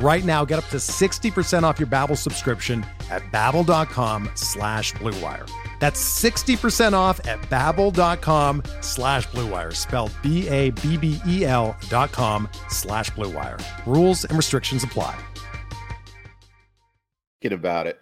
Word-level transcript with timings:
Right 0.00 0.24
now, 0.24 0.44
get 0.44 0.60
up 0.60 0.66
to 0.66 0.76
60% 0.76 1.64
off 1.64 1.80
your 1.80 1.88
Babbel 1.88 2.16
subscription 2.16 2.86
at 3.10 3.22
babbel.com 3.32 4.30
slash 4.34 4.92
bluewire. 4.94 5.50
That's 5.80 6.00
60% 6.22 6.92
off 6.92 7.24
at 7.26 7.40
babbel.com 7.42 8.62
slash 8.80 9.26
bluewire, 9.28 9.74
spelled 9.74 10.12
B-A-B-B-E-L 10.22 11.76
dot 11.88 12.12
com 12.12 12.48
slash 12.68 13.10
bluewire. 13.10 13.60
Rules 13.86 14.24
and 14.24 14.36
restrictions 14.36 14.84
apply. 14.84 15.18
Get 17.40 17.52
about 17.52 17.86
it. 17.86 17.98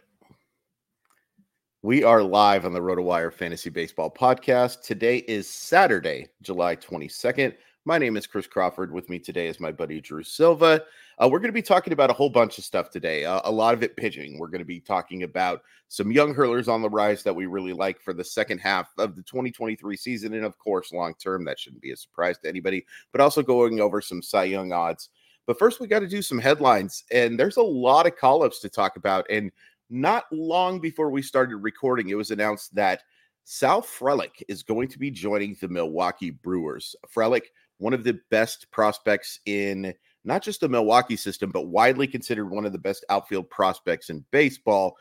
We 1.83 2.03
are 2.03 2.22
live 2.22 2.64
on 2.64 2.72
the 2.72 2.81
RotoWire 2.81 3.33
Fantasy 3.33 3.70
Baseball 3.70 4.10
Podcast. 4.10 4.83
Today 4.83 5.19
is 5.28 5.48
Saturday, 5.48 6.27
July 6.42 6.75
22nd. 6.77 7.55
My 7.84 7.98
name 7.98 8.16
is 8.16 8.27
Chris 8.27 8.47
Crawford. 8.47 8.91
With 8.91 9.08
me 9.08 9.19
today 9.19 9.47
is 9.47 9.60
my 9.60 9.70
buddy 9.70 10.00
Drew 10.00 10.25
Silva. 10.25 10.83
Uh, 11.19 11.27
we're 11.27 11.39
going 11.39 11.48
to 11.48 11.53
be 11.53 11.62
talking 11.62 11.95
about 11.95 12.11
a 12.11 12.14
whole 12.14 12.28
bunch 12.28 12.59
of 12.59 12.64
stuff 12.64 12.91
today. 12.91 13.25
Uh, 13.25 13.41
a 13.45 13.50
lot 13.50 13.72
of 13.72 13.83
it 13.83 13.97
pitching. 13.97 14.39
We're 14.39 14.48
going 14.48 14.59
to 14.61 14.67
be 14.67 14.81
talking 14.81 15.22
about 15.22 15.62
some 15.89 16.12
young 16.12 16.34
hurlers 16.34 16.69
on 16.69 16.83
the 16.83 16.91
rise 16.91 17.22
that 17.22 17.34
we 17.34 17.47
really 17.47 17.72
like 17.72 18.00
for 18.03 18.12
the 18.12 18.25
second 18.25 18.59
half 18.59 18.92
of 18.98 19.17
the 19.17 19.22
2023 19.22 19.97
season. 19.97 20.34
And 20.34 20.44
of 20.44 20.59
course, 20.59 20.92
long 20.92 21.14
term, 21.14 21.44
that 21.47 21.59
shouldn't 21.59 21.81
be 21.81 21.92
a 21.92 21.97
surprise 21.97 22.37
to 22.39 22.48
anybody, 22.48 22.84
but 23.12 23.22
also 23.22 23.42
going 23.42 23.81
over 23.81 24.03
some 24.03 24.20
Cy 24.20 24.44
Young 24.44 24.72
odds. 24.72 25.09
But 25.47 25.59
first, 25.59 25.81
we 25.81 25.87
got 25.87 26.00
to 26.00 26.09
do 26.09 26.20
some 26.20 26.39
headlines. 26.39 27.05
And 27.11 27.41
there's 27.41 27.56
a 27.56 27.62
lot 27.62 28.06
of 28.06 28.17
call 28.17 28.42
ups 28.42 28.61
to 28.61 28.69
talk 28.69 28.97
about. 28.97 29.25
And 29.31 29.50
not 29.89 30.25
long 30.33 30.81
before 30.81 31.11
we 31.11 31.22
started 31.22 31.56
recording, 31.56 32.11
it 32.11 32.17
was 32.17 32.31
announced 32.31 32.75
that 32.75 33.05
Sal 33.44 33.81
Frelick 33.81 34.42
is 34.48 34.62
going 34.62 34.89
to 34.89 34.98
be 34.98 35.11
joining 35.11 35.56
the 35.61 35.69
Milwaukee 35.69 36.31
Brewers. 36.31 36.94
Frelick, 37.14 37.44
one 37.78 37.94
of 37.94 38.05
the 38.05 38.19
best 38.31 38.70
prospects 38.70 39.41
in 39.47 39.94
not 40.27 40.42
just 40.42 40.60
the 40.60 40.69
Milwaukee 40.69 41.16
system, 41.16 41.50
but 41.50 41.69
widely 41.69 42.06
considered 42.06 42.50
one 42.50 42.66
of 42.66 42.72
the 42.72 42.78
best 42.78 43.05
outfield 43.08 43.48
prospects 43.48 44.10
in 44.10 44.24
baseball 44.32 44.96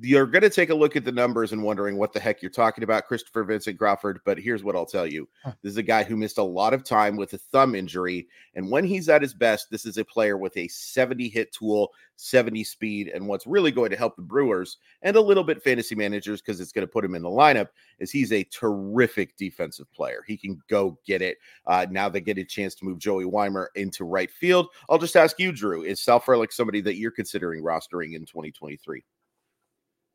you're 0.00 0.26
going 0.26 0.42
to 0.42 0.50
take 0.50 0.70
a 0.70 0.74
look 0.74 0.94
at 0.94 1.04
the 1.04 1.12
numbers 1.12 1.52
and 1.52 1.62
wondering 1.62 1.96
what 1.96 2.12
the 2.12 2.20
heck 2.20 2.40
you're 2.40 2.50
talking 2.50 2.84
about, 2.84 3.06
Christopher 3.06 3.42
Vincent 3.42 3.78
Crawford. 3.78 4.20
But 4.24 4.38
here's 4.38 4.62
what 4.62 4.76
I'll 4.76 4.86
tell 4.86 5.06
you 5.06 5.28
this 5.44 5.72
is 5.72 5.76
a 5.76 5.82
guy 5.82 6.04
who 6.04 6.16
missed 6.16 6.38
a 6.38 6.42
lot 6.42 6.72
of 6.72 6.84
time 6.84 7.16
with 7.16 7.32
a 7.32 7.38
thumb 7.38 7.74
injury. 7.74 8.28
And 8.54 8.70
when 8.70 8.84
he's 8.84 9.08
at 9.08 9.22
his 9.22 9.34
best, 9.34 9.70
this 9.70 9.84
is 9.84 9.98
a 9.98 10.04
player 10.04 10.36
with 10.36 10.56
a 10.56 10.68
70 10.68 11.28
hit 11.28 11.52
tool, 11.52 11.92
70 12.16 12.62
speed. 12.64 13.08
And 13.08 13.26
what's 13.26 13.46
really 13.46 13.72
going 13.72 13.90
to 13.90 13.96
help 13.96 14.14
the 14.14 14.22
Brewers 14.22 14.78
and 15.02 15.16
a 15.16 15.20
little 15.20 15.44
bit 15.44 15.62
fantasy 15.62 15.96
managers 15.96 16.40
because 16.40 16.60
it's 16.60 16.72
going 16.72 16.86
to 16.86 16.92
put 16.92 17.04
him 17.04 17.16
in 17.16 17.22
the 17.22 17.28
lineup 17.28 17.68
is 17.98 18.10
he's 18.12 18.32
a 18.32 18.44
terrific 18.44 19.36
defensive 19.36 19.90
player. 19.92 20.22
He 20.26 20.36
can 20.36 20.60
go 20.68 20.98
get 21.06 21.22
it. 21.22 21.38
Uh, 21.66 21.86
now 21.90 22.08
they 22.08 22.20
get 22.20 22.38
a 22.38 22.44
chance 22.44 22.74
to 22.76 22.84
move 22.84 22.98
Joey 22.98 23.24
Wiemer 23.24 23.66
into 23.74 24.04
right 24.04 24.30
field. 24.30 24.68
I'll 24.88 24.98
just 24.98 25.16
ask 25.16 25.40
you, 25.40 25.50
Drew, 25.50 25.82
is 25.82 26.00
Sal 26.00 26.20
Frelick 26.20 26.52
somebody 26.52 26.80
that 26.82 26.96
you're 26.96 27.10
considering 27.10 27.64
rostering 27.64 28.14
in 28.14 28.24
2023? 28.26 29.02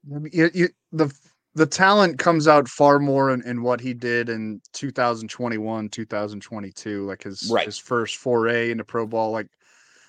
You, 0.08 0.50
you, 0.54 0.70
the 0.92 1.14
the 1.56 1.66
talent 1.66 2.18
comes 2.18 2.48
out 2.48 2.68
far 2.68 3.00
more 3.00 3.32
in, 3.32 3.42
in 3.44 3.62
what 3.62 3.80
he 3.80 3.94
did 3.94 4.30
in 4.30 4.60
2021, 4.74 5.90
2022, 5.90 7.06
like 7.06 7.24
his 7.24 7.50
right. 7.52 7.66
his 7.66 7.78
first 7.78 8.18
foray 8.18 8.72
into 8.72 8.84
pro 8.84 9.06
ball. 9.06 9.32
Like 9.32 9.48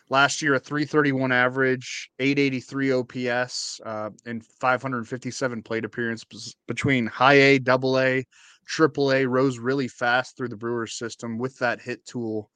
last 0.09 0.41
year, 0.41 0.54
a 0.54 0.59
331 0.59 1.33
average, 1.33 2.10
883 2.19 2.93
OPS, 2.93 3.81
uh, 3.84 4.10
and 4.27 4.44
557 4.44 5.62
plate 5.62 5.84
appearances 5.84 6.56
between 6.66 7.06
high 7.06 7.34
A, 7.34 7.59
double 7.59 7.99
A, 7.99 8.25
triple 8.66 9.12
A. 9.12 9.27
Rose 9.27 9.59
really 9.59 9.88
fast 9.88 10.37
through 10.37 10.49
the 10.49 10.56
Brewers 10.56 10.94
system 10.94 11.38
with 11.38 11.59
that 11.59 11.81
hit 11.81 12.04
tool. 12.06 12.50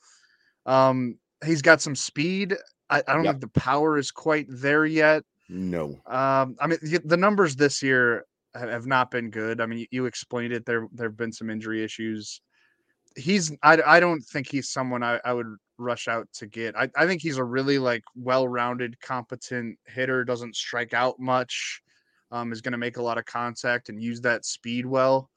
Um, 0.64 1.18
he's 1.44 1.62
got 1.62 1.80
some 1.80 1.94
speed. 1.94 2.56
I, 2.90 3.02
I 3.06 3.12
don't 3.12 3.24
yep. 3.24 3.34
think 3.34 3.52
the 3.52 3.60
power 3.60 3.98
is 3.98 4.10
quite 4.10 4.46
there 4.48 4.86
yet. 4.86 5.24
No. 5.48 5.98
Um, 6.06 6.56
I 6.60 6.66
mean, 6.66 6.78
the 7.04 7.16
numbers 7.16 7.56
this 7.56 7.82
year 7.82 8.24
have 8.54 8.86
not 8.86 9.10
been 9.10 9.30
good. 9.30 9.60
I 9.60 9.66
mean, 9.66 9.86
you 9.90 10.06
explained 10.06 10.52
it. 10.52 10.66
There, 10.66 10.88
there 10.92 11.08
have 11.08 11.16
been 11.16 11.32
some 11.32 11.50
injury 11.50 11.82
issues. 11.82 12.40
He's, 13.16 13.52
I, 13.62 13.80
I 13.84 14.00
don't 14.00 14.20
think 14.20 14.50
he's 14.50 14.70
someone 14.70 15.02
I, 15.02 15.20
I 15.24 15.32
would 15.32 15.56
rush 15.78 16.08
out 16.08 16.28
to 16.34 16.46
get. 16.46 16.76
I, 16.76 16.88
I 16.96 17.06
think 17.06 17.22
he's 17.22 17.38
a 17.38 17.44
really 17.44 17.78
like 17.78 18.04
well-rounded, 18.14 19.00
competent 19.00 19.78
hitter. 19.86 20.24
Doesn't 20.24 20.56
strike 20.56 20.92
out 20.94 21.18
much. 21.18 21.82
Um, 22.30 22.52
is 22.52 22.60
going 22.60 22.72
to 22.72 22.78
make 22.78 22.98
a 22.98 23.02
lot 23.02 23.16
of 23.16 23.24
contact 23.24 23.88
and 23.88 24.02
use 24.02 24.20
that 24.20 24.44
speed 24.44 24.84
well. 24.84 25.30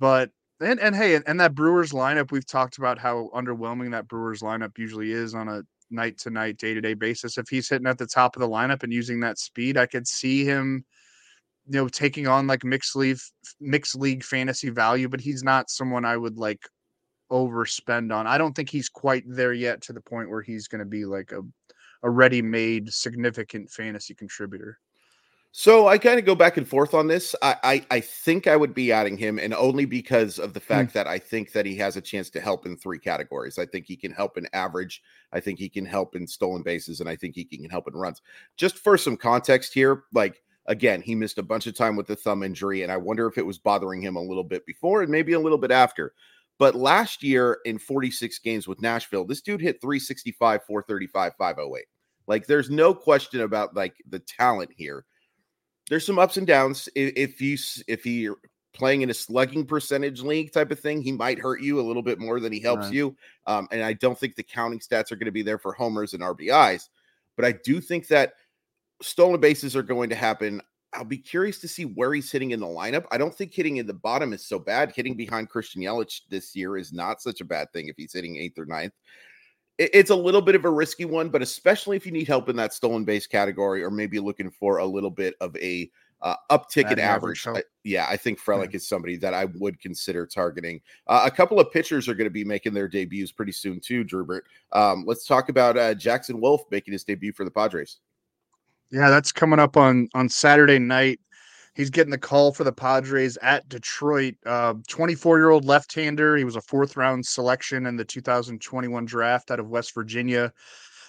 But 0.00 0.30
and 0.60 0.80
and 0.80 0.96
hey, 0.96 1.14
and, 1.14 1.24
and 1.28 1.38
that 1.38 1.54
Brewers 1.54 1.92
lineup, 1.92 2.32
we've 2.32 2.46
talked 2.46 2.78
about 2.78 2.98
how 2.98 3.30
underwhelming 3.32 3.92
that 3.92 4.08
Brewers 4.08 4.40
lineup 4.40 4.78
usually 4.78 5.12
is 5.12 5.34
on 5.34 5.48
a 5.48 5.62
night 5.92 6.18
to 6.18 6.30
night, 6.30 6.58
day 6.58 6.74
to 6.74 6.80
day 6.80 6.94
basis. 6.94 7.38
If 7.38 7.48
he's 7.48 7.68
hitting 7.68 7.86
at 7.86 7.98
the 7.98 8.06
top 8.06 8.36
of 8.36 8.40
the 8.40 8.48
lineup 8.48 8.82
and 8.82 8.92
using 8.92 9.20
that 9.20 9.38
speed, 9.38 9.76
I 9.76 9.86
could 9.86 10.06
see 10.06 10.44
him, 10.44 10.84
you 11.66 11.80
know, 11.80 11.88
taking 11.88 12.26
on 12.26 12.46
like 12.46 12.64
mixed 12.64 12.96
league 12.96 13.18
mixed 13.60 13.96
league 13.96 14.24
fantasy 14.24 14.70
value, 14.70 15.08
but 15.08 15.20
he's 15.20 15.42
not 15.42 15.70
someone 15.70 16.04
I 16.04 16.16
would 16.16 16.38
like 16.38 16.60
overspend 17.30 18.14
on. 18.14 18.26
I 18.26 18.38
don't 18.38 18.54
think 18.54 18.70
he's 18.70 18.88
quite 18.88 19.24
there 19.26 19.52
yet 19.52 19.82
to 19.82 19.92
the 19.92 20.00
point 20.00 20.30
where 20.30 20.42
he's 20.42 20.68
going 20.68 20.80
to 20.80 20.84
be 20.84 21.04
like 21.04 21.32
a 21.32 21.42
a 22.02 22.10
ready 22.10 22.42
made 22.42 22.92
significant 22.92 23.70
fantasy 23.70 24.14
contributor. 24.14 24.78
So 25.54 25.86
I 25.86 25.98
kind 25.98 26.18
of 26.18 26.24
go 26.24 26.34
back 26.34 26.56
and 26.56 26.66
forth 26.66 26.94
on 26.94 27.08
this. 27.08 27.34
I, 27.42 27.56
I, 27.62 27.86
I 27.90 28.00
think 28.00 28.46
I 28.46 28.56
would 28.56 28.72
be 28.72 28.90
adding 28.90 29.18
him, 29.18 29.38
and 29.38 29.52
only 29.52 29.84
because 29.84 30.38
of 30.38 30.54
the 30.54 30.60
hmm. 30.60 30.66
fact 30.66 30.90
mm. 30.90 30.92
that 30.94 31.06
I 31.06 31.18
think 31.18 31.52
that 31.52 31.66
he 31.66 31.76
has 31.76 31.96
a 31.98 32.00
chance 32.00 32.30
to 32.30 32.40
help 32.40 32.64
in 32.64 32.74
three 32.74 32.98
categories. 32.98 33.58
I 33.58 33.66
think 33.66 33.84
he 33.84 33.94
can 33.94 34.12
help 34.12 34.38
in 34.38 34.48
average. 34.54 35.02
I 35.30 35.40
think 35.40 35.58
he 35.58 35.68
can 35.68 35.84
help 35.84 36.16
in 36.16 36.26
stolen 36.26 36.62
bases, 36.62 37.00
and 37.00 37.08
I 37.08 37.16
think 37.16 37.34
he 37.34 37.44
can 37.44 37.68
help 37.68 37.86
in 37.86 37.92
runs. 37.92 38.22
Just 38.56 38.78
for 38.78 38.96
some 38.96 39.16
context 39.16 39.74
here, 39.74 40.04
like 40.14 40.42
again, 40.66 41.02
he 41.02 41.14
missed 41.14 41.36
a 41.36 41.42
bunch 41.42 41.66
of 41.66 41.76
time 41.76 41.96
with 41.96 42.06
the 42.06 42.16
thumb 42.16 42.42
injury, 42.42 42.82
and 42.82 42.90
I 42.90 42.96
wonder 42.96 43.26
if 43.26 43.36
it 43.36 43.44
was 43.44 43.58
bothering 43.58 44.00
him 44.00 44.16
a 44.16 44.22
little 44.22 44.44
bit 44.44 44.64
before 44.64 45.02
and 45.02 45.12
maybe 45.12 45.34
a 45.34 45.40
little 45.40 45.58
bit 45.58 45.70
after. 45.70 46.14
But 46.58 46.76
last 46.76 47.22
year 47.22 47.58
in 47.66 47.78
46 47.78 48.38
games 48.38 48.66
with 48.66 48.80
Nashville, 48.80 49.26
this 49.26 49.42
dude 49.42 49.60
hit 49.60 49.82
365, 49.82 50.64
435, 50.64 51.32
508. 51.36 51.84
Like 52.26 52.46
there's 52.46 52.70
no 52.70 52.94
question 52.94 53.42
about 53.42 53.76
like 53.76 53.96
the 54.08 54.20
talent 54.20 54.70
here 54.74 55.04
there's 55.92 56.06
some 56.06 56.18
ups 56.18 56.38
and 56.38 56.46
downs. 56.46 56.88
If 56.94 57.38
he's 57.38 57.84
if 57.86 58.02
he 58.02 58.30
playing 58.72 59.02
in 59.02 59.10
a 59.10 59.14
slugging 59.14 59.66
percentage 59.66 60.22
league 60.22 60.50
type 60.50 60.70
of 60.70 60.80
thing, 60.80 61.02
he 61.02 61.12
might 61.12 61.38
hurt 61.38 61.60
you 61.60 61.78
a 61.78 61.82
little 61.82 62.00
bit 62.00 62.18
more 62.18 62.40
than 62.40 62.50
he 62.50 62.60
helps 62.60 62.86
right. 62.86 62.94
you. 62.94 63.14
Um, 63.46 63.68
and 63.70 63.82
I 63.82 63.92
don't 63.92 64.18
think 64.18 64.34
the 64.34 64.42
counting 64.42 64.78
stats 64.78 65.12
are 65.12 65.16
going 65.16 65.26
to 65.26 65.32
be 65.32 65.42
there 65.42 65.58
for 65.58 65.74
homers 65.74 66.14
and 66.14 66.22
RBIs, 66.22 66.88
but 67.36 67.44
I 67.44 67.52
do 67.62 67.78
think 67.78 68.08
that 68.08 68.32
stolen 69.02 69.38
bases 69.38 69.76
are 69.76 69.82
going 69.82 70.08
to 70.08 70.16
happen. 70.16 70.62
I'll 70.94 71.04
be 71.04 71.18
curious 71.18 71.58
to 71.58 71.68
see 71.68 71.84
where 71.84 72.14
he's 72.14 72.32
hitting 72.32 72.52
in 72.52 72.60
the 72.60 72.66
lineup. 72.66 73.04
I 73.12 73.18
don't 73.18 73.34
think 73.34 73.52
hitting 73.52 73.76
in 73.76 73.86
the 73.86 73.92
bottom 73.92 74.32
is 74.32 74.46
so 74.46 74.58
bad. 74.58 74.92
Hitting 74.96 75.14
behind 75.14 75.50
Christian 75.50 75.82
Yelich 75.82 76.22
this 76.30 76.56
year 76.56 76.78
is 76.78 76.90
not 76.90 77.20
such 77.20 77.42
a 77.42 77.44
bad 77.44 77.70
thing 77.74 77.88
if 77.88 77.96
he's 77.98 78.14
hitting 78.14 78.38
eighth 78.38 78.58
or 78.58 78.64
ninth 78.64 78.94
it's 79.92 80.10
a 80.10 80.16
little 80.16 80.42
bit 80.42 80.54
of 80.54 80.64
a 80.64 80.70
risky 80.70 81.04
one, 81.04 81.28
but 81.28 81.42
especially 81.42 81.96
if 81.96 82.06
you 82.06 82.12
need 82.12 82.28
help 82.28 82.48
in 82.48 82.56
that 82.56 82.72
stolen 82.72 83.04
base 83.04 83.26
category, 83.26 83.82
or 83.82 83.90
maybe 83.90 84.18
looking 84.18 84.50
for 84.50 84.78
a 84.78 84.86
little 84.86 85.10
bit 85.10 85.34
of 85.40 85.56
a 85.56 85.90
uh, 86.22 86.36
uptick 86.50 86.90
in 86.90 86.98
average. 86.98 87.46
average. 87.46 87.64
I, 87.64 87.68
yeah, 87.84 88.06
I 88.08 88.16
think 88.16 88.40
Frelick 88.40 88.72
yeah. 88.72 88.76
is 88.76 88.88
somebody 88.88 89.16
that 89.16 89.34
I 89.34 89.46
would 89.56 89.80
consider 89.80 90.26
targeting. 90.26 90.80
Uh, 91.06 91.22
a 91.24 91.30
couple 91.30 91.58
of 91.58 91.70
pitchers 91.72 92.08
are 92.08 92.14
going 92.14 92.26
to 92.26 92.30
be 92.30 92.44
making 92.44 92.74
their 92.74 92.88
debuts 92.88 93.32
pretty 93.32 93.52
soon 93.52 93.80
too, 93.80 94.04
Drubert. 94.04 94.42
Um, 94.72 95.04
let's 95.06 95.26
talk 95.26 95.48
about 95.48 95.76
uh, 95.76 95.94
Jackson 95.94 96.40
Wolf 96.40 96.62
making 96.70 96.92
his 96.92 97.04
debut 97.04 97.32
for 97.32 97.44
the 97.44 97.50
Padres. 97.50 97.98
Yeah, 98.90 99.10
that's 99.10 99.32
coming 99.32 99.58
up 99.58 99.76
on 99.76 100.08
on 100.14 100.28
Saturday 100.28 100.78
night. 100.78 101.18
He's 101.74 101.90
getting 101.90 102.10
the 102.10 102.18
call 102.18 102.52
for 102.52 102.64
the 102.64 102.72
Padres 102.72 103.38
at 103.38 103.68
Detroit. 103.68 104.34
24 104.44 105.36
uh, 105.36 105.38
year 105.38 105.50
old 105.50 105.64
left 105.64 105.94
hander. 105.94 106.36
He 106.36 106.44
was 106.44 106.56
a 106.56 106.60
fourth 106.60 106.96
round 106.96 107.24
selection 107.24 107.86
in 107.86 107.96
the 107.96 108.04
2021 108.04 109.04
draft 109.06 109.50
out 109.50 109.60
of 109.60 109.68
West 109.68 109.94
Virginia. 109.94 110.52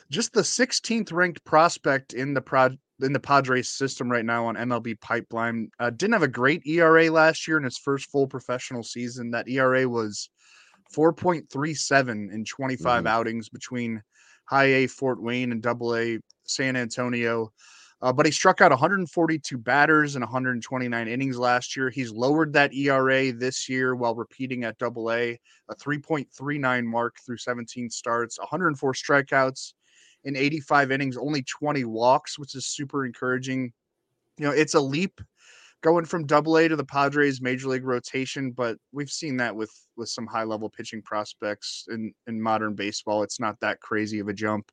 Just 0.10 0.34
the 0.34 0.42
16th 0.42 1.12
ranked 1.12 1.44
prospect 1.44 2.14
in 2.14 2.34
the 2.34 2.42
pro- 2.42 2.78
in 3.02 3.12
the 3.12 3.20
Padres 3.20 3.70
system 3.70 4.10
right 4.10 4.24
now 4.24 4.46
on 4.46 4.56
MLB 4.56 5.00
Pipeline. 5.02 5.70
Uh, 5.80 5.90
didn't 5.90 6.14
have 6.14 6.24
a 6.24 6.28
great 6.28 6.66
ERA 6.66 7.10
last 7.12 7.48
year 7.48 7.58
in 7.58 7.64
his 7.64 7.78
first 7.78 8.10
full 8.10 8.28
professional 8.28 8.84
season. 8.84 9.32
That 9.32 9.50
ERA 9.50 9.90
was 9.90 10.30
4.37 10.96 12.32
in 12.32 12.46
25 12.46 12.86
mm-hmm. 12.86 13.08
outings 13.08 13.50
between 13.50 14.02
High 14.46 14.66
A 14.66 14.88
Fort 14.88 15.22
Wayne 15.22 15.52
and 15.52 15.62
Double 15.62 15.96
A 15.96 16.20
San 16.44 16.76
Antonio. 16.76 17.52
Uh, 18.04 18.12
but 18.12 18.26
he 18.26 18.32
struck 18.34 18.60
out 18.60 18.70
142 18.70 19.58
batters 19.58 20.18
in 20.18 20.22
129 20.22 21.08
innings 21.08 21.38
last 21.38 21.78
year. 21.78 21.90
He's 21.90 22.12
lowered 22.12 22.52
that 22.52 22.74
ERA 22.74 23.32
this 23.32 23.70
year 23.70 23.96
while 23.96 24.14
repeating 24.14 24.66
at 24.66 24.78
double 24.78 25.10
A, 25.10 25.40
a 25.70 25.76
3.39 25.76 26.84
mark 26.84 27.16
through 27.26 27.38
17 27.38 27.90
starts, 27.90 28.38
104 28.40 28.94
strikeouts 28.94 29.74
in 30.26 30.36
85 30.36 30.92
innings, 30.92 31.16
only 31.16 31.44
20 31.44 31.86
walks, 31.86 32.38
which 32.38 32.56
is 32.56 32.68
super 32.68 33.06
encouraging. 33.06 33.72
You 34.38 34.48
know, 34.48 34.52
it's 34.52 34.74
a 34.74 34.82
leap 34.82 35.22
going 35.82 36.04
from 36.04 36.26
double 36.26 36.58
A 36.58 36.68
to 36.68 36.76
the 36.76 36.84
Padres 36.84 37.42
major 37.42 37.70
league 37.70 37.86
rotation, 37.86 38.52
but 38.52 38.78
we've 38.92 39.10
seen 39.10 39.38
that 39.38 39.56
with 39.56 39.72
with 39.96 40.10
some 40.10 40.28
high 40.28 40.44
level 40.44 40.70
pitching 40.70 41.02
prospects 41.02 41.86
in 41.90 42.14
in 42.28 42.42
modern 42.42 42.76
baseball. 42.76 43.24
It's 43.24 43.40
not 43.40 43.58
that 43.62 43.80
crazy 43.80 44.20
of 44.20 44.28
a 44.28 44.34
jump. 44.34 44.70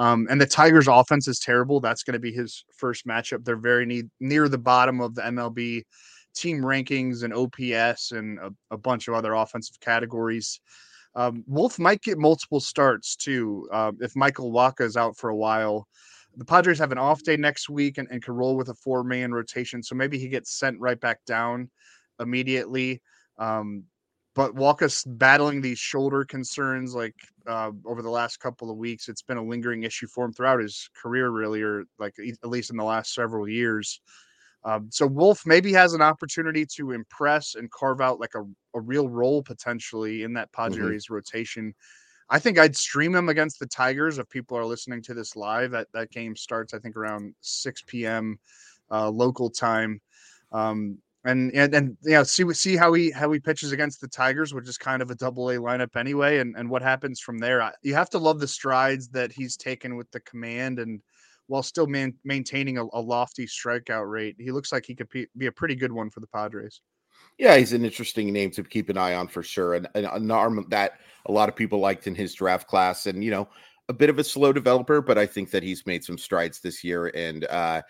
Um, 0.00 0.26
and 0.30 0.40
the 0.40 0.46
Tigers' 0.46 0.88
offense 0.88 1.28
is 1.28 1.38
terrible. 1.38 1.78
That's 1.78 2.04
going 2.04 2.14
to 2.14 2.18
be 2.18 2.32
his 2.32 2.64
first 2.74 3.06
matchup. 3.06 3.44
They're 3.44 3.56
very 3.56 4.08
near 4.18 4.48
the 4.48 4.56
bottom 4.56 4.98
of 4.98 5.14
the 5.14 5.20
MLB 5.20 5.82
team 6.34 6.62
rankings 6.62 7.22
and 7.22 7.34
OPS 7.34 8.12
and 8.12 8.38
a, 8.38 8.50
a 8.70 8.78
bunch 8.78 9.08
of 9.08 9.14
other 9.14 9.34
offensive 9.34 9.78
categories. 9.80 10.58
Um, 11.14 11.44
Wolf 11.46 11.78
might 11.78 12.00
get 12.00 12.16
multiple 12.16 12.60
starts 12.60 13.14
too 13.14 13.68
uh, 13.72 13.92
if 14.00 14.16
Michael 14.16 14.52
Wacha 14.52 14.86
is 14.86 14.96
out 14.96 15.18
for 15.18 15.28
a 15.28 15.36
while. 15.36 15.86
The 16.34 16.46
Padres 16.46 16.78
have 16.78 16.92
an 16.92 16.98
off 16.98 17.22
day 17.22 17.36
next 17.36 17.68
week 17.68 17.98
and, 17.98 18.08
and 18.10 18.22
can 18.22 18.32
roll 18.32 18.56
with 18.56 18.70
a 18.70 18.74
four 18.74 19.04
man 19.04 19.32
rotation. 19.32 19.82
So 19.82 19.94
maybe 19.94 20.18
he 20.18 20.28
gets 20.28 20.58
sent 20.58 20.80
right 20.80 20.98
back 20.98 21.18
down 21.26 21.68
immediately. 22.18 23.02
Um, 23.36 23.84
but 24.34 24.54
Wacha's 24.54 25.04
battling 25.04 25.60
these 25.60 25.78
shoulder 25.78 26.24
concerns 26.24 26.94
like 26.94 27.16
uh, 27.50 27.72
over 27.84 28.00
the 28.00 28.10
last 28.10 28.38
couple 28.38 28.70
of 28.70 28.76
weeks. 28.76 29.08
It's 29.08 29.22
been 29.22 29.36
a 29.36 29.42
lingering 29.42 29.82
issue 29.82 30.06
for 30.06 30.24
him 30.24 30.32
throughout 30.32 30.60
his 30.60 30.88
career, 30.94 31.30
really, 31.30 31.62
or 31.62 31.84
like 31.98 32.14
at 32.18 32.48
least 32.48 32.70
in 32.70 32.76
the 32.76 32.84
last 32.84 33.12
several 33.12 33.48
years. 33.48 34.00
Um, 34.64 34.88
so 34.90 35.06
Wolf 35.06 35.42
maybe 35.46 35.72
has 35.72 35.94
an 35.94 36.02
opportunity 36.02 36.66
to 36.76 36.92
impress 36.92 37.54
and 37.54 37.70
carve 37.70 38.00
out 38.00 38.20
like 38.20 38.34
a, 38.36 38.42
a 38.74 38.80
real 38.80 39.08
role 39.08 39.42
potentially 39.42 40.22
in 40.22 40.34
that 40.34 40.52
mm-hmm. 40.52 40.74
Padres 40.74 41.06
mm-hmm. 41.06 41.14
rotation. 41.14 41.74
I 42.28 42.38
think 42.38 42.58
I'd 42.58 42.76
stream 42.76 43.14
him 43.14 43.28
against 43.28 43.58
the 43.58 43.66
Tigers 43.66 44.18
if 44.18 44.28
people 44.28 44.56
are 44.56 44.64
listening 44.64 45.02
to 45.02 45.14
this 45.14 45.34
live. 45.34 45.72
That 45.72 45.88
that 45.92 46.12
game 46.12 46.36
starts, 46.36 46.72
I 46.72 46.78
think, 46.78 46.96
around 46.96 47.34
6 47.40 47.82
p.m. 47.86 48.38
Uh, 48.90 49.10
local 49.10 49.50
time. 49.50 50.00
Um, 50.52 50.98
and 51.24 51.52
and 51.54 51.74
and 51.74 51.96
you 52.02 52.12
know 52.12 52.22
see 52.22 52.50
see 52.52 52.76
how 52.76 52.92
he 52.92 53.10
how 53.10 53.30
he 53.30 53.38
pitches 53.38 53.72
against 53.72 54.00
the 54.00 54.08
Tigers, 54.08 54.54
which 54.54 54.68
is 54.68 54.78
kind 54.78 55.02
of 55.02 55.10
a 55.10 55.14
double 55.14 55.50
A 55.50 55.56
lineup 55.56 55.96
anyway, 55.96 56.38
and 56.38 56.56
and 56.56 56.68
what 56.68 56.82
happens 56.82 57.20
from 57.20 57.38
there. 57.38 57.72
You 57.82 57.94
have 57.94 58.10
to 58.10 58.18
love 58.18 58.40
the 58.40 58.48
strides 58.48 59.08
that 59.08 59.32
he's 59.32 59.56
taken 59.56 59.96
with 59.96 60.10
the 60.12 60.20
command, 60.20 60.78
and 60.78 61.00
while 61.46 61.62
still 61.62 61.86
man, 61.86 62.14
maintaining 62.24 62.78
a, 62.78 62.84
a, 62.92 63.00
lofty 63.00 63.44
strikeout 63.44 64.08
rate, 64.08 64.36
he 64.38 64.52
looks 64.52 64.70
like 64.70 64.86
he 64.86 64.94
could 64.94 65.08
be, 65.10 65.26
be, 65.36 65.46
a 65.46 65.52
pretty 65.52 65.74
good 65.74 65.90
one 65.90 66.08
for 66.08 66.20
the 66.20 66.26
Padres. 66.28 66.80
Yeah, 67.38 67.56
he's 67.56 67.72
an 67.72 67.84
interesting 67.84 68.32
name 68.32 68.52
to 68.52 68.62
keep 68.62 68.88
an 68.88 68.96
eye 68.96 69.14
on 69.14 69.26
for 69.26 69.42
sure, 69.42 69.74
and, 69.74 69.88
and 69.96 70.06
an 70.06 70.30
arm 70.30 70.64
that 70.70 71.00
a 71.26 71.32
lot 71.32 71.48
of 71.48 71.56
people 71.56 71.80
liked 71.80 72.06
in 72.06 72.14
his 72.14 72.34
draft 72.34 72.68
class, 72.68 73.06
and 73.06 73.22
you 73.22 73.30
know 73.30 73.48
a 73.90 73.92
bit 73.92 74.08
of 74.08 74.20
a 74.20 74.24
slow 74.24 74.52
developer, 74.52 75.02
but 75.02 75.18
I 75.18 75.26
think 75.26 75.50
that 75.50 75.64
he's 75.64 75.84
made 75.84 76.04
some 76.04 76.16
strides 76.16 76.60
this 76.60 76.84
year, 76.84 77.08
and 77.08 77.44
uh, 77.46 77.82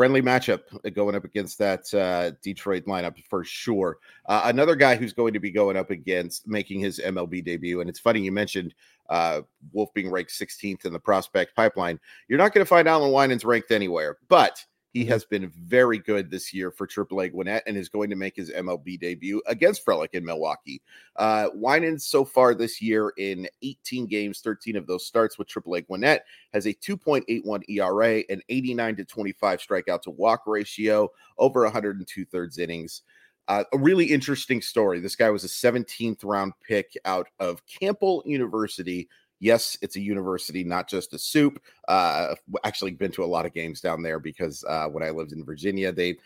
friendly 0.00 0.22
matchup 0.22 0.60
uh, 0.82 0.88
going 0.88 1.14
up 1.14 1.26
against 1.26 1.58
that 1.58 1.92
uh, 1.92 2.30
Detroit 2.40 2.86
lineup 2.86 3.22
for 3.28 3.44
sure. 3.44 3.98
Uh, 4.24 4.40
another 4.44 4.74
guy 4.74 4.96
who's 4.96 5.12
going 5.12 5.34
to 5.34 5.40
be 5.40 5.50
going 5.50 5.76
up 5.76 5.90
against 5.90 6.48
making 6.48 6.80
his 6.80 6.98
MLB 7.04 7.44
debut, 7.44 7.82
and 7.82 7.90
it's 7.90 7.98
funny 7.98 8.22
you 8.22 8.32
mentioned 8.32 8.72
uh, 9.10 9.42
Wolf 9.74 9.92
being 9.92 10.10
ranked 10.10 10.30
16th 10.30 10.86
in 10.86 10.94
the 10.94 10.98
prospect 10.98 11.54
pipeline. 11.54 12.00
You're 12.28 12.38
not 12.38 12.54
going 12.54 12.64
to 12.64 12.68
find 12.68 12.88
Allan 12.88 13.12
Winans 13.12 13.44
ranked 13.44 13.72
anywhere, 13.72 14.16
but 14.30 14.64
he 14.92 15.04
has 15.04 15.24
been 15.24 15.50
very 15.50 15.98
good 15.98 16.30
this 16.30 16.52
year 16.52 16.70
for 16.70 16.86
AAA 16.86 17.32
Gwinnett 17.32 17.62
and 17.66 17.76
is 17.76 17.88
going 17.88 18.10
to 18.10 18.16
make 18.16 18.34
his 18.34 18.50
MLB 18.50 18.98
debut 18.98 19.40
against 19.46 19.84
Frelick 19.86 20.14
in 20.14 20.24
Milwaukee. 20.24 20.82
Uh, 21.16 21.48
Winans 21.54 22.04
so 22.04 22.24
far 22.24 22.54
this 22.54 22.82
year 22.82 23.12
in 23.16 23.48
18 23.62 24.06
games, 24.06 24.40
13 24.40 24.76
of 24.76 24.86
those 24.86 25.06
starts 25.06 25.38
with 25.38 25.48
AAA 25.48 25.86
Gwinnett, 25.86 26.24
has 26.52 26.66
a 26.66 26.74
2.81 26.74 27.62
ERA, 27.68 28.24
an 28.28 28.40
89 28.48 28.96
to 28.96 29.04
25 29.04 29.60
strikeout 29.60 30.02
to 30.02 30.10
walk 30.10 30.42
ratio, 30.46 31.08
over 31.38 31.62
102 31.62 32.24
thirds 32.24 32.58
innings. 32.58 33.02
Uh, 33.48 33.64
a 33.72 33.78
really 33.78 34.04
interesting 34.04 34.62
story. 34.62 35.00
This 35.00 35.16
guy 35.16 35.30
was 35.30 35.44
a 35.44 35.48
17th 35.48 36.24
round 36.24 36.52
pick 36.66 36.96
out 37.04 37.28
of 37.40 37.62
Campbell 37.66 38.22
University 38.24 39.08
yes, 39.40 39.76
it's 39.82 39.96
a 39.96 40.00
university, 40.00 40.62
not 40.62 40.88
just 40.88 41.14
a 41.14 41.18
soup. 41.18 41.60
Uh, 41.88 42.34
actually, 42.64 42.92
been 42.92 43.10
to 43.12 43.24
a 43.24 43.26
lot 43.26 43.46
of 43.46 43.52
games 43.52 43.80
down 43.80 44.02
there 44.02 44.20
because 44.20 44.64
uh, 44.68 44.86
when 44.86 45.02
I 45.02 45.10
lived 45.10 45.32
in 45.32 45.44
Virginia, 45.44 45.90
they 45.90 46.16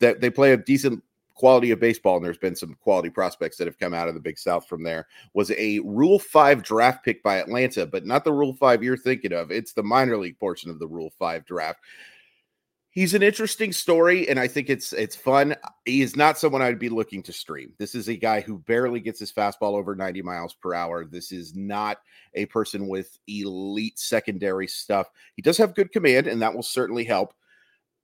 they, 0.00 0.14
they 0.14 0.30
play 0.30 0.52
a 0.52 0.56
decent 0.56 1.02
quality 1.34 1.70
of 1.70 1.80
baseball, 1.80 2.16
and 2.16 2.24
there's 2.24 2.38
been 2.38 2.56
some 2.56 2.76
quality 2.82 3.10
prospects 3.10 3.56
that 3.56 3.66
have 3.66 3.78
come 3.78 3.94
out 3.94 4.08
of 4.08 4.14
the 4.14 4.20
Big 4.20 4.38
South 4.38 4.66
from 4.68 4.82
there. 4.82 5.06
Was 5.34 5.50
a 5.52 5.78
Rule 5.80 6.18
Five 6.18 6.62
draft 6.62 7.04
pick 7.04 7.22
by 7.22 7.36
Atlanta, 7.36 7.86
but 7.86 8.06
not 8.06 8.24
the 8.24 8.32
Rule 8.32 8.54
Five 8.54 8.82
you're 8.82 8.96
thinking 8.96 9.32
of. 9.32 9.50
It's 9.50 9.72
the 9.72 9.82
minor 9.82 10.16
league 10.16 10.38
portion 10.38 10.70
of 10.70 10.78
the 10.78 10.88
Rule 10.88 11.12
Five 11.18 11.44
draft 11.44 11.80
he's 12.92 13.14
an 13.14 13.22
interesting 13.22 13.72
story 13.72 14.28
and 14.28 14.38
i 14.38 14.46
think 14.46 14.70
it's 14.70 14.92
it's 14.92 15.16
fun. 15.16 15.56
He 15.84 16.02
is 16.02 16.14
not 16.14 16.38
someone 16.38 16.62
i'd 16.62 16.78
be 16.78 16.88
looking 16.88 17.22
to 17.24 17.32
stream. 17.32 17.72
This 17.78 17.94
is 17.94 18.08
a 18.08 18.16
guy 18.16 18.40
who 18.40 18.58
barely 18.58 19.00
gets 19.00 19.18
his 19.18 19.32
fastball 19.32 19.74
over 19.74 19.96
90 19.96 20.22
miles 20.22 20.54
per 20.54 20.74
hour. 20.74 21.04
This 21.04 21.32
is 21.32 21.56
not 21.56 21.98
a 22.34 22.46
person 22.46 22.86
with 22.86 23.18
elite 23.26 23.98
secondary 23.98 24.68
stuff. 24.68 25.08
He 25.34 25.42
does 25.42 25.58
have 25.58 25.74
good 25.74 25.90
command 25.90 26.28
and 26.28 26.40
that 26.40 26.54
will 26.54 26.62
certainly 26.62 27.04
help. 27.04 27.34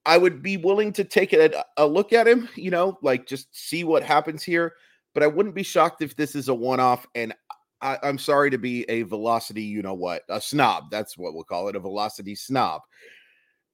I 0.05 0.17
would 0.17 0.43
be 0.43 0.57
willing 0.57 0.93
to 0.95 1.05
take 1.05 1.35
a, 1.35 1.65
a 1.77 1.87
look 1.87 2.13
at 2.13 2.27
him 2.27 2.49
you 2.57 2.71
know 2.71 2.99
like 3.03 3.27
just 3.27 3.55
see 3.55 3.85
what 3.85 4.03
happens 4.03 4.43
here 4.43 4.75
but 5.13 5.23
i 5.23 5.27
wouldn't 5.27 5.55
be 5.55 5.63
shocked 5.63 6.03
if 6.03 6.17
this 6.17 6.35
is 6.35 6.49
a 6.49 6.55
one-off 6.55 7.07
and 7.15 7.35
I, 7.83 7.99
i'm 8.03 8.19
sorry 8.19 8.51
to 8.51 8.59
be 8.59 8.89
a 8.89 9.03
velocity 9.03 9.63
you 9.63 9.83
know 9.83 9.95
what 9.95 10.23
a 10.31 10.41
snob. 10.41 10.91
That's 10.91 11.19
what 11.19 11.35
we'll 11.35 11.45
call 11.45 11.69
it 11.69 11.77
a 11.77 11.81
velocity 11.81 12.35
snob 12.35 12.83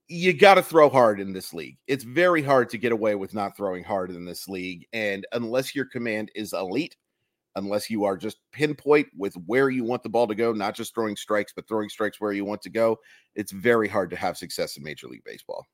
you 0.07 0.33
got 0.33 0.55
to 0.55 0.63
throw 0.63 0.89
hard 0.89 1.19
in 1.19 1.33
this 1.33 1.53
league. 1.53 1.77
It's 1.87 2.03
very 2.03 2.43
hard 2.43 2.69
to 2.69 2.77
get 2.77 2.91
away 2.91 3.15
with 3.15 3.33
not 3.33 3.57
throwing 3.57 3.83
hard 3.83 4.11
in 4.11 4.25
this 4.25 4.47
league. 4.47 4.85
And 4.93 5.25
unless 5.31 5.73
your 5.73 5.85
command 5.85 6.31
is 6.35 6.53
elite, 6.53 6.95
unless 7.55 7.89
you 7.89 8.03
are 8.03 8.17
just 8.17 8.37
pinpoint 8.51 9.07
with 9.17 9.33
where 9.45 9.69
you 9.69 9.83
want 9.83 10.03
the 10.03 10.09
ball 10.09 10.27
to 10.27 10.35
go, 10.35 10.51
not 10.51 10.75
just 10.75 10.93
throwing 10.93 11.15
strikes, 11.15 11.53
but 11.55 11.67
throwing 11.67 11.89
strikes 11.89 12.19
where 12.19 12.33
you 12.33 12.45
want 12.45 12.61
to 12.63 12.69
go, 12.69 12.97
it's 13.33 13.51
very 13.51 13.87
hard 13.87 14.09
to 14.11 14.15
have 14.15 14.37
success 14.37 14.77
in 14.77 14.83
Major 14.83 15.07
League 15.07 15.23
Baseball. 15.23 15.65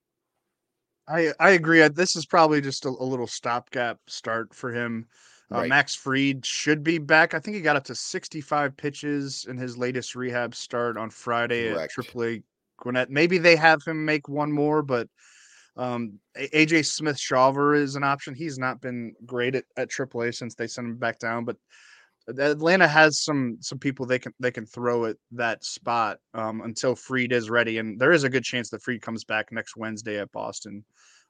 I 1.07 1.33
I 1.39 1.51
agree. 1.51 1.85
This 1.89 2.15
is 2.15 2.25
probably 2.25 2.61
just 2.61 2.85
a, 2.85 2.89
a 2.89 3.03
little 3.03 3.27
stopgap 3.27 3.97
start 4.07 4.53
for 4.53 4.71
him. 4.71 5.07
Uh, 5.51 5.59
right. 5.59 5.69
Max 5.69 5.93
Fried 5.95 6.45
should 6.45 6.83
be 6.83 6.97
back. 6.97 7.33
I 7.33 7.39
think 7.39 7.55
he 7.55 7.61
got 7.61 7.75
up 7.75 7.83
to 7.85 7.95
65 7.95 8.77
pitches 8.77 9.45
in 9.49 9.57
his 9.57 9.77
latest 9.77 10.15
rehab 10.15 10.55
start 10.55 10.95
on 10.95 11.09
Friday 11.09 11.73
Correct. 11.73 11.97
at 11.97 12.05
AAA 12.05 12.43
Gwinnett. 12.81 13.09
Maybe 13.09 13.37
they 13.37 13.55
have 13.55 13.83
him 13.83 14.03
make 14.03 14.27
one 14.27 14.51
more, 14.51 14.81
but 14.81 15.07
um, 15.77 16.19
AJ 16.37 16.85
Smith 16.85 17.17
Shawver 17.17 17.75
is 17.75 17.95
an 17.95 18.03
option. 18.03 18.35
He's 18.35 18.57
not 18.59 18.81
been 18.81 19.13
great 19.25 19.55
at, 19.55 19.65
at 19.77 19.89
AAA 19.89 20.35
since 20.35 20.53
they 20.53 20.67
sent 20.67 20.87
him 20.87 20.97
back 20.97 21.17
down, 21.19 21.45
but 21.45 21.55
Atlanta 22.27 22.87
has 22.87 23.19
some 23.19 23.57
some 23.61 23.79
people 23.79 24.05
they 24.05 24.19
can 24.19 24.33
they 24.39 24.51
can 24.51 24.65
throw 24.65 25.05
at 25.05 25.17
that 25.31 25.63
spot 25.63 26.17
um, 26.33 26.61
until 26.61 26.95
Fried 26.95 27.31
is 27.31 27.49
ready, 27.49 27.77
and 27.77 27.99
there 27.99 28.11
is 28.11 28.23
a 28.23 28.29
good 28.29 28.43
chance 28.43 28.69
that 28.69 28.81
Fried 28.83 29.01
comes 29.01 29.23
back 29.23 29.51
next 29.51 29.75
Wednesday 29.75 30.19
at 30.19 30.31
Boston. 30.31 30.83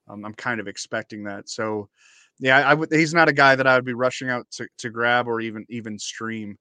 Um, 0.08 0.26
I'm 0.26 0.34
kind 0.34 0.60
of 0.60 0.68
expecting 0.68 1.24
that. 1.26 1.50
So, 1.50 1.90
yeah, 2.40 2.74
I. 2.74 2.96
He's 2.96 3.14
not 3.14 3.30
a 3.30 3.34
guy 3.34 3.56
that 3.56 3.68
I 3.68 3.76
would 3.76 3.86
be 3.86 3.94
rushing 3.94 4.30
out 4.30 4.48
to 4.52 4.68
to 4.80 4.90
grab 4.90 5.28
or 5.28 5.40
even 5.40 5.66
even 5.70 5.98
stream. 5.98 6.58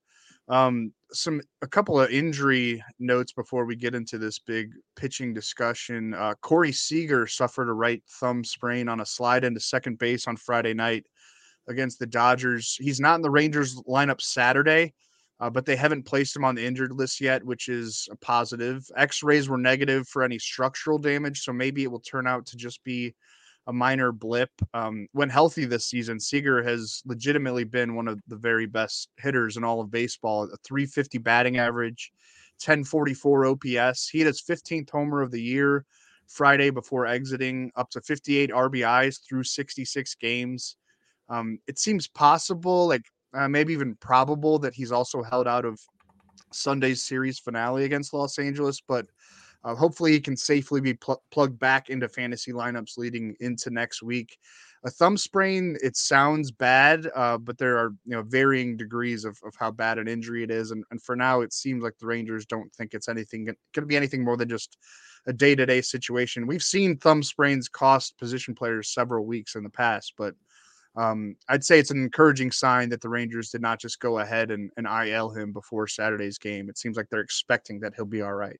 Um, 0.51 0.93
some 1.13 1.41
a 1.63 1.67
couple 1.67 2.01
of 2.01 2.11
injury 2.11 2.83
notes 2.99 3.33
before 3.33 3.65
we 3.65 3.77
get 3.77 3.95
into 3.95 4.19
this 4.19 4.41
big 4.41 4.73
pitching 4.97 5.33
discussion. 5.33 6.13
Uh, 6.13 6.35
Corey 6.41 6.73
Seager 6.73 7.29
suffered 7.29 7.69
a 7.69 7.73
right 7.73 8.03
thumb 8.19 8.43
sprain 8.43 8.89
on 8.89 9.01
a 9.01 9.07
slide 9.07 9.45
into 9.45 9.61
second 9.61 9.99
base 9.99 10.27
on 10.27 10.37
Friday 10.37 10.75
night 10.75 11.07
against 11.69 12.01
the 12.01 12.07
Dodgers. 12.07 12.77
He's 12.81 12.99
not 13.01 13.15
in 13.15 13.23
the 13.23 13.31
Rangers 13.31 13.81
lineup 13.89 14.21
Saturday, 14.21 14.93
uh, 15.39 15.51
but 15.51 15.67
they 15.67 15.77
haven't 15.77 16.05
placed 16.05 16.35
him 16.35 16.45
on 16.45 16.57
the 16.57 16.67
injured 16.67 16.93
list 16.93 17.21
yet, 17.21 17.45
which 17.45 17.69
is 17.69 18.09
a 18.11 18.17
positive. 18.17 18.85
X 18.97 19.23
rays 19.23 19.49
were 19.49 19.59
negative 19.59 20.09
for 20.09 20.25
any 20.25 20.39
structural 20.39 20.99
damage, 20.99 21.43
so 21.43 21.53
maybe 21.53 21.85
it 21.85 21.91
will 21.91 22.01
turn 22.01 22.27
out 22.27 22.45
to 22.47 22.57
just 22.57 22.83
be 22.83 23.15
a 23.67 23.73
minor 23.73 24.13
blip. 24.13 24.51
Um, 24.75 25.07
when 25.13 25.29
healthy 25.29 25.65
this 25.65 25.87
season, 25.87 26.19
Seager 26.19 26.63
has 26.63 27.03
legitimately 27.05 27.65
been 27.65 27.95
one 27.95 28.09
of 28.09 28.21
the 28.27 28.37
very 28.37 28.67
best 28.67 29.09
hitters 29.19 29.57
in 29.57 29.65
all 29.65 29.81
of 29.81 29.91
baseball. 29.91 30.45
A 30.45 30.57
350 30.65 31.19
batting 31.19 31.59
average, 31.59 32.13
1044 32.65 33.47
OPS. 33.47 34.09
He 34.09 34.19
had 34.19 34.27
his 34.27 34.43
15th 34.43 34.91
homer 34.91 35.23
of 35.23 35.31
the 35.31 35.43
year 35.43 35.85
Friday 36.27 36.71
before 36.71 37.07
exiting, 37.07 37.73
up 37.77 37.91
to 37.91 38.01
58 38.01 38.51
RBIs 38.51 39.21
through 39.29 39.45
66 39.45 40.15
games. 40.17 40.77
Um, 41.29 41.59
it 41.67 41.79
seems 41.79 42.09
possible, 42.09 42.89
like 42.89 43.05
uh, 43.35 43.49
maybe 43.49 43.73
even 43.73 43.97
probable, 43.97 44.59
that 44.61 44.75
he's 44.75 44.93
also 44.93 45.23
held 45.23 45.47
out 45.47 45.65
of 45.65 45.81
Sunday's 46.53 47.03
series 47.03 47.39
finale 47.39 47.85
against 47.85 48.13
Los 48.13 48.39
Angeles, 48.39 48.81
but 48.81 49.07
uh, 49.65 49.75
hopefully 49.75 50.13
he 50.13 50.21
can 50.21 50.37
safely 50.37 50.81
be 50.81 50.95
pl- 50.95 51.23
plugged 51.31 51.59
back 51.59 51.91
into 51.91 52.09
fantasy 52.09 52.53
lineups 52.53 52.97
leading 52.97 53.35
into 53.41 53.71
next 53.71 54.03
week. 54.03 54.39
A 54.85 54.91
thumb 54.91 55.19
sprain, 55.19 55.77
it 55.83 55.97
sounds 55.97 56.51
bad, 56.51 57.07
uh, 57.15 57.37
but 57.37 57.59
there 57.59 57.77
are 57.77 57.91
you 58.07 58.17
know 58.17 58.23
varying 58.23 58.77
degrees 58.77 59.27
of, 59.27 59.39
of 59.45 59.55
how 59.59 59.71
bad 59.71 59.99
an 59.99 60.09
injury 60.09 60.43
it 60.43 60.51
is, 60.51 60.71
and, 60.71 60.85
and 60.91 61.03
for 61.03 61.15
now 61.15 61.43
it 61.43 61.53
seems 61.53 61.83
like 61.83 61.99
the 61.99 62.07
Rangers 62.07 62.47
don't 62.47 62.73
think 62.75 62.95
it's 62.95 63.09
anything 63.09 63.45
going 63.45 63.57
to 63.75 63.83
be 63.83 63.97
anything 63.97 64.25
more 64.25 64.39
than 64.39 64.49
just 64.49 64.79
a 65.27 65.33
day 65.35 65.55
to 65.55 65.67
day 65.67 65.83
situation. 65.83 66.47
We've 66.47 66.63
seen 66.63 66.97
thumb 66.97 67.23
sprains 67.23 67.69
cost 67.69 68.19
position 68.19 68.55
players 68.55 68.95
several 68.95 69.27
weeks 69.27 69.55
in 69.55 69.63
the 69.63 69.69
past, 69.71 70.15
but 70.17 70.35
um, 70.97 71.37
I'd 71.49 71.65
say 71.65 71.79
it's 71.79 71.91
an 71.91 72.03
encouraging 72.03 72.51
sign 72.51 72.89
that 72.89 73.01
the 73.01 73.09
Rangers 73.09 73.51
did 73.51 73.61
not 73.61 73.81
just 73.81 74.01
go 74.01 74.19
ahead 74.19 74.51
and, 74.51 74.71
and 74.77 74.87
IL 74.87 75.31
him 75.31 75.53
before 75.53 75.87
Saturday's 75.87 76.39
game. 76.39 76.69
It 76.69 76.79
seems 76.79 76.97
like 76.97 77.09
they're 77.11 77.21
expecting 77.21 77.81
that 77.81 77.93
he'll 77.95 78.07
be 78.07 78.23
all 78.23 78.33
right. 78.33 78.59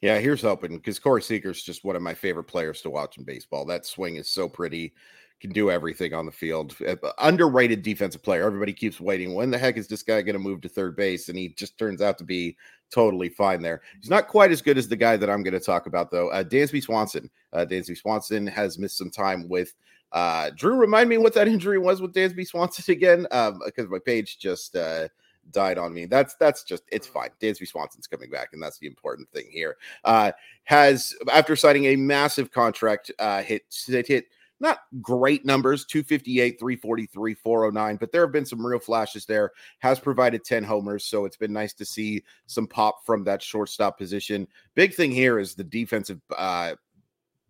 Yeah, 0.00 0.18
here's 0.18 0.42
hoping 0.42 0.76
because 0.76 0.98
Corey 0.98 1.22
Seager's 1.22 1.62
just 1.62 1.84
one 1.84 1.96
of 1.96 2.02
my 2.02 2.14
favorite 2.14 2.44
players 2.44 2.82
to 2.82 2.90
watch 2.90 3.18
in 3.18 3.24
baseball. 3.24 3.64
That 3.64 3.84
swing 3.84 4.16
is 4.16 4.28
so 4.28 4.48
pretty, 4.48 4.94
can 5.40 5.50
do 5.50 5.70
everything 5.70 6.14
on 6.14 6.26
the 6.26 6.32
field. 6.32 6.76
Uh, 6.86 6.94
underrated 7.18 7.82
defensive 7.82 8.22
player. 8.22 8.44
Everybody 8.44 8.72
keeps 8.72 9.00
waiting. 9.00 9.34
When 9.34 9.50
the 9.50 9.58
heck 9.58 9.76
is 9.76 9.88
this 9.88 10.02
guy 10.02 10.22
going 10.22 10.34
to 10.34 10.38
move 10.38 10.60
to 10.60 10.68
third 10.68 10.96
base? 10.96 11.28
And 11.28 11.38
he 11.38 11.48
just 11.50 11.78
turns 11.78 12.00
out 12.00 12.16
to 12.18 12.24
be 12.24 12.56
totally 12.90 13.28
fine 13.28 13.60
there. 13.60 13.82
He's 14.00 14.10
not 14.10 14.28
quite 14.28 14.52
as 14.52 14.62
good 14.62 14.78
as 14.78 14.88
the 14.88 14.96
guy 14.96 15.16
that 15.16 15.30
I'm 15.30 15.42
going 15.42 15.54
to 15.54 15.60
talk 15.60 15.86
about, 15.86 16.10
though. 16.10 16.28
Uh, 16.28 16.44
Dansby 16.44 16.82
Swanson. 16.82 17.28
Uh, 17.52 17.66
Dansby 17.68 17.96
Swanson 17.96 18.46
has 18.46 18.78
missed 18.78 18.98
some 18.98 19.10
time 19.10 19.48
with 19.48 19.74
uh, 20.12 20.50
Drew, 20.56 20.76
remind 20.76 21.08
me 21.08 21.18
what 21.18 21.34
that 21.34 21.48
injury 21.48 21.78
was 21.78 22.00
with 22.00 22.14
Dansby 22.14 22.46
Swanson 22.46 22.92
again, 22.92 23.26
um, 23.30 23.60
because 23.64 23.88
my 23.88 23.98
page 23.98 24.38
just 24.38 24.76
uh, 24.76 25.08
died 25.50 25.78
on 25.78 25.92
me. 25.92 26.06
That's 26.06 26.34
that's 26.36 26.62
just 26.64 26.84
it's 26.90 27.06
fine. 27.06 27.30
Dansby 27.40 27.68
Swanson's 27.68 28.06
coming 28.06 28.30
back, 28.30 28.50
and 28.52 28.62
that's 28.62 28.78
the 28.78 28.86
important 28.86 29.30
thing 29.30 29.46
here. 29.50 29.76
Uh, 30.04 30.32
has 30.64 31.14
after 31.32 31.56
signing 31.56 31.86
a 31.86 31.96
massive 31.96 32.50
contract, 32.50 33.10
uh, 33.18 33.42
hit 33.42 33.62
it 33.88 34.06
hit 34.06 34.26
not 34.60 34.80
great 35.00 35.44
numbers 35.44 35.84
258 35.84 36.58
343 36.58 37.34
409 37.34 37.96
but 37.96 38.12
there 38.12 38.22
have 38.22 38.32
been 38.32 38.44
some 38.44 38.64
real 38.64 38.78
flashes 38.78 39.24
there 39.24 39.52
has 39.78 40.00
provided 40.00 40.44
10 40.44 40.64
homers 40.64 41.04
so 41.04 41.24
it's 41.24 41.36
been 41.36 41.52
nice 41.52 41.72
to 41.74 41.84
see 41.84 42.22
some 42.46 42.66
pop 42.66 43.04
from 43.04 43.24
that 43.24 43.42
shortstop 43.42 43.96
position 43.96 44.46
big 44.74 44.94
thing 44.94 45.10
here 45.10 45.38
is 45.38 45.54
the 45.54 45.64
defensive 45.64 46.20
uh 46.36 46.74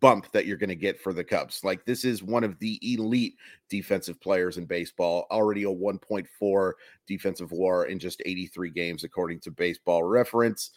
bump 0.00 0.31
that 0.33 0.47
you're 0.47 0.57
going 0.57 0.69
to 0.69 0.76
get 0.76 1.00
for 1.00 1.12
the 1.12 1.25
Cubs. 1.25 1.64
Like 1.64 1.85
this 1.85 2.05
is 2.05 2.23
one 2.23 2.45
of 2.45 2.59
the 2.59 2.78
elite 2.83 3.37
defensive 3.69 4.21
players 4.21 4.59
in 4.59 4.64
baseball, 4.64 5.26
already 5.31 5.64
a 5.64 5.69
1.4 5.69 6.73
defensive 7.07 7.52
WAR 7.52 7.87
in 7.87 7.99
just 7.99 8.23
83 8.25 8.71
games 8.71 9.05
according 9.05 9.40
to 9.40 9.50
Baseball 9.50 10.05
Reference. 10.05 10.71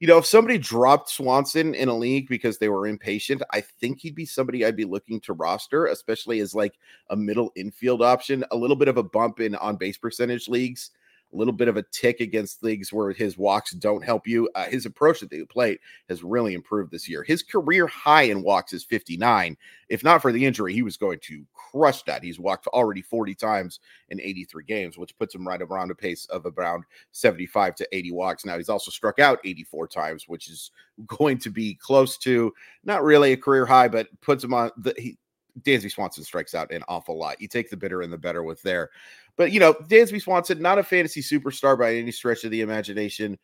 You 0.00 0.06
know, 0.06 0.18
if 0.18 0.26
somebody 0.26 0.58
dropped 0.58 1.10
Swanson 1.10 1.74
in 1.74 1.88
a 1.88 1.96
league 1.96 2.28
because 2.28 2.58
they 2.58 2.68
were 2.68 2.86
impatient, 2.86 3.42
I 3.52 3.60
think 3.60 3.98
he'd 4.00 4.14
be 4.14 4.26
somebody 4.26 4.64
I'd 4.64 4.76
be 4.76 4.84
looking 4.84 5.20
to 5.22 5.32
roster, 5.32 5.86
especially 5.86 6.38
as 6.38 6.54
like 6.54 6.78
a 7.10 7.16
middle 7.16 7.50
infield 7.56 8.00
option, 8.00 8.44
a 8.52 8.56
little 8.56 8.76
bit 8.76 8.86
of 8.86 8.96
a 8.96 9.02
bump 9.02 9.40
in 9.40 9.56
on 9.56 9.76
base 9.76 9.98
percentage 9.98 10.46
leagues 10.46 10.92
a 11.32 11.36
little 11.36 11.52
bit 11.52 11.68
of 11.68 11.76
a 11.76 11.84
tick 11.92 12.20
against 12.20 12.62
leagues 12.62 12.92
where 12.92 13.12
his 13.12 13.36
walks 13.36 13.72
don't 13.72 14.04
help 14.04 14.26
you. 14.26 14.48
Uh, 14.54 14.66
his 14.66 14.86
approach 14.86 15.22
at 15.22 15.30
the 15.30 15.44
plate 15.44 15.80
has 16.08 16.24
really 16.24 16.54
improved 16.54 16.90
this 16.90 17.08
year. 17.08 17.22
His 17.22 17.42
career 17.42 17.86
high 17.86 18.22
in 18.22 18.42
walks 18.42 18.72
is 18.72 18.84
59. 18.84 19.56
If 19.88 20.02
not 20.02 20.22
for 20.22 20.32
the 20.32 20.44
injury, 20.44 20.72
he 20.72 20.82
was 20.82 20.96
going 20.96 21.18
to 21.24 21.44
crush 21.54 22.02
that. 22.04 22.22
He's 22.22 22.38
walked 22.38 22.66
already 22.68 23.02
40 23.02 23.34
times 23.34 23.80
in 24.08 24.20
83 24.20 24.64
games, 24.64 24.98
which 24.98 25.16
puts 25.18 25.34
him 25.34 25.46
right 25.46 25.60
around 25.60 25.90
a 25.90 25.94
pace 25.94 26.26
of 26.26 26.46
around 26.46 26.84
75 27.12 27.74
to 27.76 27.88
80 27.92 28.12
walks. 28.12 28.44
Now, 28.44 28.56
he's 28.56 28.68
also 28.68 28.90
struck 28.90 29.18
out 29.18 29.40
84 29.44 29.88
times, 29.88 30.28
which 30.28 30.48
is 30.48 30.70
going 31.06 31.38
to 31.38 31.50
be 31.50 31.74
close 31.74 32.16
to 32.18 32.52
not 32.84 33.02
really 33.02 33.32
a 33.32 33.36
career 33.36 33.66
high, 33.66 33.88
but 33.88 34.08
puts 34.20 34.42
him 34.42 34.54
on 34.54 34.70
the. 34.78 34.94
He, 34.96 35.18
Dansby 35.62 35.90
Swanson 35.90 36.24
strikes 36.24 36.54
out 36.54 36.72
an 36.72 36.82
awful 36.88 37.18
lot. 37.18 37.40
You 37.40 37.48
take 37.48 37.70
the 37.70 37.76
bitter 37.76 38.02
and 38.02 38.12
the 38.12 38.18
better 38.18 38.42
with 38.42 38.62
there. 38.62 38.90
But 39.36 39.52
you 39.52 39.60
know, 39.60 39.74
Dansby 39.74 40.20
Swanson, 40.20 40.60
not 40.60 40.78
a 40.78 40.82
fantasy 40.82 41.22
superstar 41.22 41.78
by 41.78 41.94
any 41.94 42.10
stretch 42.10 42.44
of 42.44 42.50
the 42.50 42.60
imagination, 42.60 43.38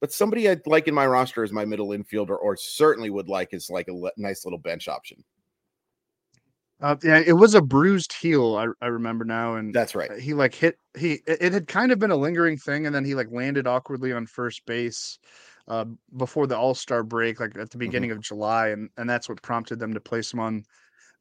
but 0.00 0.12
somebody 0.12 0.48
I'd 0.48 0.66
like 0.66 0.88
in 0.88 0.94
my 0.94 1.06
roster 1.06 1.42
as 1.42 1.52
my 1.52 1.64
middle 1.64 1.88
infielder, 1.88 2.36
or 2.40 2.56
certainly 2.56 3.10
would 3.10 3.28
like 3.28 3.54
as 3.54 3.70
like 3.70 3.88
a 3.88 3.94
le- 3.94 4.12
nice 4.16 4.44
little 4.44 4.58
bench 4.58 4.88
option. 4.88 5.24
Uh, 6.80 6.96
yeah, 7.02 7.22
it 7.24 7.32
was 7.32 7.54
a 7.54 7.62
bruised 7.62 8.12
heel. 8.12 8.56
I, 8.56 8.84
I 8.84 8.88
remember 8.88 9.24
now, 9.24 9.54
and 9.54 9.74
that's 9.74 9.94
right. 9.94 10.10
He 10.20 10.34
like 10.34 10.54
hit 10.54 10.78
he. 10.98 11.22
It 11.26 11.52
had 11.52 11.66
kind 11.66 11.90
of 11.90 11.98
been 11.98 12.10
a 12.10 12.16
lingering 12.16 12.58
thing, 12.58 12.84
and 12.84 12.94
then 12.94 13.04
he 13.04 13.14
like 13.14 13.30
landed 13.30 13.66
awkwardly 13.66 14.12
on 14.12 14.26
first 14.26 14.66
base 14.66 15.18
uh, 15.68 15.86
before 16.18 16.46
the 16.46 16.56
All 16.56 16.74
Star 16.74 17.02
break, 17.02 17.40
like 17.40 17.50
at 17.50 17.54
the 17.54 17.62
mm-hmm. 17.62 17.78
beginning 17.78 18.10
mm-hmm. 18.10 18.18
of 18.18 18.24
July, 18.24 18.68
and 18.68 18.90
and 18.98 19.08
that's 19.08 19.28
what 19.28 19.40
prompted 19.40 19.78
them 19.78 19.94
to 19.94 20.00
place 20.00 20.32
him 20.32 20.40
on 20.40 20.64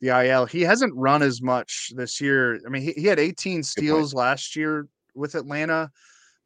the 0.01 0.09
IL. 0.09 0.45
He 0.45 0.61
hasn't 0.61 0.93
run 0.95 1.21
as 1.21 1.41
much 1.41 1.91
this 1.95 2.19
year. 2.19 2.59
I 2.65 2.69
mean, 2.69 2.81
he, 2.81 2.91
he 2.93 3.07
had 3.07 3.19
18 3.19 3.63
steals 3.63 4.13
last 4.13 4.55
year 4.55 4.87
with 5.13 5.35
Atlanta. 5.35 5.91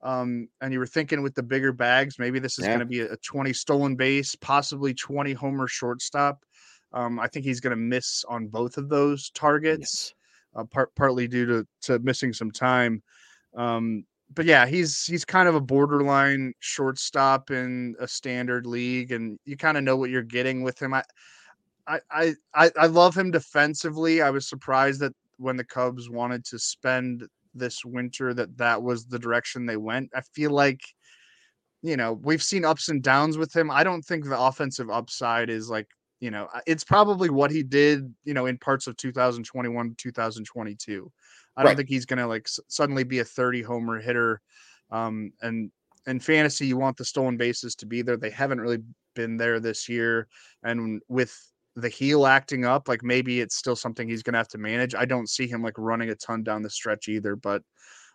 Um, 0.02 0.48
and 0.62 0.72
you 0.72 0.80
were 0.80 0.88
thinking 0.88 1.22
with 1.22 1.36
the 1.36 1.44
bigger 1.44 1.74
bags, 1.74 2.20
maybe 2.20 2.40
this 2.40 2.58
is 2.58 2.66
yeah. 2.66 2.72
going 2.72 2.80
to 2.80 2.86
be 2.86 3.02
a, 3.02 3.18
20 3.18 3.52
stolen 3.52 3.96
base, 3.96 4.36
possibly 4.36 4.94
20 4.94 5.34
homer 5.34 5.68
shortstop. 5.68 6.46
Um, 6.94 7.20
I 7.20 7.28
think 7.28 7.46
he's 7.46 7.60
going 7.60 7.72
to 7.72 7.82
miss 7.82 8.24
on 8.30 8.48
both 8.48 8.78
of 8.78 8.88
those 8.88 9.30
targets, 9.32 10.14
yes. 10.56 10.62
uh, 10.62 10.64
part, 10.64 10.96
partly 10.96 11.28
due 11.28 11.46
to, 11.46 11.68
to 11.82 12.00
missing 12.00 12.32
some 12.32 12.52
time. 12.52 13.04
Um, 13.56 14.06
but 14.34 14.46
yeah, 14.46 14.66
he's 14.68 15.06
he's 15.06 15.26
kind 15.26 15.50
of 15.50 15.56
a 15.56 15.62
borderline 15.62 16.54
shortstop 16.60 17.50
in 17.50 17.96
a 18.00 18.08
standard 18.08 18.66
league, 18.66 19.12
and 19.12 19.40
you 19.46 19.58
kind 19.58 19.78
of 19.78 19.84
know 19.84 19.98
what 19.98 20.12
you're 20.12 20.22
getting 20.22 20.62
with 20.62 20.80
him. 20.82 20.94
I 20.94 21.04
I, 22.12 22.36
I 22.54 22.72
I 22.78 22.86
love 22.86 23.18
him 23.18 23.32
defensively. 23.32 24.22
I 24.22 24.30
was 24.30 24.48
surprised 24.48 25.00
that 25.02 25.14
when 25.38 25.58
the 25.58 25.64
Cubs 25.64 26.10
wanted 26.10 26.46
to 26.46 26.60
spend 26.60 27.28
this 27.56 27.84
winter 27.84 28.34
that 28.34 28.58
that 28.58 28.82
was 28.82 29.06
the 29.06 29.20
direction 29.20 29.66
they 29.66 29.78
went. 29.78 30.12
I 30.14 30.22
feel 30.34 30.52
like 30.52 30.82
you 31.82 31.96
know, 31.96 32.14
we've 32.14 32.44
seen 32.44 32.66
ups 32.66 32.90
and 32.90 33.02
downs 33.02 33.38
with 33.38 33.56
him. 33.56 33.72
I 33.72 33.84
don't 33.84 34.04
think 34.04 34.26
the 34.26 34.40
offensive 34.40 34.90
upside 34.90 35.50
is 35.50 35.70
like, 35.70 35.88
you 36.20 36.30
know, 36.30 36.50
it's 36.68 36.84
probably 36.84 37.30
what 37.30 37.52
he 37.52 37.64
did, 37.64 38.14
you 38.26 38.34
know, 38.34 38.48
in 38.48 38.58
parts 38.58 38.88
of 38.88 38.98
2021, 38.98 39.96
2022. 39.98 41.12
I 41.56 41.64
don't 41.64 41.76
think 41.78 41.88
he's 41.90 42.06
going 42.06 42.20
to 42.20 42.28
like 42.28 42.44
s- 42.48 42.60
suddenly 42.68 43.04
be 43.04 43.20
a 43.20 43.26
30 43.26 43.62
homer 43.62 44.00
hitter. 44.00 44.42
Um, 44.92 45.32
and 45.42 45.72
in 46.06 46.20
fantasy, 46.20 46.68
you 46.68 46.78
want 46.78 46.98
the 46.98 47.06
stolen 47.06 47.38
bases 47.38 47.76
to 47.76 47.86
be 47.86 48.02
there. 48.02 48.18
They 48.18 48.30
haven't 48.30 48.60
really 48.60 48.80
been 49.16 49.38
there 49.38 49.62
this 49.62 49.88
year. 49.88 50.28
And 50.64 51.02
with 51.08 51.34
the 51.80 51.90
heel 51.90 52.26
acting 52.26 52.66
up, 52.66 52.88
like 52.88 53.04
maybe 53.04 53.42
it's 53.42 53.56
still 53.56 53.76
something 53.76 54.08
he's 54.08 54.24
going 54.24 54.34
to 54.34 54.40
have 54.40 54.48
to 54.50 54.58
manage. 54.58 54.96
I 54.96 55.06
don't 55.06 55.30
see 55.30 55.48
him 55.48 55.64
like 55.64 55.78
running 55.78 56.10
a 56.10 56.16
ton 56.16 56.44
down 56.44 56.62
the 56.62 56.70
stretch 56.70 57.08
either, 57.08 57.36
but 57.36 57.64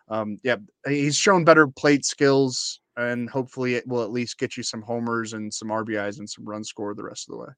um, 0.07 0.37
yeah, 0.43 0.57
he's 0.87 1.15
shown 1.15 1.43
better 1.43 1.67
plate 1.67 2.05
skills, 2.05 2.79
and 2.95 3.29
hopefully 3.29 3.75
it 3.75 3.87
will 3.87 4.03
at 4.03 4.11
least 4.11 4.37
get 4.37 4.55
you 4.55 4.63
some 4.63 4.81
homers 4.81 5.33
and 5.33 5.53
some 5.53 5.69
RBIs 5.69 6.19
and 6.19 6.29
some 6.29 6.45
run 6.45 6.63
score 6.63 6.93
the 6.93 7.03
rest 7.03 7.27
of 7.27 7.33
the 7.33 7.39
way. 7.39 7.49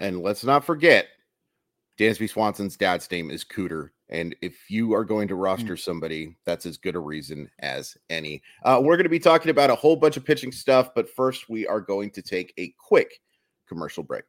And 0.00 0.22
let's 0.22 0.44
not 0.44 0.64
forget, 0.64 1.06
Dansby 1.98 2.30
Swanson's 2.30 2.76
dad's 2.76 3.10
name 3.10 3.30
is 3.30 3.44
Cooter. 3.44 3.90
And 4.08 4.36
if 4.42 4.70
you 4.70 4.94
are 4.94 5.04
going 5.04 5.28
to 5.28 5.34
hmm. 5.34 5.40
roster 5.40 5.76
somebody, 5.76 6.36
that's 6.44 6.66
as 6.66 6.76
good 6.76 6.96
a 6.96 7.00
reason 7.00 7.50
as 7.60 7.96
any. 8.10 8.42
Uh, 8.64 8.80
we're 8.82 8.96
going 8.96 9.04
to 9.04 9.10
be 9.10 9.18
talking 9.18 9.50
about 9.50 9.70
a 9.70 9.74
whole 9.74 9.96
bunch 9.96 10.16
of 10.16 10.24
pitching 10.24 10.52
stuff, 10.52 10.90
but 10.94 11.08
first 11.08 11.48
we 11.48 11.66
are 11.66 11.80
going 11.80 12.10
to 12.10 12.22
take 12.22 12.52
a 12.58 12.74
quick 12.78 13.20
commercial 13.68 14.02
break. 14.02 14.24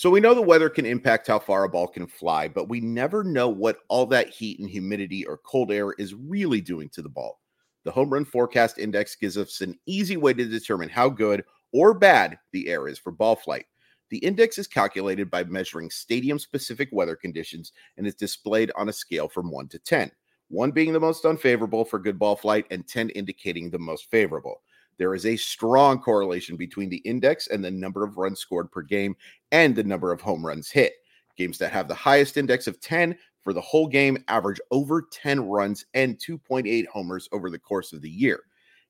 So 0.00 0.08
we 0.08 0.20
know 0.20 0.32
the 0.32 0.40
weather 0.40 0.70
can 0.70 0.86
impact 0.86 1.26
how 1.26 1.38
far 1.38 1.64
a 1.64 1.68
ball 1.68 1.86
can 1.86 2.06
fly, 2.06 2.48
but 2.48 2.70
we 2.70 2.80
never 2.80 3.22
know 3.22 3.50
what 3.50 3.80
all 3.88 4.06
that 4.06 4.30
heat 4.30 4.58
and 4.58 4.66
humidity 4.66 5.26
or 5.26 5.36
cold 5.36 5.70
air 5.70 5.92
is 5.98 6.14
really 6.14 6.62
doing 6.62 6.88
to 6.94 7.02
the 7.02 7.10
ball. 7.10 7.38
The 7.84 7.90
Home 7.90 8.08
Run 8.08 8.24
Forecast 8.24 8.78
Index 8.78 9.14
gives 9.14 9.36
us 9.36 9.60
an 9.60 9.78
easy 9.84 10.16
way 10.16 10.32
to 10.32 10.46
determine 10.46 10.88
how 10.88 11.10
good 11.10 11.44
or 11.74 11.92
bad 11.92 12.38
the 12.52 12.68
air 12.68 12.88
is 12.88 12.98
for 12.98 13.12
ball 13.12 13.36
flight. 13.36 13.66
The 14.08 14.16
index 14.16 14.56
is 14.56 14.66
calculated 14.66 15.30
by 15.30 15.44
measuring 15.44 15.90
stadium 15.90 16.38
specific 16.38 16.88
weather 16.92 17.14
conditions 17.14 17.72
and 17.98 18.06
is 18.06 18.14
displayed 18.14 18.72
on 18.76 18.88
a 18.88 18.94
scale 18.94 19.28
from 19.28 19.50
1 19.50 19.68
to 19.68 19.78
10, 19.78 20.10
1 20.48 20.70
being 20.70 20.94
the 20.94 20.98
most 20.98 21.26
unfavorable 21.26 21.84
for 21.84 21.98
good 21.98 22.18
ball 22.18 22.36
flight 22.36 22.64
and 22.70 22.88
10 22.88 23.10
indicating 23.10 23.68
the 23.68 23.78
most 23.78 24.10
favorable. 24.10 24.62
There 25.00 25.14
is 25.14 25.24
a 25.24 25.34
strong 25.36 25.98
correlation 25.98 26.56
between 26.56 26.90
the 26.90 26.98
index 26.98 27.46
and 27.46 27.64
the 27.64 27.70
number 27.70 28.04
of 28.04 28.18
runs 28.18 28.38
scored 28.38 28.70
per 28.70 28.82
game 28.82 29.16
and 29.50 29.74
the 29.74 29.82
number 29.82 30.12
of 30.12 30.20
home 30.20 30.44
runs 30.44 30.70
hit. 30.70 30.92
Games 31.38 31.56
that 31.56 31.72
have 31.72 31.88
the 31.88 31.94
highest 31.94 32.36
index 32.36 32.66
of 32.66 32.78
10 32.82 33.16
for 33.42 33.54
the 33.54 33.62
whole 33.62 33.88
game 33.88 34.22
average 34.28 34.60
over 34.70 35.08
10 35.10 35.40
runs 35.48 35.86
and 35.94 36.18
2.8 36.18 36.86
homers 36.88 37.30
over 37.32 37.48
the 37.48 37.58
course 37.58 37.94
of 37.94 38.02
the 38.02 38.10
year. 38.10 38.42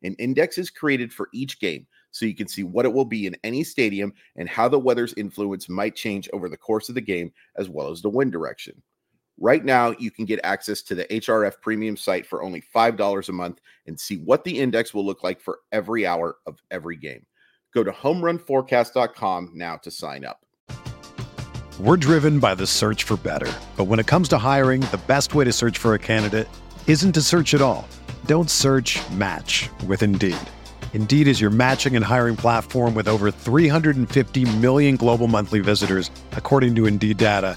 An 0.03 0.17
index 0.19 0.59
is 0.59 0.69
created 0.69 1.13
for 1.13 1.29
each 1.33 1.61
game 1.61 1.87
so 2.11 2.27
you 2.27 2.35
can 2.35 2.49
see 2.49 2.65
what 2.65 2.87
it 2.87 2.93
will 2.93 3.05
be 3.05 3.27
in 3.27 3.37
any 3.45 3.63
stadium 3.63 4.13
and 4.35 4.49
how 4.49 4.67
the 4.67 4.81
weather's 4.81 5.15
influence 5.15 5.69
might 5.69 5.95
change 5.95 6.29
over 6.33 6.49
the 6.49 6.57
course 6.57 6.89
of 6.89 6.97
the 6.97 7.01
game, 7.01 7.31
as 7.55 7.69
well 7.69 7.89
as 7.89 8.03
the 8.03 8.11
wind 8.11 8.33
direction. 8.33 8.83
Right 9.43 9.65
now, 9.65 9.95
you 9.99 10.11
can 10.11 10.27
get 10.27 10.39
access 10.45 10.83
to 10.83 10.95
the 10.95 11.07
HRF 11.07 11.63
premium 11.63 11.97
site 11.97 12.27
for 12.27 12.43
only 12.43 12.63
$5 12.75 13.29
a 13.29 13.33
month 13.33 13.61
and 13.87 13.99
see 13.99 14.19
what 14.19 14.45
the 14.45 14.59
index 14.59 14.93
will 14.93 15.05
look 15.05 15.25
like 15.25 15.41
for 15.41 15.61
every 15.73 16.07
hour 16.07 16.37
of 16.47 16.59
every 16.71 16.97
game. 16.97 17.25
Go 17.73 17.83
to 17.83 17.91
homerunforecast.com 17.91 19.53
now 19.55 19.79
to 19.79 19.91
sign 19.91 20.27
up. 20.27 20.45
We're 21.81 21.97
driven 21.97 22.39
by 22.39 22.55
the 22.55 22.67
search 22.67 23.05
for 23.05 23.17
better. 23.17 23.51
But 23.79 23.85
when 23.85 23.99
it 23.99 24.07
comes 24.07 24.29
to 24.29 24.37
hiring, 24.37 24.83
the 24.83 25.01
best 25.07 25.35
way 25.35 25.47
to 25.47 25.53
search 25.53 25.79
for 25.79 25.95
a 25.95 25.99
candidate 25.99 26.47
isn't 26.87 27.13
to 27.13 27.23
search 27.23 27.55
at 27.55 27.63
all. 27.63 27.89
Don't 28.27 28.51
search 28.51 28.99
match 29.13 29.71
with 29.87 30.03
Indeed. 30.03 30.37
Indeed 30.93 31.27
is 31.27 31.41
your 31.41 31.51
matching 31.51 31.97
and 31.97 32.05
hiring 32.05 32.37
platform 32.37 32.95
with 32.95 33.09
over 33.09 33.31
350 33.31 34.45
million 34.59 34.97
global 34.97 35.29
monthly 35.29 35.61
visitors, 35.61 36.11
according 36.33 36.75
to 36.75 36.87
Indeed 36.87 37.17
data, 37.17 37.57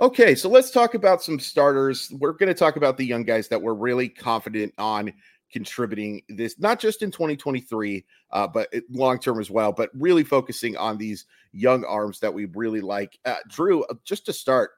Okay, 0.00 0.34
so 0.34 0.48
let's 0.48 0.70
talk 0.70 0.94
about 0.94 1.22
some 1.22 1.38
starters. 1.38 2.10
We're 2.18 2.32
going 2.32 2.48
to 2.48 2.54
talk 2.54 2.76
about 2.76 2.96
the 2.96 3.04
young 3.04 3.22
guys 3.22 3.48
that 3.48 3.60
we're 3.60 3.74
really 3.74 4.08
confident 4.08 4.72
on 4.78 5.12
contributing 5.52 6.22
this, 6.30 6.58
not 6.58 6.80
just 6.80 7.02
in 7.02 7.10
2023, 7.10 8.06
uh, 8.30 8.46
but 8.46 8.72
long 8.90 9.18
term 9.18 9.38
as 9.38 9.50
well, 9.50 9.72
but 9.72 9.90
really 9.92 10.24
focusing 10.24 10.74
on 10.78 10.96
these 10.96 11.26
young 11.52 11.84
arms 11.84 12.18
that 12.20 12.32
we 12.32 12.46
really 12.46 12.80
like. 12.80 13.18
Uh, 13.26 13.36
Drew, 13.48 13.84
uh, 13.84 13.94
just 14.02 14.24
to 14.24 14.32
start, 14.32 14.70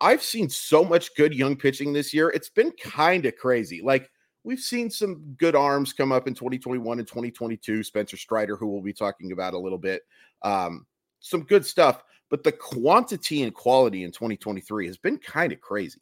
I've 0.00 0.22
seen 0.22 0.48
so 0.48 0.82
much 0.82 1.14
good 1.14 1.34
young 1.34 1.54
pitching 1.54 1.92
this 1.92 2.14
year. 2.14 2.30
It's 2.30 2.48
been 2.48 2.72
kind 2.82 3.26
of 3.26 3.36
crazy. 3.36 3.82
Like, 3.82 4.10
we've 4.44 4.60
seen 4.60 4.88
some 4.88 5.34
good 5.36 5.56
arms 5.56 5.92
come 5.92 6.10
up 6.10 6.26
in 6.26 6.32
2021 6.32 7.00
and 7.00 7.06
2022. 7.06 7.82
Spencer 7.82 8.16
Strider, 8.16 8.56
who 8.56 8.68
we'll 8.68 8.80
be 8.80 8.94
talking 8.94 9.32
about 9.32 9.52
a 9.52 9.58
little 9.58 9.76
bit, 9.76 10.04
um, 10.40 10.86
some 11.20 11.42
good 11.42 11.66
stuff 11.66 12.02
but 12.30 12.42
the 12.44 12.52
quantity 12.52 13.42
and 13.42 13.54
quality 13.54 14.04
in 14.04 14.12
2023 14.12 14.86
has 14.86 14.98
been 14.98 15.18
kind 15.18 15.52
of 15.52 15.60
crazy. 15.60 16.00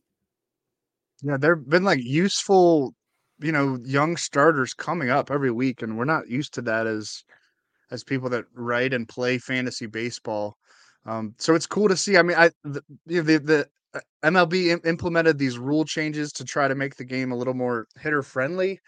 Yeah, 1.22 1.36
there've 1.38 1.68
been 1.68 1.84
like 1.84 2.02
useful, 2.02 2.94
you 3.40 3.52
know, 3.52 3.78
young 3.84 4.16
starters 4.16 4.74
coming 4.74 5.10
up 5.10 5.30
every 5.30 5.50
week, 5.50 5.82
and 5.82 5.96
we're 5.96 6.04
not 6.04 6.28
used 6.28 6.54
to 6.54 6.62
that 6.62 6.86
as 6.86 7.24
as 7.90 8.02
people 8.02 8.28
that 8.30 8.44
write 8.54 8.92
and 8.92 9.08
play 9.08 9.38
fantasy 9.38 9.86
baseball. 9.86 10.56
Um, 11.06 11.34
so 11.38 11.54
it's 11.54 11.66
cool 11.66 11.88
to 11.88 11.96
see. 11.96 12.16
I 12.16 12.22
mean, 12.22 12.36
I 12.36 12.50
the 12.64 12.82
the, 13.06 13.20
the 13.20 13.68
uh, 13.94 14.00
MLB 14.24 14.66
Im- 14.68 14.80
implemented 14.84 15.38
these 15.38 15.58
rule 15.58 15.84
changes 15.84 16.32
to 16.32 16.44
try 16.44 16.68
to 16.68 16.74
make 16.74 16.96
the 16.96 17.04
game 17.04 17.32
a 17.32 17.36
little 17.36 17.54
more 17.54 17.86
hitter 18.00 18.22
friendly. 18.22 18.80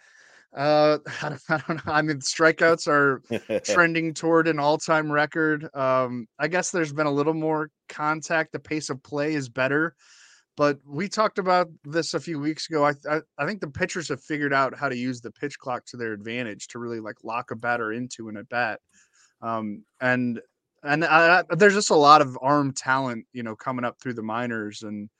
Uh, 0.57 0.99
I 1.23 1.29
don't, 1.29 1.43
I 1.49 1.63
don't 1.67 1.87
know. 1.87 1.93
I 1.93 2.03
mean, 2.03 2.19
strikeouts 2.19 2.89
are 2.89 3.23
trending 3.65 4.15
toward 4.15 4.49
an 4.49 4.59
all-time 4.59 5.11
record. 5.11 5.69
Um, 5.75 6.27
I 6.39 6.49
guess 6.49 6.71
there's 6.71 6.93
been 6.93 7.07
a 7.07 7.13
little 7.13 7.35
more 7.35 7.71
contact. 7.89 8.53
The 8.53 8.59
pace 8.59 8.91
of 8.91 9.03
play 9.03 9.35
is 9.35 9.49
better, 9.49 9.95
but 10.57 10.79
we 10.87 11.09
talked 11.09 11.39
about 11.39 11.69
this 11.85 12.15
a 12.15 12.21
few 12.21 12.39
weeks 12.39 12.69
ago. 12.69 12.85
I, 12.85 12.93
I, 13.09 13.21
I 13.39 13.47
think 13.47 13.61
the 13.61 13.71
pitchers 13.71 14.09
have 14.09 14.23
figured 14.23 14.53
out 14.53 14.77
how 14.77 14.89
to 14.89 14.97
use 14.97 15.21
the 15.21 15.31
pitch 15.33 15.59
clock 15.59 15.85
to 15.87 15.97
their 15.97 16.13
advantage 16.13 16.69
to 16.69 16.79
really 16.79 17.01
like 17.01 17.17
lock 17.23 17.51
a 17.51 17.57
batter 17.57 17.93
into 17.93 18.29
an 18.29 18.37
at 18.37 18.49
bat. 18.49 18.81
Um, 19.41 19.85
and 20.01 20.41
and 20.85 21.05
I, 21.05 21.43
there's 21.51 21.75
just 21.75 21.91
a 21.91 21.97
lot 21.97 22.23
of 22.23 22.39
arm 22.41 22.73
talent, 22.73 23.27
you 23.33 23.43
know, 23.43 23.57
coming 23.57 23.85
up 23.85 23.97
through 24.01 24.15
the 24.15 24.23
minors 24.23 24.83
and 24.83 25.11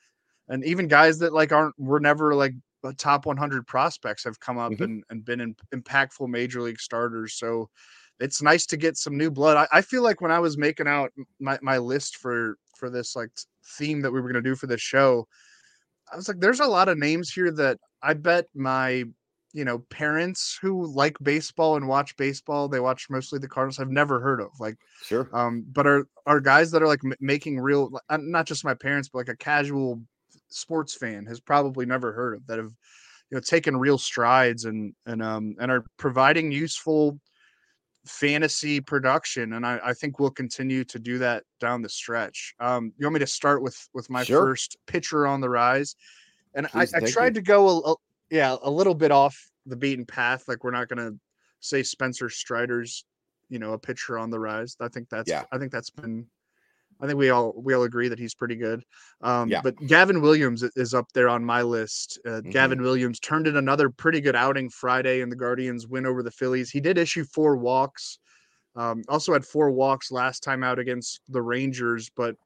and 0.49 0.65
even 0.65 0.89
guys 0.89 1.19
that 1.19 1.33
like 1.33 1.53
aren't 1.53 1.79
were 1.79 2.01
never 2.01 2.35
like 2.35 2.55
top 2.97 3.27
100 3.27 3.67
prospects 3.67 4.25
have 4.25 4.41
come 4.41 4.59
up 4.59 4.73
mm-hmm. 4.73 4.83
and, 4.83 5.05
and 5.11 5.25
been 5.25 5.41
in, 5.41 5.57
impactful 5.75 6.29
major 6.29 6.63
league 6.63 6.81
starters. 6.81 7.35
So 7.35 7.69
it's 8.21 8.43
nice 8.43 8.67
to 8.67 8.77
get 8.77 8.97
some 8.97 9.17
new 9.17 9.31
blood. 9.31 9.57
I, 9.57 9.79
I 9.79 9.81
feel 9.81 10.03
like 10.03 10.21
when 10.21 10.31
I 10.31 10.39
was 10.39 10.59
making 10.59 10.89
out 10.89 11.13
my, 11.41 11.59
my 11.63 11.79
list 11.79 12.17
for 12.17 12.57
for 12.77 12.91
this 12.91 13.17
like 13.17 13.31
theme 13.77 14.01
that 14.03 14.11
we 14.11 14.21
were 14.21 14.31
going 14.31 14.43
to 14.43 14.49
do 14.49 14.57
for 14.57 14.67
this 14.67 14.81
show, 14.81 15.27
I 16.13 16.17
was 16.17 16.29
like, 16.29 16.41
there's 16.41 16.61
a 16.61 16.67
lot 16.67 16.89
of 16.89 16.99
names 16.99 17.31
here 17.31 17.51
that 17.53 17.79
I 18.03 18.15
bet 18.15 18.47
my 18.55 19.05
you 19.53 19.65
know 19.65 19.79
parents 19.91 20.59
who 20.61 20.87
like 20.95 21.17
baseball 21.23 21.77
and 21.77 21.89
watch 21.89 22.17
baseball 22.17 22.69
they 22.69 22.81
watch 22.81 23.09
mostly 23.09 23.39
the 23.39 23.49
cardinals 23.49 23.79
I've 23.79 23.89
never 23.89 24.21
heard 24.21 24.41
of 24.41 24.51
like 24.61 24.77
sure 25.03 25.29
um 25.33 25.65
but 25.73 25.87
are 25.87 26.07
are 26.27 26.41
guys 26.41 26.71
that 26.73 26.83
are 26.83 26.87
like 26.87 27.01
m- 27.05 27.15
making 27.19 27.59
real 27.59 27.91
not 28.11 28.47
just 28.47 28.65
my 28.65 28.75
parents 28.75 29.09
but 29.09 29.19
like 29.19 29.29
a 29.31 29.37
casual 29.37 30.03
sports 30.49 30.95
fan 30.95 31.27
has 31.27 31.41
probably 31.41 31.87
never 31.87 32.13
heard 32.13 32.35
of 32.35 32.47
that 32.47 32.59
have 32.59 32.73
you 33.31 33.37
know 33.37 33.41
taken 33.41 33.77
real 33.77 33.99
strides 33.99 34.65
and 34.65 34.95
and 35.07 35.23
um 35.23 35.55
and 35.61 35.71
are 35.71 35.85
providing 35.99 36.51
useful 36.51 37.19
fantasy 38.07 38.81
production 38.81 39.53
and 39.53 39.67
I, 39.67 39.81
I 39.85 39.93
think 39.93 40.19
we'll 40.19 40.31
continue 40.31 40.85
to 40.85 40.99
do 40.99 41.19
that 41.19 41.45
down 41.61 41.83
the 41.83 41.89
stretch 41.89 42.55
um 42.59 42.93
you 42.97 43.05
want 43.05 43.15
me 43.15 43.21
to 43.21 43.27
start 43.27 43.63
with 43.63 43.77
with 43.93 44.09
my 44.09 44.25
sure. 44.25 44.41
first 44.43 44.77
pitcher 44.87 45.27
on 45.27 45.41
the 45.41 45.51
rise 45.51 45.95
and 46.55 46.67
Please, 46.69 46.95
I, 46.95 46.99
I 46.99 47.11
tried 47.11 47.37
you. 47.37 47.41
to 47.41 47.43
go 47.43 47.69
a, 47.69 47.93
a, 47.93 47.95
yeah 48.31 48.57
a 48.63 48.71
little 48.71 48.95
bit 48.95 49.11
off 49.11 49.39
the 49.67 49.77
beaten 49.77 50.07
path 50.07 50.45
like 50.49 50.65
we're 50.65 50.71
not 50.71 50.89
gonna 50.89 51.13
say 51.61 51.83
spencer 51.83 52.31
strider's 52.31 53.05
you 53.51 53.59
know 53.59 53.75
a 53.75 53.79
pitcher 53.79 54.17
on 54.17 54.31
the 54.31 54.39
rise 54.39 54.77
i 54.81 54.89
think 54.89 55.09
that's 55.11 55.29
yeah. 55.29 55.45
i 55.53 55.59
think 55.59 55.71
that's 55.71 55.91
been 55.91 56.27
I 57.01 57.07
think 57.07 57.19
we 57.19 57.31
all 57.31 57.53
we 57.57 57.75
all 57.75 57.85
agree 57.85 58.09
that 58.09 58.19
he's 58.19 58.35
pretty 58.35 58.57
good. 58.57 58.83
Um, 59.21 59.49
Yeah. 59.49 59.61
But 59.63 59.77
Gavin 59.87 60.21
Williams 60.21 60.63
is 60.77 60.95
up 60.95 61.07
there 61.15 61.29
on 61.29 61.45
my 61.45 61.63
list. 61.63 62.19
Uh, 62.27 62.41
Mhm. 62.41 62.51
Gavin 62.51 62.83
Williams 62.83 63.21
turned 63.21 63.47
in 63.47 63.57
another 63.57 63.89
pretty 63.91 64.21
good 64.21 64.35
outing 64.37 64.69
Friday 64.71 65.21
in 65.21 65.29
the 65.29 65.37
Guardians' 65.37 65.87
win 65.87 66.07
over 66.07 66.23
the 66.23 66.31
Phillies. 66.31 66.71
He 66.71 66.81
did 66.81 66.99
issue 66.99 67.25
four 67.25 67.57
walks. 67.57 68.19
Um, 68.77 69.03
also 69.09 69.33
had 69.33 69.45
four 69.45 69.71
walks 69.71 70.11
last 70.11 70.43
time 70.43 70.63
out 70.63 70.79
against 70.79 71.21
the 71.29 71.43
Rangers, 71.43 72.11
but 72.15 72.37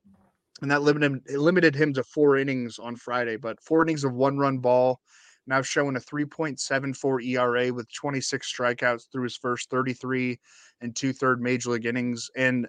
and 0.60 0.70
that 0.70 0.82
limited 0.82 1.22
it 1.28 1.38
limited 1.38 1.74
him 1.74 1.92
to 1.94 2.04
four 2.04 2.36
innings 2.36 2.78
on 2.78 2.96
Friday. 2.96 3.36
But 3.36 3.60
four 3.60 3.82
innings 3.82 4.04
of 4.04 4.12
one 4.14 4.38
run 4.38 4.58
ball, 4.58 5.00
now 5.46 5.60
showing 5.62 5.96
a 5.96 6.00
3.74 6.00 7.20
ERA 7.20 7.72
with 7.72 7.92
26 7.92 8.52
strikeouts 8.52 9.10
through 9.10 9.24
his 9.24 9.36
first 9.36 9.70
33 9.70 10.38
and 10.80 10.94
two 10.94 11.12
third 11.12 11.40
major 11.40 11.70
league 11.70 11.86
innings. 11.86 12.30
And 12.36 12.68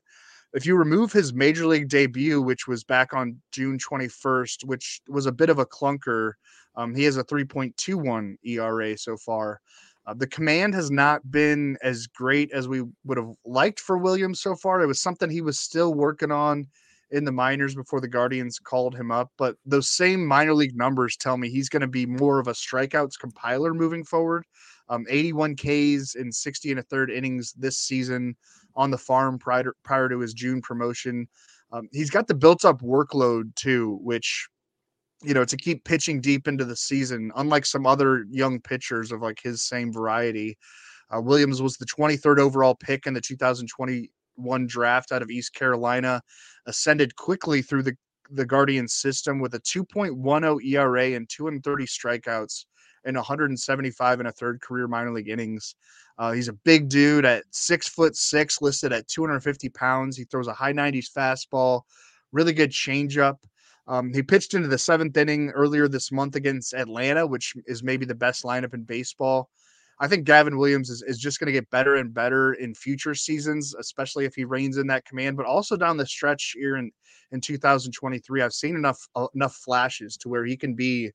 if 0.54 0.66
you 0.66 0.76
remove 0.76 1.12
his 1.12 1.34
major 1.34 1.66
league 1.66 1.90
debut, 1.90 2.42
which 2.42 2.68
was 2.68 2.84
back 2.84 3.14
on 3.14 3.42
June 3.52 3.78
21st, 3.80 4.66
which 4.66 5.02
was 5.08 5.26
a 5.26 5.32
bit 5.32 5.50
of 5.50 5.60
a 5.60 5.66
clunker, 5.66 6.34
um, 6.76 6.94
he 6.94 7.04
has 7.04 7.18
a 7.18 7.24
3.21 7.24 8.36
ERA 8.46 8.98
so 8.98 9.18
far. 9.18 9.60
Uh, 10.06 10.14
the 10.14 10.28
command 10.28 10.74
has 10.74 10.92
not 10.92 11.32
been 11.32 11.78
as 11.82 12.08
great 12.08 12.52
as 12.52 12.68
we 12.68 12.84
would 13.06 13.18
have 13.18 13.32
liked 13.46 13.80
for 13.80 13.98
Williams 13.98 14.42
so 14.42 14.56
far. 14.56 14.82
It 14.82 14.88
was 14.88 15.02
something 15.02 15.30
he 15.30 15.42
was 15.42 15.60
still 15.60 15.94
working 15.94 16.32
on 16.32 16.68
in 17.12 17.24
the 17.24 17.32
minors 17.32 17.76
before 17.76 18.02
the 18.02 18.08
Guardians 18.08 18.60
called 18.60 18.96
him 18.96 19.12
up. 19.12 19.32
But 19.38 19.56
those 19.66 19.90
same 19.90 20.26
minor 20.26 20.54
league 20.54 20.76
numbers 20.76 21.16
tell 21.16 21.38
me 21.38 21.50
he's 21.50 21.70
going 21.70 21.82
to 21.82 21.88
be 21.88 22.06
more 22.06 22.40
of 22.40 22.48
a 22.48 22.54
strikeouts 22.54 23.20
compiler 23.20 23.74
moving 23.74 24.04
forward. 24.04 24.46
Um, 24.90 25.06
81 25.10 25.56
Ks 25.56 26.16
in 26.16 26.32
60 26.32 26.72
and 26.72 26.80
a 26.80 26.84
third 26.84 27.10
innings 27.10 27.54
this 27.54 27.78
season 27.78 28.36
on 28.76 28.92
the 28.92 28.98
farm 28.98 29.38
prior, 29.40 29.76
prior 29.84 30.10
to 30.10 30.20
his 30.20 30.34
June 30.34 30.62
promotion. 30.62 31.28
Um, 31.72 31.90
he's 31.92 32.10
got 32.10 32.28
the 32.28 32.36
built 32.36 32.66
up 32.66 32.82
workload 32.82 33.56
too, 33.56 34.00
which 34.02 34.48
you 35.24 35.34
know 35.34 35.46
to 35.46 35.58
keep 35.58 35.84
pitching 35.86 36.20
deep 36.20 36.48
into 36.48 36.66
the 36.66 36.76
season 36.76 37.32
unlike 37.38 37.66
some 37.66 37.86
other 37.86 38.26
young 38.30 38.60
pitchers 38.60 39.12
of 39.12 39.22
like 39.22 39.40
his 39.42 39.64
same 39.64 39.92
variety 39.92 40.58
uh, 41.16 41.22
williams 41.22 41.62
was 41.62 41.78
the 41.78 41.86
23rd 41.86 42.40
overall 42.40 42.76
pick 42.76 43.08
in 43.08 43.14
the 43.14 43.22
2021 43.22 44.68
draft 44.68 45.12
out 45.12 45.22
of 45.22 45.32
east 45.32 45.54
carolina 45.54 46.22
ascended 46.66 47.16
quickly 47.16 47.62
through 47.62 47.84
the 47.84 47.96
the 48.32 48.46
guardian 48.46 48.88
system 48.88 49.40
with 49.40 49.54
a 49.54 49.60
2.10 49.60 50.64
era 50.64 51.12
and 51.12 51.30
230 51.30 51.86
strikeouts 51.86 52.66
and 53.06 53.16
175 53.16 54.20
and 54.20 54.28
a 54.28 54.32
third 54.32 54.62
career 54.62 54.88
minor 54.88 55.12
league 55.12 55.30
innings 55.30 55.76
uh, 56.18 56.32
he's 56.32 56.48
a 56.48 56.54
big 56.54 56.90
dude 56.90 57.26
at 57.26 57.44
six 57.52 57.88
foot 57.88 58.16
six 58.16 58.62
listed 58.62 58.92
at 58.94 59.08
250 59.08 59.70
pounds 59.70 60.18
he 60.18 60.24
throws 60.26 60.48
a 60.48 60.54
high 60.54 60.74
90s 60.74 61.08
fastball 61.16 61.82
really 62.32 62.54
good 62.54 62.72
changeup 62.72 63.38
um, 63.88 64.14
he 64.14 64.24
pitched 64.24 64.54
into 64.54 64.68
the 64.68 64.78
seventh 64.78 65.18
inning 65.18 65.50
earlier 65.50 65.88
this 65.88 66.12
month 66.12 66.36
against 66.36 66.74
Atlanta, 66.74 67.28
which 67.28 67.54
is 67.66 67.84
maybe 67.84 68.06
the 68.06 68.16
best 68.16 68.44
lineup 68.44 68.74
in 68.74 68.84
baseball. 68.84 69.50
I 70.00 70.08
think 70.08 70.26
Gavin 70.26 70.58
Williams 70.58 70.90
is, 70.90 71.04
is 71.04 71.20
just 71.20 71.40
going 71.40 71.48
to 71.48 71.54
get 71.54 71.70
better 71.70 71.96
and 71.96 72.14
better 72.14 72.54
in 72.54 72.74
future 72.74 73.14
seasons, 73.14 73.76
especially 73.76 74.26
if 74.26 74.36
he 74.36 74.44
reins 74.44 74.78
in 74.78 74.88
that 74.88 75.06
command, 75.06 75.38
but 75.38 75.46
also 75.46 75.78
down 75.78 75.98
the 75.98 76.06
stretch 76.06 76.56
here 76.58 76.78
in, 76.78 76.92
in 77.32 77.42
2023. 77.42 78.42
I've 78.42 78.54
seen 78.54 78.76
enough 78.76 79.00
uh, 79.16 79.28
enough 79.36 79.56
flashes 79.56 80.18
to 80.18 80.30
where 80.30 80.46
he 80.46 80.58
can 80.58 80.74
be 80.74 81.12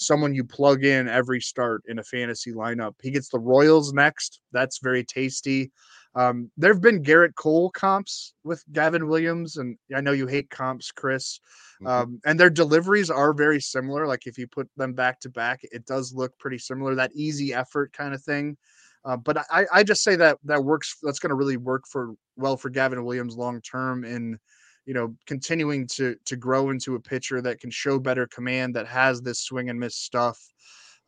someone 0.00 0.34
you 0.34 0.42
plug 0.44 0.84
in 0.84 1.08
every 1.08 1.40
start 1.40 1.82
in 1.86 1.98
a 1.98 2.04
fantasy 2.04 2.52
lineup. 2.52 2.94
He 3.02 3.10
gets 3.10 3.28
the 3.28 3.38
Royals 3.38 3.92
next. 3.92 4.40
That's 4.52 4.78
very 4.82 5.04
tasty. 5.04 5.70
Um, 6.14 6.50
there 6.56 6.72
have 6.72 6.82
been 6.82 7.04
Gerrit 7.04 7.34
Cole 7.36 7.70
comps 7.70 8.34
with 8.42 8.64
Gavin 8.72 9.06
Williams, 9.06 9.58
and 9.58 9.76
I 9.94 10.00
know 10.00 10.10
you 10.12 10.26
hate 10.26 10.50
comps, 10.50 10.90
Chris. 10.90 11.38
Mhm. 11.82 11.88
Um, 11.88 12.20
and 12.24 12.40
their 12.40 12.50
deliveries 12.50 13.10
are 13.10 13.32
very 13.32 13.60
similar. 13.60 14.06
Like 14.06 14.26
if 14.26 14.36
you 14.36 14.48
put 14.48 14.68
them 14.76 14.92
back 14.92 15.20
to 15.20 15.28
back, 15.30 15.60
it 15.62 15.86
does 15.86 16.12
look 16.12 16.36
pretty 16.38 16.58
similar. 16.58 16.94
That 16.94 17.12
easy 17.14 17.54
effort 17.54 17.92
kind 17.92 18.12
of 18.14 18.22
thing. 18.22 18.56
Uh, 19.04 19.16
but 19.16 19.38
I, 19.50 19.66
I 19.72 19.82
just 19.82 20.02
say 20.02 20.16
that 20.16 20.38
that 20.44 20.64
works. 20.64 20.96
That's 21.02 21.18
going 21.20 21.30
to 21.30 21.36
really 21.36 21.56
work 21.56 21.84
for 21.90 22.14
well 22.36 22.56
for 22.56 22.70
Gavin 22.70 23.04
Williams 23.04 23.36
long 23.36 23.60
term 23.62 24.04
in 24.04 24.38
you 24.90 24.94
know 24.94 25.14
continuing 25.24 25.86
to 25.86 26.16
to 26.24 26.34
grow 26.34 26.70
into 26.70 26.96
a 26.96 27.00
pitcher 27.00 27.40
that 27.40 27.60
can 27.60 27.70
show 27.70 28.00
better 28.00 28.26
command, 28.26 28.74
that 28.74 28.88
has 28.88 29.22
this 29.22 29.38
swing 29.38 29.70
and 29.70 29.78
miss 29.78 29.94
stuff, 29.94 30.36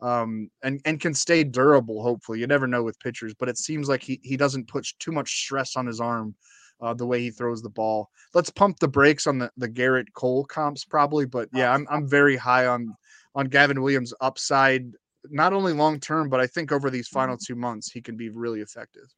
um, 0.00 0.48
and 0.62 0.80
and 0.84 1.00
can 1.00 1.12
stay 1.12 1.42
durable. 1.42 2.00
Hopefully, 2.00 2.38
you 2.38 2.46
never 2.46 2.68
know 2.68 2.84
with 2.84 3.00
pitchers, 3.00 3.34
but 3.34 3.48
it 3.48 3.58
seems 3.58 3.88
like 3.88 4.00
he 4.00 4.20
he 4.22 4.36
doesn't 4.36 4.68
put 4.68 4.86
too 5.00 5.10
much 5.10 5.32
stress 5.32 5.74
on 5.74 5.84
his 5.84 6.00
arm 6.00 6.32
uh, 6.80 6.94
the 6.94 7.04
way 7.04 7.18
he 7.22 7.32
throws 7.32 7.60
the 7.60 7.70
ball. 7.70 8.08
Let's 8.34 8.50
pump 8.50 8.78
the 8.78 8.86
brakes 8.86 9.26
on 9.26 9.38
the, 9.38 9.50
the 9.56 9.68
Gerrit 9.68 10.12
Cole 10.14 10.44
comps 10.44 10.84
probably, 10.84 11.26
but 11.26 11.48
yeah, 11.52 11.72
I'm 11.72 11.84
I'm 11.90 12.06
very 12.06 12.36
high 12.36 12.68
on 12.68 12.94
on 13.34 13.46
Gavin 13.46 13.82
Williams' 13.82 14.14
upside, 14.20 14.92
not 15.28 15.52
only 15.52 15.72
long 15.72 15.98
term, 15.98 16.28
but 16.28 16.38
I 16.38 16.46
think 16.46 16.70
over 16.70 16.88
these 16.88 17.08
final 17.08 17.36
two 17.36 17.56
months 17.56 17.90
he 17.90 18.00
can 18.00 18.16
be 18.16 18.30
really 18.30 18.60
effective. 18.60 19.12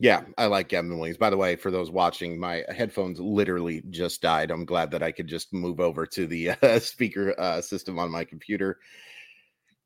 Yeah, 0.00 0.22
I 0.36 0.46
like 0.46 0.68
Gavin 0.68 0.96
Williams. 0.96 1.18
By 1.18 1.30
the 1.30 1.36
way, 1.36 1.56
for 1.56 1.70
those 1.72 1.90
watching, 1.90 2.38
my 2.38 2.64
headphones 2.68 3.18
literally 3.18 3.82
just 3.90 4.22
died. 4.22 4.50
I'm 4.52 4.64
glad 4.64 4.92
that 4.92 5.02
I 5.02 5.10
could 5.10 5.26
just 5.26 5.52
move 5.52 5.80
over 5.80 6.06
to 6.06 6.26
the 6.26 6.50
uh, 6.62 6.78
speaker 6.78 7.34
uh, 7.38 7.60
system 7.60 7.98
on 7.98 8.10
my 8.10 8.22
computer. 8.24 8.78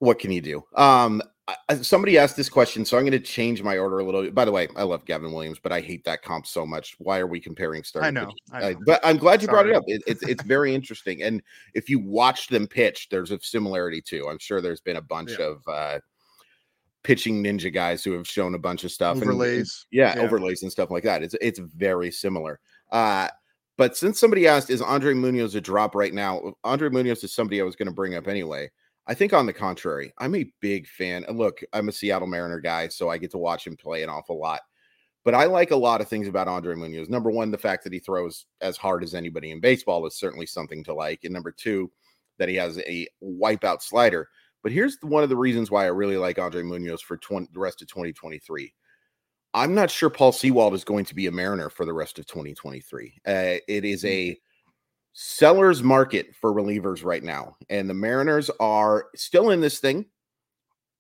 What 0.01 0.19
can 0.19 0.31
you 0.31 0.43
do? 0.43 0.63
Um, 0.77 1.23
I- 1.49 1.57
I- 1.71 1.75
somebody 1.77 2.19
asked 2.19 2.37
this 2.37 2.49
question, 2.51 2.85
so 2.85 2.99
I'm 2.99 3.05
going 3.05 3.13
to 3.13 3.21
change 3.21 3.63
my 3.63 3.79
order 3.79 4.01
a 4.01 4.05
little. 4.05 4.23
bit. 4.23 4.35
By 4.35 4.45
the 4.45 4.53
way, 4.53 4.69
I 4.77 4.83
love 4.83 5.05
Gavin 5.07 5.33
Williams, 5.33 5.59
but 5.63 5.73
I 5.73 5.81
hate 5.81 6.05
that 6.05 6.23
comp 6.23 6.47
so 6.47 6.67
much. 6.67 6.95
Why 6.99 7.19
are 7.19 7.27
we 7.27 7.41
comparing 7.41 7.83
starting? 7.83 8.13
know, 8.15 8.27
pitchers? 8.27 8.39
I 8.53 8.63
Uh, 8.63 8.71
know. 8.73 8.79
but 8.85 9.01
I'm 9.05 9.17
glad 9.17 9.41
you 9.41 9.49
brought 9.49 9.67
it 9.67 9.75
up. 9.75 9.85
It, 9.87 10.03
it's 10.07 10.23
it's 10.25 10.43
very 10.45 10.75
interesting, 10.75 11.23
and 11.23 11.43
if 11.75 11.89
you 11.89 11.99
watch 12.01 12.49
them 12.49 12.67
pitch, 12.67 13.09
there's 13.11 13.31
a 13.31 13.41
similarity 13.41 14.03
too. 14.03 14.29
I'm 14.29 14.39
sure 14.39 14.61
there's 14.61 14.81
been 14.83 14.97
a 14.97 15.03
bunch 15.03 15.33
Yeah. 15.39 15.47
of 15.47 15.63
uh, 15.69 15.99
pitching 17.05 17.43
ninja 17.43 17.73
guys 17.73 18.05
who 18.05 18.13
have 18.13 18.27
shown 18.29 18.55
a 18.55 18.59
bunch 18.59 18.85
of 18.85 18.93
stuff. 18.93 19.15
and- 19.15 19.23
and- 19.25 19.31
Overlays. 19.33 19.87
yeah, 19.91 20.17
Yeah. 20.17 20.23
overlays 20.23 20.63
and 20.63 20.71
stuff 20.71 20.91
like 20.91 21.03
that. 21.05 21.23
It's 21.23 21.35
it's 21.41 21.59
very 21.59 22.11
similar. 22.11 22.61
Uh, 22.91 23.29
but 23.79 23.97
since 23.97 24.21
somebody 24.21 24.47
asked, 24.47 24.71
is 24.71 24.83
Andre 24.83 25.15
Munoz 25.15 25.55
a 25.55 25.61
drop 25.61 25.95
right 25.95 26.13
now? 26.15 26.55
Andre 26.63 26.89
Munoz 26.91 27.25
is 27.25 27.35
somebody 27.35 27.61
I 27.61 27.65
was 27.65 27.75
going 27.77 27.87
to 27.89 27.93
bring 27.95 28.15
up 28.15 28.29
anyway. 28.29 28.71
I 29.07 29.15
think 29.15 29.33
on 29.33 29.47
the 29.47 29.53
contrary, 29.53 30.13
I'm 30.19 30.35
a 30.37 30.53
big 30.61 30.87
fan. 30.87 31.25
And 31.27 31.37
look, 31.39 31.61
I'm 31.73 31.89
a 31.89 31.93
Seattle 31.93 32.29
Mariner 32.29 32.61
guy, 32.61 32.87
so 32.89 33.09
I 33.09 33.19
get 33.19 33.33
to 33.33 33.39
watch 33.39 33.67
him 33.67 33.77
play 33.77 34.03
an 34.05 34.09
awful 34.11 34.39
lot. 34.39 34.61
But 35.25 35.35
I 35.35 35.47
like 35.47 35.71
a 35.73 35.77
lot 35.77 36.01
of 36.01 36.09
things 36.09 36.29
about 36.29 36.49
Andre 36.49 36.75
Munoz. 36.77 37.09
Number 37.09 37.31
one, 37.31 37.51
the 37.51 37.59
fact 37.59 37.83
that 37.85 37.93
he 37.93 37.99
throws 37.99 38.47
as 38.61 38.77
hard 38.77 39.03
as 39.03 39.15
anybody 39.15 39.51
in 39.51 39.59
baseball 39.61 40.07
is 40.07 40.17
certainly 40.17 40.47
something 40.47 40.85
to 40.85 40.95
like. 40.95 41.25
And 41.25 41.33
number 41.33 41.51
two, 41.51 41.91
that 42.39 42.49
he 42.49 42.55
has 42.57 42.79
a 42.79 43.09
wipeout 43.23 43.83
slider. 43.83 44.29
But 44.63 44.73
here's 44.73 44.99
one 45.03 45.23
of 45.23 45.29
the 45.29 45.37
reasons 45.37 45.71
why 45.71 45.85
I 45.85 45.89
really 45.89 46.17
like 46.17 46.39
Andre 46.39 46.63
Munoz 46.63 47.03
for 47.03 47.17
20, 47.17 47.49
the 47.53 47.61
rest 47.61 47.83
of 47.83 47.89
2023. 47.89 48.73
I'm 49.55 49.75
not 49.75 49.91
sure 49.91 50.09
Paul 50.09 50.33
Sewald 50.33 50.75
is 50.75 50.85
going 50.85 51.05
to 51.07 51.15
be 51.15 51.27
a 51.27 51.33
Mariner 51.33 51.69
for 51.69 51.85
the 51.85 51.93
rest 51.93 52.19
of 52.19 52.27
2023. 52.27 53.21
Uh, 53.27 53.61
it 53.69 53.85
is 53.85 54.05
a 54.05 54.39
seller's 55.13 55.83
market 55.83 56.35
for 56.41 56.55
relievers 56.55 57.05
right 57.05 57.23
now, 57.23 57.57
and 57.69 57.89
the 57.89 57.95
Mariners 57.95 58.51
are 58.61 59.09
still 59.15 59.51
in 59.51 59.61
this 59.61 59.79
thing, 59.79 60.07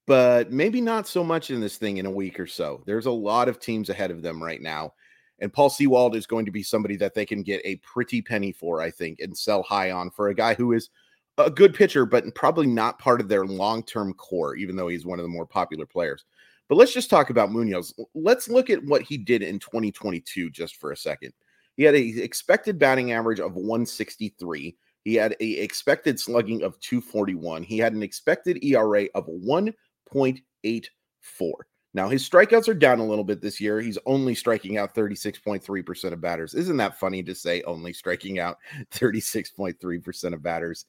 but 0.06 0.52
maybe 0.52 0.82
not 0.82 1.08
so 1.08 1.24
much 1.24 1.50
in 1.50 1.60
this 1.60 1.78
thing 1.78 1.96
in 1.96 2.04
a 2.04 2.10
week 2.10 2.38
or 2.38 2.46
so. 2.46 2.82
There's 2.84 3.06
a 3.06 3.10
lot 3.10 3.48
of 3.48 3.58
teams 3.58 3.88
ahead 3.88 4.10
of 4.10 4.20
them 4.20 4.42
right 4.42 4.60
now, 4.60 4.92
and 5.38 5.52
Paul 5.52 5.70
Sewald 5.70 6.14
is 6.14 6.26
going 6.26 6.44
to 6.44 6.52
be 6.52 6.62
somebody 6.62 6.96
that 6.96 7.14
they 7.14 7.24
can 7.24 7.42
get 7.42 7.62
a 7.64 7.76
pretty 7.76 8.20
penny 8.20 8.52
for, 8.52 8.82
I 8.82 8.90
think, 8.90 9.20
and 9.20 9.36
sell 9.36 9.62
high 9.62 9.92
on 9.92 10.10
for 10.10 10.28
a 10.28 10.34
guy 10.34 10.52
who 10.52 10.72
is 10.72 10.90
a 11.38 11.50
good 11.50 11.74
pitcher, 11.74 12.04
but 12.04 12.34
probably 12.34 12.66
not 12.66 12.98
part 12.98 13.20
of 13.20 13.28
their 13.28 13.44
long 13.44 13.82
term 13.82 14.14
core, 14.14 14.56
even 14.56 14.76
though 14.76 14.88
he's 14.88 15.06
one 15.06 15.18
of 15.18 15.24
the 15.24 15.28
more 15.28 15.46
popular 15.46 15.86
players. 15.86 16.24
But 16.68 16.76
let's 16.76 16.94
just 16.94 17.10
talk 17.10 17.30
about 17.30 17.52
Munoz. 17.52 17.94
Let's 18.14 18.48
look 18.48 18.70
at 18.70 18.84
what 18.84 19.02
he 19.02 19.18
did 19.18 19.42
in 19.42 19.58
2022 19.58 20.50
just 20.50 20.76
for 20.76 20.92
a 20.92 20.96
second. 20.96 21.32
He 21.76 21.84
had 21.84 21.94
an 21.94 22.18
expected 22.18 22.78
batting 22.78 23.12
average 23.12 23.40
of 23.40 23.54
163. 23.54 24.76
He 25.04 25.14
had 25.14 25.32
an 25.32 25.38
expected 25.40 26.20
slugging 26.20 26.62
of 26.62 26.78
241. 26.80 27.62
He 27.62 27.78
had 27.78 27.92
an 27.92 28.02
expected 28.02 28.64
ERA 28.64 29.06
of 29.14 29.26
1.84. 29.26 31.52
Now 31.94 32.08
his 32.08 32.28
strikeouts 32.28 32.68
are 32.68 32.74
down 32.74 33.00
a 33.00 33.06
little 33.06 33.24
bit 33.24 33.42
this 33.42 33.60
year. 33.60 33.80
He's 33.80 33.98
only 34.06 34.34
striking 34.34 34.78
out 34.78 34.94
36.3% 34.94 36.12
of 36.12 36.20
batters. 36.20 36.54
Isn't 36.54 36.78
that 36.78 36.98
funny 36.98 37.22
to 37.22 37.34
say 37.34 37.62
only 37.62 37.92
striking 37.92 38.38
out 38.38 38.58
36.3% 38.92 40.32
of 40.32 40.42
batters? 40.42 40.86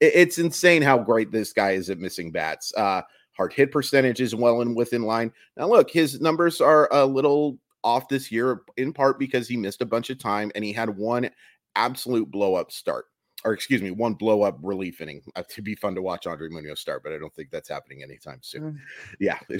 It- 0.00 0.12
It's 0.14 0.38
insane 0.38 0.82
how 0.82 0.98
great 0.98 1.30
this 1.32 1.52
guy 1.52 1.72
is 1.72 1.90
at 1.90 1.98
missing 1.98 2.30
bats. 2.32 2.72
Uh 2.76 3.02
hard 3.36 3.52
hit 3.52 3.70
percentage 3.70 4.20
is 4.22 4.34
well 4.34 4.62
and 4.62 4.74
within 4.74 5.02
line. 5.02 5.30
Now, 5.58 5.68
look, 5.68 5.90
his 5.90 6.20
numbers 6.22 6.60
are 6.62 6.88
a 6.90 7.04
little 7.04 7.58
off 7.84 8.08
this 8.08 8.32
year, 8.32 8.62
in 8.78 8.94
part 8.94 9.18
because 9.18 9.46
he 9.46 9.58
missed 9.58 9.82
a 9.82 9.86
bunch 9.86 10.08
of 10.08 10.18
time 10.18 10.50
and 10.54 10.64
he 10.64 10.72
had 10.72 10.88
one 10.88 11.28
absolute 11.76 12.30
blow 12.30 12.54
up 12.54 12.72
start. 12.72 13.04
or 13.44 13.52
excuse 13.52 13.82
me, 13.82 13.90
one 13.90 14.14
blow 14.14 14.40
up 14.42 14.58
relief 14.62 15.02
inning. 15.02 15.20
Uh, 15.36 15.42
to 15.50 15.60
be 15.60 15.74
fun 15.74 15.94
to 15.94 16.00
watch 16.02 16.26
Andre 16.26 16.48
Munoz 16.48 16.80
start, 16.80 17.02
but 17.04 17.12
I 17.12 17.18
don't 17.18 17.32
think 17.34 17.50
that's 17.50 17.68
happening 17.68 18.02
anytime 18.02 18.38
soon. 18.40 18.62
Mm. 18.62 18.78
Yeah, 19.20 19.38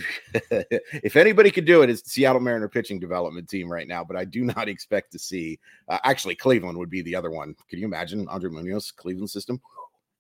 if 1.05 1.14
anybody 1.14 1.51
could 1.51 1.66
do 1.66 1.83
it, 1.83 1.90
it's 1.90 2.01
the 2.03 2.09
Seattle 2.09 2.40
Mariner 2.40 2.68
pitching 2.68 2.99
development 2.99 3.49
team 3.49 3.70
right 3.70 3.87
now. 3.87 4.03
But 4.03 4.16
I 4.16 4.25
do 4.25 4.42
not 4.44 4.68
expect 4.70 5.12
to 5.12 5.18
see. 5.18 5.61
Uh, 5.88 5.99
actually, 6.03 6.35
Cleveland 6.35 6.79
would 6.79 6.90
be 6.90 7.03
the 7.03 7.14
other 7.14 7.31
one. 7.31 7.55
Can 7.68 7.79
you 7.79 7.85
imagine 7.85 8.27
Andre 8.29 8.51
Munoz 8.51 8.90
Cleveland 8.90 9.31
system? 9.31 9.61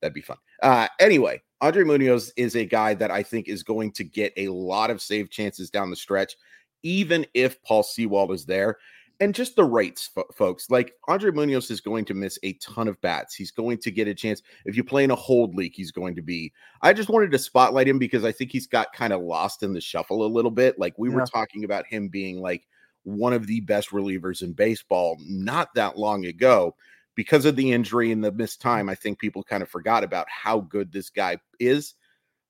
That'd 0.00 0.14
be 0.14 0.20
fun. 0.20 0.36
Uh, 0.62 0.88
anyway, 1.00 1.40
Andre 1.60 1.84
Munoz 1.84 2.32
is 2.36 2.54
a 2.56 2.64
guy 2.66 2.94
that 2.94 3.10
I 3.10 3.22
think 3.22 3.48
is 3.48 3.62
going 3.62 3.92
to 3.92 4.04
get 4.04 4.32
a 4.36 4.48
lot 4.48 4.90
of 4.90 5.00
save 5.00 5.30
chances 5.30 5.70
down 5.70 5.90
the 5.90 5.96
stretch, 5.96 6.36
even 6.82 7.26
if 7.34 7.62
Paul 7.62 7.82
Sewald 7.82 8.32
is 8.32 8.44
there. 8.44 8.76
And 9.18 9.34
just 9.34 9.56
the 9.56 9.64
rates, 9.64 10.08
fo- 10.08 10.28
folks. 10.34 10.68
Like 10.68 10.92
Andre 11.08 11.30
Munoz 11.30 11.70
is 11.70 11.80
going 11.80 12.04
to 12.04 12.12
miss 12.14 12.38
a 12.42 12.52
ton 12.54 12.86
of 12.86 13.00
bats. 13.00 13.34
He's 13.34 13.50
going 13.50 13.78
to 13.78 13.90
get 13.90 14.06
a 14.08 14.14
chance. 14.14 14.42
If 14.66 14.76
you 14.76 14.84
play 14.84 15.04
in 15.04 15.10
a 15.10 15.14
hold 15.16 15.54
league, 15.54 15.72
he's 15.74 15.90
going 15.90 16.14
to 16.16 16.22
be. 16.22 16.52
I 16.82 16.92
just 16.92 17.08
wanted 17.08 17.30
to 17.30 17.38
spotlight 17.38 17.88
him 17.88 17.98
because 17.98 18.26
I 18.26 18.32
think 18.32 18.52
he's 18.52 18.66
got 18.66 18.92
kind 18.92 19.14
of 19.14 19.22
lost 19.22 19.62
in 19.62 19.72
the 19.72 19.80
shuffle 19.80 20.26
a 20.26 20.28
little 20.28 20.50
bit. 20.50 20.78
Like 20.78 20.98
we 20.98 21.08
Yeah. 21.08 21.14
were 21.14 21.26
talking 21.26 21.64
about 21.64 21.86
him 21.86 22.08
being 22.08 22.40
like 22.42 22.66
one 23.04 23.32
of 23.32 23.46
the 23.46 23.60
best 23.60 23.88
relievers 23.90 24.42
in 24.42 24.52
baseball 24.52 25.16
not 25.22 25.72
that 25.76 25.96
long 25.96 26.26
ago 26.26 26.74
because 27.16 27.44
of 27.46 27.56
the 27.56 27.72
injury 27.72 28.12
and 28.12 28.22
the 28.22 28.30
missed 28.30 28.60
time, 28.60 28.88
I 28.88 28.94
think 28.94 29.18
people 29.18 29.42
kind 29.42 29.62
of 29.62 29.68
forgot 29.68 30.04
about 30.04 30.28
how 30.30 30.60
good 30.60 30.92
this 30.92 31.10
guy 31.10 31.38
is. 31.58 31.94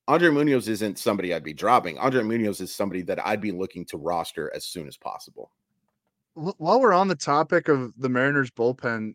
Andre 0.09 0.31
Munoz 0.31 0.69
isn't 0.69 0.99
somebody 0.99 1.33
I'd 1.33 1.43
be 1.43 1.55
dropping. 1.55 1.99
Andre 1.99 2.23
Munoz 2.23 2.61
is 2.61 2.75
somebody 2.75 3.03
that 3.03 3.25
I'd 3.27 3.41
be 3.41 3.53
looking 3.53 3.85
to 3.87 3.97
roster 3.97 4.53
as 4.55 4.65
soon 4.67 4.87
as 4.87 4.97
possible. 4.97 5.51
While 6.35 6.81
we're 6.81 6.93
on 6.93 7.09
the 7.09 7.17
topic 7.17 7.69
of 7.69 7.93
the 7.97 8.09
Mariners 8.09 8.51
bullpen, 8.51 9.15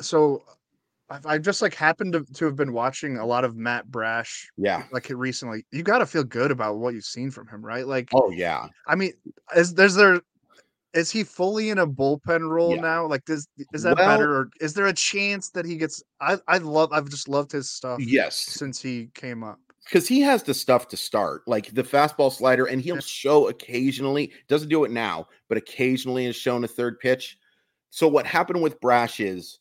so 0.00 0.42
I've, 1.08 1.24
I've 1.26 1.42
just 1.42 1.62
like 1.62 1.74
happened 1.74 2.12
to, 2.14 2.24
to 2.34 2.44
have 2.46 2.56
been 2.56 2.72
watching 2.72 3.18
a 3.18 3.24
lot 3.26 3.44
of 3.44 3.56
Matt 3.56 3.90
Brash 3.90 4.50
Yeah. 4.56 4.84
like 4.92 5.08
recently. 5.10 5.64
You 5.70 5.82
got 5.82 5.98
to 5.98 6.06
feel 6.06 6.24
good 6.24 6.50
about 6.50 6.78
what 6.78 6.94
you've 6.94 7.04
seen 7.04 7.30
from 7.30 7.46
him, 7.48 7.64
right? 7.64 7.86
Like, 7.86 8.08
Oh 8.14 8.30
yeah. 8.30 8.66
I 8.86 8.96
mean, 8.96 9.12
is 9.56 9.74
there's 9.74 9.94
there 9.94 10.20
is 10.94 11.10
he 11.10 11.22
fully 11.24 11.70
in 11.70 11.78
a 11.78 11.86
bullpen 11.86 12.48
role 12.48 12.74
Yeah. 12.74 12.80
now? 12.80 13.06
Like, 13.06 13.24
does 13.24 13.46
is 13.72 13.82
that 13.82 13.96
Well- 13.96 14.08
better, 14.08 14.34
or 14.36 14.50
is 14.60 14.74
there 14.74 14.86
a 14.86 14.92
chance 14.92 15.50
that 15.50 15.64
he 15.64 15.76
gets? 15.76 16.02
I 16.20 16.38
I 16.48 16.58
love 16.58 16.90
I've 16.92 17.08
just 17.08 17.28
loved 17.28 17.52
his 17.52 17.70
stuff 17.70 18.00
Yes. 18.00 18.36
since 18.36 18.80
he 18.82 19.10
came 19.14 19.42
up. 19.44 19.58
Because 19.84 20.06
he 20.06 20.20
has 20.20 20.42
the 20.42 20.54
stuff 20.54 20.88
to 20.88 20.96
start, 20.96 21.42
like 21.48 21.74
the 21.74 21.82
fastball 21.82 22.30
slider, 22.32 22.66
and 22.66 22.80
he'll 22.82 23.00
show 23.00 23.48
occasionally, 23.48 24.30
doesn't 24.46 24.68
do 24.68 24.84
it 24.84 24.90
now, 24.90 25.26
but 25.48 25.58
occasionally 25.58 26.26
has 26.26 26.36
shown 26.36 26.62
a 26.64 26.68
third 26.68 27.00
pitch. 27.00 27.38
So 27.88 28.06
what 28.06 28.26
happened 28.26 28.62
with 28.62 28.80
Brash 28.80 29.18
is 29.20 29.58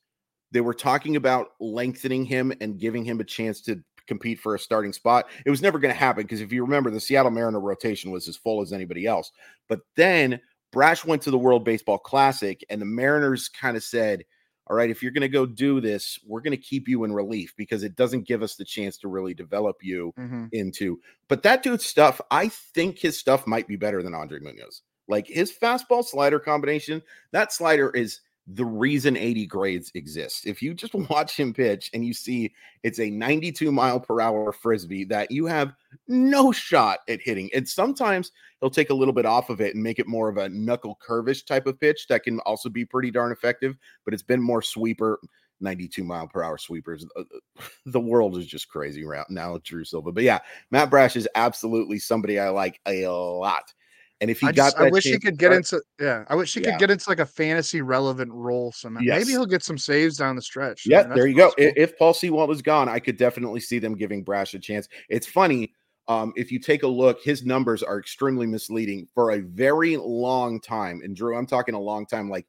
they 0.52 0.62
were 0.62 0.74
talking 0.74 1.16
about 1.16 1.54
lengthening 1.60 2.26
him 2.26 2.52
and 2.62 2.78
giving 2.80 3.04
him 3.06 3.20
a 3.20 3.24
chance 3.24 3.62
to 3.62 3.82
compete 4.08 4.40
for 4.40 4.56
a 4.56 4.60
starting 4.60 4.92
spot. 4.94 5.30
It 5.46 5.50
was 5.52 5.62
never 5.62 5.80
going 5.80 5.94
to 5.94 6.00
happen 6.00 6.24
because 6.24 6.42
if 6.42 6.52
you 6.52 6.64
remember, 6.64 6.92
the 6.92 7.00
Seattle 7.00 7.32
Mariner 7.32 7.60
rotation 7.60 8.12
was 8.12 8.28
as 8.28 8.36
full 8.36 8.62
as 8.62 8.74
anybody 8.74 9.06
else. 9.08 9.32
But 9.68 9.82
then 9.96 10.40
Brash 10.72 11.06
went 11.06 11.22
to 11.24 11.32
the 11.32 11.38
World 11.38 11.64
Baseball 11.66 11.98
Classic, 11.98 12.64
and 12.70 12.82
the 12.82 12.86
Mariners 12.86 13.50
kind 13.50 13.76
of 13.76 13.84
said, 13.84 14.24
All 14.68 14.76
right, 14.76 14.92
if 14.92 15.02
you're 15.02 15.12
going 15.12 15.22
to 15.22 15.28
go 15.30 15.48
do 15.48 15.82
this, 15.82 16.20
we're 16.28 16.42
going 16.42 16.56
to 16.56 16.58
keep 16.58 16.88
you 16.88 17.04
in 17.04 17.12
relief 17.12 17.56
because 17.58 17.82
it 17.82 17.96
doesn't 17.96 18.28
give 18.28 18.44
us 18.44 18.56
the 18.56 18.64
chance 18.64 19.00
to 19.00 19.08
really 19.08 19.34
develop 19.34 19.78
you 19.82 20.14
Mhm. 20.16 20.48
into. 20.52 21.00
But 21.28 21.42
that 21.42 21.64
dude's 21.64 21.88
stuff, 21.88 22.22
I 22.30 22.50
think 22.50 23.00
his 23.00 23.18
stuff 23.18 23.48
might 23.48 23.68
be 23.68 23.78
better 23.78 24.04
than 24.04 24.14
Andre 24.14 24.40
Munoz. 24.40 24.84
Like 25.08 25.26
his 25.26 25.52
fastball 25.52 26.06
slider 26.06 26.40
combination, 26.40 27.02
that 27.32 27.52
slider 27.52 27.90
is 27.90 28.20
the 28.54 28.66
reason 28.66 29.16
80 29.16 29.46
grades 29.46 29.92
exist. 29.94 30.48
If 30.48 30.62
you 30.62 30.74
just 30.74 30.94
watch 31.10 31.38
him 31.40 31.54
pitch 31.54 31.90
and 31.94 32.06
you 32.06 32.14
see 32.14 32.54
it's 32.84 33.00
a 33.00 33.10
92 33.10 33.72
mile 33.72 34.00
per 34.00 34.22
hour 34.22 34.52
frisbee 34.52 35.04
that 35.06 35.30
you 35.32 35.46
have 35.46 35.74
no 36.08 36.52
shot 36.52 37.00
at 37.08 37.22
hitting, 37.22 37.50
and 37.54 37.68
sometimes 37.68 38.32
he'll 38.60 38.70
take 38.70 38.90
a 38.90 38.96
little 38.96 39.14
bit 39.14 39.26
off 39.26 39.50
of 39.50 39.62
it 39.62 39.76
and 39.76 39.84
make 39.84 40.00
it 40.00 40.08
more 40.08 40.30
of 40.30 40.38
a 40.38 40.50
knuckle 40.50 40.98
curvish 41.06 41.46
type 41.46 41.68
of 41.68 41.80
pitch 41.80 42.08
that 42.08 42.24
can 42.24 42.40
also 42.42 42.70
be 42.70 42.86
pretty 42.86 43.12
darn 43.12 43.32
effective, 43.32 43.78
but 44.06 44.14
it's 44.14 44.24
been 44.24 44.42
more 44.42 44.62
sweeper. 44.62 45.20
92 45.62 46.06
mile 46.06 46.26
per 46.26 46.42
hour 46.42 46.58
sweepers. 46.58 47.06
Uh, 47.18 47.22
uh, 47.22 47.64
The 47.86 48.00
world 48.00 48.38
is 48.38 48.48
just 48.48 48.70
crazy 48.70 49.04
right 49.04 49.26
now, 49.30 49.60
Drew 49.64 49.84
Silva. 49.84 50.14
But 50.14 50.24
yeah, 50.24 50.40
Matt 50.72 50.90
Brash 50.90 51.18
is 51.18 51.28
absolutely 51.36 52.00
somebody 52.00 52.40
I 52.40 52.48
like 52.48 52.80
a 52.86 53.08
lot. 53.08 53.74
And 54.22 54.30
if 54.30 54.42
he 54.42 54.48
I, 54.48 54.52
got, 54.52 54.66
just, 54.74 54.78
I 54.78 54.90
wish 54.90 55.06
he 55.06 55.18
could 55.18 55.38
get 55.38 55.66
start- 55.66 55.82
into 55.82 56.06
yeah. 56.06 56.26
I 56.28 56.36
wish 56.36 56.54
he 56.54 56.60
Yeah. 56.62 56.72
could 56.72 56.80
get 56.80 56.92
into 56.92 57.10
like 57.10 57.20
a 57.20 57.26
fantasy 57.26 57.82
relevant 57.82 58.32
role 58.34 58.72
somehow. 58.74 59.00
Yes. 59.02 59.20
Maybe 59.20 59.32
he'll 59.32 59.46
get 59.46 59.64
some 59.64 59.78
saves 59.78 60.18
down 60.18 60.36
the 60.36 60.42
stretch. 60.42 60.86
Yeah, 60.86 61.04
there 61.04 61.26
you 61.28 61.36
go. 61.36 61.54
If 61.58 61.98
Paul 61.98 62.14
Sewald 62.14 62.52
is 62.52 62.62
gone, 62.62 62.90
I 62.90 63.00
could 63.00 63.16
definitely 63.18 63.62
see 63.62 63.80
them 63.80 63.96
giving 63.96 64.24
Brash 64.24 64.54
a 64.54 64.60
chance. 64.60 64.90
It's 65.08 65.26
funny. 65.28 65.74
Um, 66.10 66.34
if 66.36 66.52
you 66.52 66.60
take 66.60 66.84
a 66.84 66.88
look, 66.88 67.22
his 67.22 67.46
numbers 67.46 67.84
are 67.84 68.00
extremely 68.00 68.48
misleading 68.48 69.08
for 69.14 69.32
a 69.32 69.40
very 69.42 69.96
long 69.96 70.60
time. 70.60 71.02
And 71.04 71.16
Drew, 71.16 71.38
I'm 71.38 71.46
talking 71.46 71.76
a 71.76 71.80
long 71.80 72.06
time, 72.08 72.30
like 72.30 72.48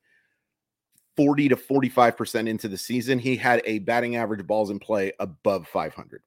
40 1.17 1.51
to 1.51 1.57
45% 1.57 2.49
into 2.49 2.69
the 2.69 2.79
season, 2.79 3.19
he 3.19 3.37
had 3.37 3.61
a 3.67 3.81
batting 3.81 4.17
average 4.17 4.47
balls 4.47 4.71
in 4.71 4.79
play 4.79 5.13
above 5.21 5.69
500. 5.69 6.23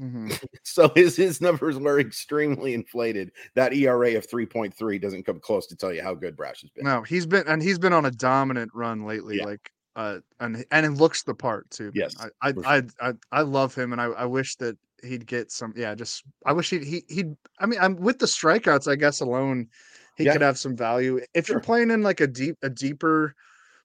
Mhm. 0.00 0.30
So 0.64 0.90
his 0.94 1.16
his 1.16 1.40
numbers 1.40 1.78
were 1.78 1.98
extremely 2.00 2.74
inflated. 2.74 3.32
That 3.54 3.72
ERA 3.74 4.14
of 4.16 4.26
3.3 4.28 4.98
doesn't 4.98 5.24
come 5.24 5.40
close 5.40 5.66
to 5.68 5.76
tell 5.76 5.92
you 5.92 6.02
how 6.02 6.14
good 6.14 6.36
Brash 6.36 6.62
has 6.62 6.70
been. 6.70 6.84
No, 6.84 7.02
he's 7.02 7.26
been 7.26 7.46
and 7.46 7.62
he's 7.62 7.78
been 7.78 7.92
on 7.92 8.04
a 8.06 8.10
dominant 8.10 8.70
run 8.74 9.04
lately. 9.04 9.38
Yeah. 9.38 9.44
Like 9.44 9.70
uh 9.96 10.20
and 10.38 10.64
and 10.70 10.86
it 10.86 10.90
looks 10.92 11.22
the 11.24 11.34
part 11.34 11.68
too. 11.70 11.92
Yes, 11.92 12.14
I 12.18 12.28
I, 12.42 12.52
for 12.54 12.64
I 12.64 12.82
I 13.00 13.12
I 13.32 13.42
love 13.42 13.74
him 13.74 13.92
and 13.92 14.00
I, 14.00 14.06
I 14.06 14.24
wish 14.24 14.56
that 14.56 14.78
he'd 15.02 15.26
get 15.26 15.50
some 15.50 15.72
yeah, 15.76 15.94
just 15.94 16.22
I 16.46 16.52
wish 16.52 16.70
he'd 16.70 16.84
he 16.84 17.04
he'd 17.08 17.34
I 17.58 17.66
mean 17.66 17.80
I'm 17.80 17.96
with 17.96 18.18
the 18.18 18.26
strikeouts, 18.26 18.90
I 18.90 18.96
guess 18.96 19.20
alone 19.20 19.68
he 20.16 20.24
Yeah. 20.24 20.32
could 20.32 20.42
have 20.42 20.58
some 20.58 20.76
value. 20.76 21.20
If 21.34 21.48
you're 21.48 21.60
playing 21.60 21.90
in 21.90 22.02
like 22.02 22.20
a 22.20 22.26
deep 22.26 22.56
a 22.62 22.70
deeper 22.70 23.34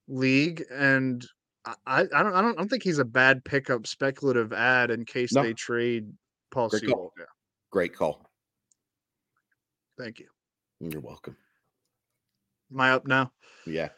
league 0.08 0.64
and 0.72 1.26
I, 1.66 1.76
I 1.86 2.04
don't 2.04 2.34
I 2.34 2.42
don't 2.42 2.52
I 2.54 2.62
don't 2.62 2.70
think 2.70 2.84
he's 2.84 3.00
a 3.00 3.06
bad 3.06 3.44
pickup 3.44 3.88
speculative 3.88 4.54
ad 4.54 4.92
in 4.92 5.06
case 5.06 5.34
No. 5.34 5.42
they 5.44 5.54
trade 5.54 6.12
Paul 6.52 6.70
Great 6.70 6.88
call. 6.88 7.14
Yeah, 7.18 7.26
Great 7.72 7.96
call. 7.96 8.30
thank 9.98 10.20
you. 10.20 10.28
You're 10.80 11.02
welcome. 11.02 11.36
Am 12.72 12.80
I 12.80 12.92
up 12.92 13.08
now? 13.08 13.32
Yeah. 13.66 13.90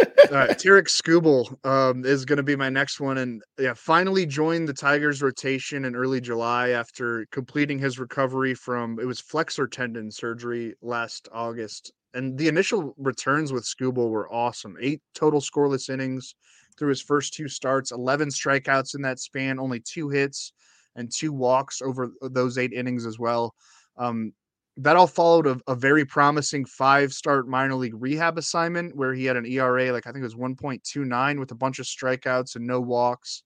All 0.00 0.32
right, 0.36 0.58
Tarik 0.58 0.86
Skubal 0.88 1.56
um, 1.64 2.04
is 2.04 2.24
going 2.26 2.36
to 2.36 2.42
be 2.42 2.56
my 2.56 2.68
next 2.68 3.00
one, 3.00 3.16
and 3.18 3.42
yeah, 3.58 3.72
finally 3.74 4.26
joined 4.26 4.68
the 4.68 4.74
Tigers 4.74 5.22
rotation 5.22 5.84
in 5.86 5.96
early 5.96 6.20
July 6.20 6.70
after 6.70 7.26
completing 7.30 7.78
his 7.78 7.98
recovery 7.98 8.54
from 8.54 8.98
it 9.00 9.06
was 9.06 9.20
flexor 9.20 9.66
tendon 9.66 10.10
surgery 10.10 10.74
last 10.82 11.28
August. 11.32 11.92
And 12.12 12.36
the 12.36 12.48
initial 12.48 12.94
returns 12.98 13.52
with 13.52 13.64
Skubal 13.64 14.10
were 14.10 14.30
awesome. 14.32 14.76
Eight 14.80 15.00
total 15.14 15.40
scoreless 15.40 15.88
innings 15.88 16.34
through 16.78 16.90
his 16.90 17.02
first 17.02 17.34
two 17.34 17.48
starts, 17.48 17.92
eleven 17.92 18.28
strikeouts 18.28 18.94
in 18.94 19.02
that 19.02 19.18
span, 19.18 19.58
only 19.58 19.80
two 19.80 20.08
hits 20.08 20.52
and 20.96 21.12
two 21.12 21.32
walks 21.32 21.82
over 21.82 22.10
those 22.22 22.58
eight 22.58 22.72
innings 22.72 23.06
as 23.06 23.18
well. 23.18 23.54
Um, 23.96 24.32
that 24.78 24.96
all 24.96 25.06
followed 25.06 25.46
a, 25.46 25.58
a 25.68 25.74
very 25.74 26.04
promising 26.04 26.64
five 26.66 27.12
start 27.12 27.48
minor 27.48 27.74
league 27.74 27.94
rehab 27.96 28.36
assignment 28.36 28.94
where 28.94 29.14
he 29.14 29.24
had 29.24 29.36
an 29.36 29.46
ERA 29.46 29.90
like 29.92 30.06
I 30.06 30.12
think 30.12 30.22
it 30.22 30.24
was 30.24 30.34
1.29 30.34 31.38
with 31.38 31.50
a 31.50 31.54
bunch 31.54 31.78
of 31.78 31.86
strikeouts 31.86 32.56
and 32.56 32.66
no 32.66 32.80
walks. 32.80 33.42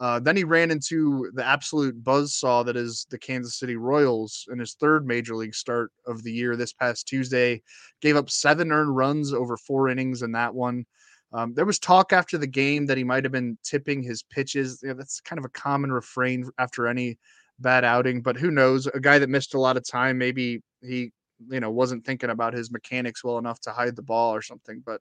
Uh, 0.00 0.20
then 0.20 0.36
he 0.36 0.44
ran 0.44 0.70
into 0.70 1.28
the 1.34 1.44
absolute 1.44 2.04
buzzsaw 2.04 2.64
that 2.64 2.76
is 2.76 3.06
the 3.10 3.18
Kansas 3.18 3.58
City 3.58 3.74
Royals 3.74 4.46
in 4.52 4.58
his 4.58 4.74
third 4.74 5.04
major 5.04 5.34
league 5.34 5.54
start 5.54 5.90
of 6.06 6.22
the 6.22 6.30
year 6.30 6.54
this 6.54 6.72
past 6.72 7.08
Tuesday. 7.08 7.60
Gave 8.00 8.14
up 8.16 8.30
seven 8.30 8.70
earned 8.70 8.94
runs 8.94 9.32
over 9.32 9.56
four 9.56 9.88
innings 9.88 10.22
in 10.22 10.30
that 10.32 10.54
one. 10.54 10.86
Um, 11.32 11.52
there 11.54 11.66
was 11.66 11.78
talk 11.78 12.12
after 12.12 12.38
the 12.38 12.46
game 12.46 12.86
that 12.86 12.96
he 12.96 13.04
might 13.04 13.24
have 13.24 13.32
been 13.32 13.58
tipping 13.62 14.02
his 14.02 14.22
pitches. 14.22 14.80
Yeah, 14.82 14.94
that's 14.94 15.20
kind 15.20 15.38
of 15.38 15.44
a 15.44 15.50
common 15.50 15.92
refrain 15.92 16.48
after 16.58 16.86
any 16.86 17.18
bad 17.58 17.84
outing, 17.84 18.22
but 18.22 18.36
who 18.36 18.50
knows? 18.50 18.86
A 18.86 19.00
guy 19.00 19.18
that 19.18 19.28
missed 19.28 19.54
a 19.54 19.60
lot 19.60 19.76
of 19.76 19.86
time, 19.86 20.16
maybe 20.16 20.62
he, 20.80 21.12
you 21.50 21.60
know, 21.60 21.70
wasn't 21.70 22.04
thinking 22.04 22.30
about 22.30 22.54
his 22.54 22.70
mechanics 22.70 23.22
well 23.22 23.38
enough 23.38 23.60
to 23.60 23.70
hide 23.70 23.96
the 23.96 24.02
ball 24.02 24.34
or 24.34 24.42
something. 24.42 24.82
But, 24.84 25.00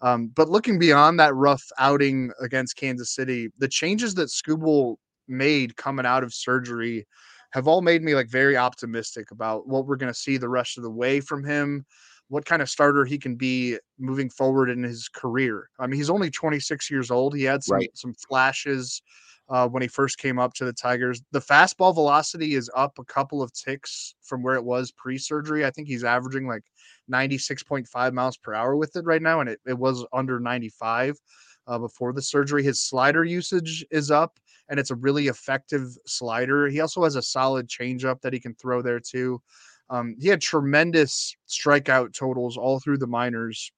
um, 0.00 0.28
but 0.28 0.48
looking 0.48 0.78
beyond 0.78 1.20
that 1.20 1.34
rough 1.34 1.64
outing 1.78 2.30
against 2.40 2.76
Kansas 2.76 3.10
City, 3.10 3.50
the 3.58 3.68
changes 3.68 4.14
that 4.14 4.28
Skubal 4.28 4.96
made 5.26 5.76
coming 5.76 6.06
out 6.06 6.24
of 6.24 6.32
surgery 6.32 7.06
have 7.50 7.66
all 7.66 7.82
made 7.82 8.02
me 8.02 8.14
like 8.14 8.28
very 8.28 8.56
optimistic 8.56 9.30
about 9.30 9.66
what 9.66 9.86
we're 9.86 9.96
going 9.96 10.12
to 10.12 10.18
see 10.18 10.36
the 10.36 10.48
rest 10.48 10.76
of 10.78 10.84
the 10.84 10.90
way 10.90 11.20
from 11.20 11.44
him 11.44 11.84
what 12.28 12.44
kind 12.44 12.60
of 12.62 12.68
starter 12.70 13.04
he 13.04 13.18
can 13.18 13.36
be 13.36 13.78
moving 13.98 14.28
forward 14.30 14.68
in 14.70 14.82
his 14.82 15.08
career. 15.08 15.68
I 15.78 15.86
mean, 15.86 15.96
he's 15.96 16.10
only 16.10 16.30
26 16.30 16.90
years 16.90 17.10
old. 17.10 17.34
He 17.34 17.44
had 17.44 17.64
some 17.64 17.76
Right. 17.76 17.90
some 17.94 18.14
flashes 18.14 19.02
uh, 19.48 19.66
when 19.66 19.80
he 19.82 19.88
first 19.88 20.18
came 20.18 20.38
up 20.38 20.52
to 20.54 20.64
the 20.66 20.72
Tigers. 20.72 21.22
The 21.32 21.40
fastball 21.40 21.94
velocity 21.94 22.54
is 22.54 22.70
up 22.76 22.98
a 22.98 23.04
couple 23.04 23.42
of 23.42 23.52
ticks 23.52 24.14
from 24.22 24.42
where 24.42 24.56
it 24.56 24.64
was 24.64 24.92
pre 24.92 25.16
surgery. 25.18 25.64
I 25.64 25.70
think 25.70 25.88
he's 25.88 26.04
averaging 26.04 26.46
like 26.46 26.64
96.5 27.08 28.12
miles 28.14 28.36
per 28.36 28.54
hour 28.54 28.76
with 28.76 28.94
it 28.96 29.04
right 29.04 29.22
now, 29.22 29.40
and 29.40 29.48
it, 29.48 29.60
it 29.66 29.78
was 29.78 30.04
under 30.12 30.38
95 30.38 31.18
uh, 31.66 31.78
before 31.78 32.12
the 32.12 32.22
surgery. 32.22 32.62
His 32.62 32.80
slider 32.80 33.24
usage 33.24 33.84
is 33.90 34.10
up, 34.10 34.38
and 34.68 34.78
it's 34.78 34.90
a 34.90 34.94
really 34.96 35.28
effective 35.28 35.96
slider. 36.06 36.68
He 36.68 36.80
also 36.80 37.04
has 37.04 37.16
a 37.16 37.22
solid 37.22 37.68
changeup 37.68 38.20
that 38.20 38.32
he 38.32 38.40
can 38.40 38.54
throw 38.54 38.82
there 38.82 39.00
too. 39.00 39.40
Um, 39.90 40.16
he 40.18 40.28
had 40.28 40.40
tremendous 40.40 41.34
strikeout 41.48 42.14
totals 42.14 42.56
all 42.56 42.80
through 42.80 42.98
the 42.98 43.06
minors, 43.06 43.72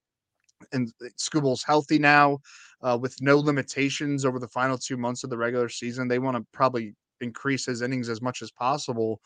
and 0.72 0.92
Skubal's 1.16 1.62
healthy 1.62 1.98
now 1.98 2.38
uh, 2.82 2.98
with 3.00 3.16
no 3.20 3.38
limitations 3.38 4.24
over 4.24 4.38
the 4.38 4.48
final 4.48 4.78
two 4.78 4.96
months 4.96 5.24
of 5.24 5.30
the 5.30 5.38
regular 5.38 5.68
season. 5.68 6.08
They 6.08 6.18
want 6.18 6.36
to 6.36 6.46
probably 6.52 6.94
increase 7.20 7.66
his 7.66 7.82
innings 7.82 8.08
as 8.08 8.22
much 8.22 8.42
as 8.42 8.50
possible. 8.50 9.20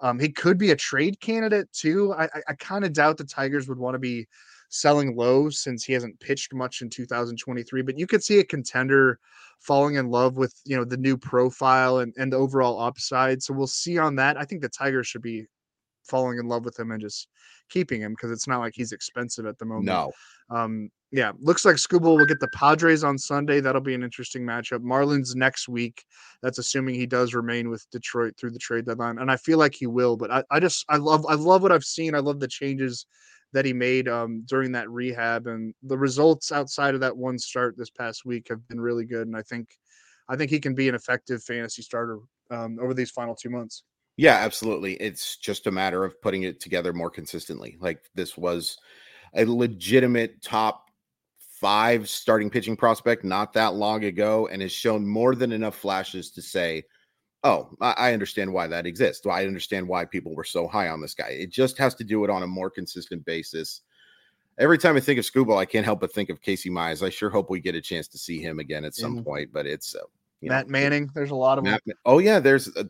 Um, 0.00 0.18
he 0.18 0.28
could 0.28 0.58
be 0.58 0.70
a 0.70 0.76
trade 0.76 1.20
candidate 1.20 1.72
too. 1.72 2.12
I, 2.12 2.24
I, 2.24 2.42
I 2.48 2.54
kind 2.54 2.84
of 2.84 2.92
doubt 2.92 3.16
the 3.16 3.24
Tigers 3.24 3.68
would 3.68 3.78
want 3.78 3.94
to 3.94 3.98
be 3.98 4.28
selling 4.68 5.16
low 5.16 5.48
since 5.48 5.82
he 5.82 5.92
hasn't 5.92 6.20
pitched 6.20 6.54
much 6.54 6.82
in 6.82 6.90
2023. 6.90 7.82
But 7.82 7.98
you 7.98 8.06
could 8.06 8.22
see 8.22 8.38
a 8.38 8.44
contender 8.44 9.18
falling 9.60 9.96
in 9.96 10.08
love 10.08 10.36
with 10.36 10.54
you 10.64 10.76
know 10.76 10.84
the 10.84 10.96
new 10.96 11.16
profile 11.16 11.98
and, 11.98 12.14
and 12.16 12.32
the 12.32 12.36
overall 12.36 12.80
upside. 12.80 13.42
So 13.42 13.54
we'll 13.54 13.66
see 13.66 13.98
on 13.98 14.14
that. 14.16 14.36
I 14.36 14.44
think 14.44 14.62
the 14.62 14.68
Tigers 14.68 15.06
should 15.08 15.22
be 15.22 15.46
falling 16.08 16.38
in 16.38 16.46
love 16.46 16.64
with 16.64 16.78
him 16.78 16.90
and 16.90 17.00
just 17.00 17.28
keeping 17.68 18.00
him 18.00 18.12
because 18.12 18.30
it's 18.30 18.48
not 18.48 18.60
like 18.60 18.74
he's 18.74 18.92
expensive 18.92 19.46
at 19.46 19.58
the 19.58 19.64
moment. 19.64 19.86
No. 19.86 20.12
Um, 20.50 20.90
yeah, 21.10 21.32
looks 21.38 21.64
like 21.64 21.76
Skubal 21.76 22.18
will 22.18 22.26
get 22.26 22.40
the 22.40 22.48
Padres 22.48 23.02
on 23.02 23.16
Sunday. 23.16 23.60
That'll 23.60 23.80
be 23.80 23.94
an 23.94 24.02
interesting 24.02 24.42
matchup. 24.42 24.80
Marlins 24.80 25.34
next 25.34 25.66
week. 25.68 26.04
That's 26.42 26.58
assuming 26.58 26.96
he 26.96 27.06
does 27.06 27.32
remain 27.32 27.70
with 27.70 27.86
Detroit 27.90 28.34
through 28.36 28.50
the 28.50 28.58
trade 28.58 28.84
deadline, 28.84 29.18
and 29.18 29.30
I 29.30 29.36
feel 29.36 29.58
like 29.58 29.74
he 29.74 29.86
will. 29.86 30.16
But 30.16 30.30
I, 30.30 30.44
I 30.50 30.60
just 30.60 30.84
I 30.88 30.96
love 30.96 31.24
I 31.26 31.34
love 31.34 31.62
what 31.62 31.72
I've 31.72 31.84
seen. 31.84 32.14
I 32.14 32.18
love 32.18 32.40
the 32.40 32.48
changes 32.48 33.06
that 33.54 33.64
he 33.64 33.72
made 33.72 34.06
um, 34.06 34.42
during 34.46 34.72
that 34.72 34.90
rehab, 34.90 35.46
and 35.46 35.74
the 35.82 35.96
results 35.96 36.52
outside 36.52 36.94
of 36.94 37.00
that 37.00 37.16
one 37.16 37.38
start 37.38 37.76
this 37.78 37.90
past 37.90 38.26
week 38.26 38.48
have 38.50 38.66
been 38.68 38.80
really 38.80 39.06
good. 39.06 39.26
And 39.26 39.36
I 39.36 39.42
think 39.42 39.68
I 40.28 40.36
think 40.36 40.50
he 40.50 40.60
can 40.60 40.74
be 40.74 40.90
an 40.90 40.94
effective 40.94 41.42
fantasy 41.42 41.80
starter 41.80 42.18
um, 42.50 42.78
over 42.82 42.92
these 42.92 43.10
final 43.10 43.34
two 43.34 43.50
months. 43.50 43.82
Yeah, 44.18 44.34
absolutely. 44.34 44.94
It's 44.94 45.36
just 45.36 45.68
a 45.68 45.70
matter 45.70 46.04
of 46.04 46.20
putting 46.20 46.42
it 46.42 46.60
together 46.60 46.92
more 46.92 47.08
consistently. 47.08 47.78
Like 47.80 48.10
this 48.16 48.36
was 48.36 48.76
a 49.34 49.44
legitimate 49.44 50.42
top 50.42 50.90
five 51.38 52.08
starting 52.08 52.50
pitching 52.50 52.76
prospect 52.76 53.22
not 53.22 53.52
that 53.52 53.74
long 53.74 54.04
ago 54.04 54.48
and 54.48 54.60
has 54.60 54.72
shown 54.72 55.06
more 55.06 55.36
than 55.36 55.52
enough 55.52 55.76
flashes 55.76 56.32
to 56.32 56.42
say, 56.42 56.82
oh, 57.44 57.70
I 57.80 58.12
understand 58.12 58.52
why 58.52 58.66
that 58.66 58.86
exists. 58.86 59.24
I 59.24 59.46
understand 59.46 59.86
why 59.86 60.04
people 60.04 60.34
were 60.34 60.42
so 60.42 60.66
high 60.66 60.88
on 60.88 61.00
this 61.00 61.14
guy. 61.14 61.28
It 61.28 61.52
just 61.52 61.78
has 61.78 61.94
to 61.94 62.04
do 62.04 62.24
it 62.24 62.30
on 62.30 62.42
a 62.42 62.46
more 62.48 62.70
consistent 62.70 63.24
basis. 63.24 63.82
Every 64.58 64.78
time 64.78 64.96
I 64.96 65.00
think 65.00 65.20
of 65.20 65.26
Skubal, 65.26 65.56
I 65.56 65.64
can't 65.64 65.84
help 65.84 66.00
but 66.00 66.12
think 66.12 66.28
of 66.28 66.42
Casey 66.42 66.70
Mize. 66.70 67.06
I 67.06 67.10
sure 67.10 67.30
hope 67.30 67.50
we 67.50 67.60
get 67.60 67.76
a 67.76 67.80
chance 67.80 68.08
to 68.08 68.18
see 68.18 68.40
him 68.40 68.58
again 68.58 68.84
at 68.84 68.96
some 68.96 69.14
mm-hmm. 69.14 69.24
point, 69.24 69.52
but 69.52 69.64
it's 69.66 69.94
uh, 69.94 70.00
Matt 70.42 70.66
know, 70.66 70.72
Manning. 70.72 71.10
There's 71.14 71.30
a 71.30 71.36
lot 71.36 71.58
of 71.58 71.64
Matt, 71.64 71.84
them. 71.84 71.94
Oh 72.04 72.18
yeah, 72.18 72.40
there's 72.40 72.68
uh, 72.76 72.82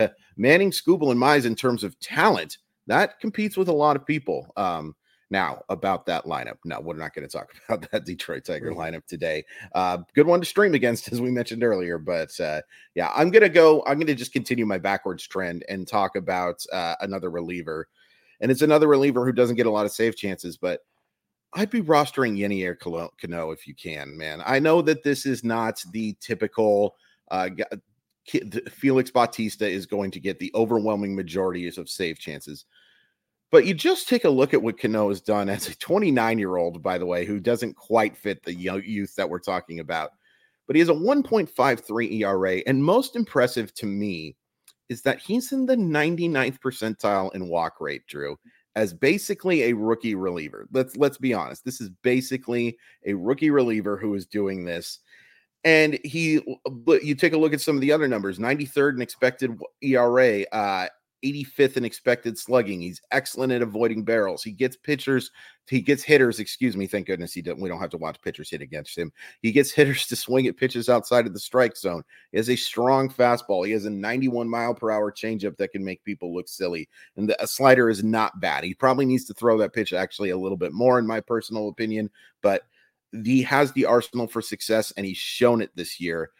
Manning, 0.36 0.70
Skubal, 0.70 1.10
and 1.10 1.20
Mize 1.20 1.44
in 1.44 1.54
terms 1.54 1.84
of 1.84 1.98
talent. 2.00 2.58
That 2.86 3.20
competes 3.20 3.56
with 3.56 3.68
a 3.68 3.72
lot 3.72 3.96
of 3.96 4.06
people. 4.06 4.52
Um, 4.56 4.94
now, 5.32 5.62
about 5.70 6.04
that 6.06 6.26
lineup. 6.26 6.58
No, 6.66 6.78
we're 6.78 6.94
not 6.94 7.14
going 7.14 7.26
to 7.26 7.32
talk 7.32 7.48
about 7.68 7.90
that 7.90 8.04
Detroit 8.04 8.44
Tiger 8.44 8.72
lineup 8.72 9.06
today. 9.06 9.42
Uh, 9.74 9.98
good 10.14 10.26
one 10.26 10.40
to 10.40 10.46
stream 10.46 10.74
against, 10.74 11.08
as 11.12 11.20
we 11.20 11.30
mentioned 11.30 11.64
earlier. 11.64 11.98
But 11.98 12.38
uh, 12.38 12.60
yeah, 12.94 13.10
I'm 13.14 13.30
going 13.30 13.42
to 13.42 13.48
go, 13.48 13.82
I'm 13.86 13.96
going 13.98 14.06
to 14.08 14.14
just 14.14 14.34
continue 14.34 14.66
my 14.66 14.78
backwards 14.78 15.26
trend 15.26 15.64
and 15.68 15.88
talk 15.88 16.16
about 16.16 16.62
uh, 16.70 16.96
another 17.00 17.30
reliever. 17.30 17.88
And 18.40 18.50
it's 18.50 18.62
another 18.62 18.88
reliever 18.88 19.24
who 19.24 19.32
doesn't 19.32 19.56
get 19.56 19.66
a 19.66 19.70
lot 19.70 19.86
of 19.86 19.92
save 19.92 20.16
chances, 20.16 20.58
but 20.58 20.80
I'd 21.54 21.70
be 21.70 21.82
rostering 21.82 22.38
Yennier 22.38 22.78
Cano 22.78 23.50
if 23.52 23.66
you 23.66 23.74
can, 23.74 24.16
man. 24.16 24.42
I 24.44 24.58
know 24.58 24.82
that 24.82 25.02
this 25.02 25.26
is 25.26 25.44
not 25.44 25.82
the 25.92 26.16
typical. 26.20 26.96
Uh, 27.30 27.50
Felix 28.70 29.10
Bautista 29.10 29.68
is 29.68 29.86
going 29.86 30.10
to 30.12 30.20
get 30.20 30.38
the 30.38 30.52
overwhelming 30.54 31.14
majority 31.14 31.66
of 31.76 31.88
save 31.88 32.18
chances. 32.18 32.64
But 33.50 33.66
you 33.66 33.74
just 33.74 34.08
take 34.08 34.24
a 34.24 34.30
look 34.30 34.54
at 34.54 34.62
what 34.62 34.78
Cano 34.78 35.10
has 35.10 35.20
done 35.20 35.48
as 35.48 35.68
a 35.68 35.76
29 35.76 36.38
year 36.38 36.56
old, 36.56 36.82
by 36.82 36.98
the 36.98 37.06
way, 37.06 37.26
who 37.26 37.38
doesn't 37.38 37.76
quite 37.76 38.16
fit 38.16 38.42
the 38.42 38.54
youth 38.54 39.14
that 39.16 39.28
we're 39.28 39.38
talking 39.38 39.80
about. 39.80 40.12
But 40.66 40.76
he 40.76 40.80
has 40.80 40.88
a 40.88 40.94
1.53 40.94 42.20
ERA. 42.20 42.62
And 42.66 42.82
most 42.82 43.14
impressive 43.14 43.74
to 43.74 43.86
me 43.86 44.36
is 44.88 45.02
that 45.02 45.18
he's 45.18 45.52
in 45.52 45.66
the 45.66 45.76
99th 45.76 46.60
percentile 46.60 47.34
in 47.34 47.48
walk 47.48 47.80
rate, 47.80 48.06
Drew, 48.06 48.38
as 48.74 48.94
basically 48.94 49.64
a 49.64 49.72
rookie 49.74 50.14
reliever. 50.14 50.66
Let's 50.72 50.96
let's 50.96 51.18
be 51.18 51.34
honest. 51.34 51.64
This 51.64 51.80
is 51.80 51.90
basically 52.02 52.78
a 53.04 53.14
rookie 53.14 53.50
reliever 53.50 53.96
who 53.96 54.14
is 54.14 54.26
doing 54.26 54.64
this. 54.64 55.00
And 55.64 55.98
he, 56.02 56.40
but 56.68 57.04
you 57.04 57.14
take 57.14 57.34
a 57.34 57.38
look 57.38 57.52
at 57.52 57.60
some 57.60 57.76
of 57.76 57.80
the 57.80 57.92
other 57.92 58.08
numbers 58.08 58.38
93rd 58.38 58.96
in 58.96 59.02
expected 59.02 59.58
ERA, 59.80 60.42
uh, 60.52 60.88
85th 61.24 61.76
in 61.76 61.84
expected 61.84 62.36
slugging. 62.36 62.80
He's 62.80 63.00
excellent 63.10 63.52
at 63.52 63.62
avoiding 63.62 64.04
barrels. 64.04 64.42
He 64.42 64.50
gets 64.50 64.76
pitchers, 64.76 65.30
he 65.68 65.80
gets 65.80 66.02
hitters, 66.02 66.40
excuse 66.40 66.76
me. 66.76 66.86
Thank 66.86 67.06
goodness 67.06 67.32
he 67.32 67.42
don't, 67.42 67.60
we 67.60 67.68
don't 67.68 67.80
have 67.80 67.90
to 67.90 67.98
watch 67.98 68.20
pitchers 68.22 68.50
hit 68.50 68.60
against 68.60 68.98
him. 68.98 69.12
He 69.40 69.52
gets 69.52 69.70
hitters 69.72 70.06
to 70.08 70.16
swing 70.16 70.46
at 70.46 70.56
pitches 70.56 70.88
outside 70.88 71.26
of 71.26 71.32
the 71.32 71.40
strike 71.40 71.76
zone. 71.76 72.02
He 72.32 72.38
has 72.38 72.50
a 72.50 72.56
strong 72.56 73.08
fastball. 73.08 73.64
He 73.64 73.72
has 73.72 73.84
a 73.84 73.90
91 73.90 74.48
mile 74.48 74.74
per 74.74 74.90
hour 74.90 75.12
changeup 75.12 75.56
that 75.58 75.72
can 75.72 75.84
make 75.84 76.02
people 76.04 76.34
look 76.34 76.48
silly. 76.48 76.88
And 77.16 77.28
the 77.28 77.36
slider 77.46 77.88
is 77.88 78.02
not 78.02 78.40
bad. 78.40 78.64
He 78.64 78.74
probably 78.74 79.06
needs 79.06 79.24
to 79.26 79.34
throw 79.34 79.56
that 79.58 79.72
pitch 79.72 79.92
actually 79.92 80.30
a 80.30 80.38
little 80.38 80.58
bit 80.58 80.72
more, 80.72 80.98
in 80.98 81.06
my 81.06 81.20
personal 81.20 81.68
opinion, 81.68 82.10
but 82.42 82.62
he 83.24 83.42
has 83.42 83.72
the 83.72 83.84
arsenal 83.84 84.26
for 84.26 84.42
success 84.42 84.92
and 84.96 85.04
he's 85.04 85.18
shown 85.18 85.60
it 85.60 85.70
this 85.74 86.00
year 86.00 86.30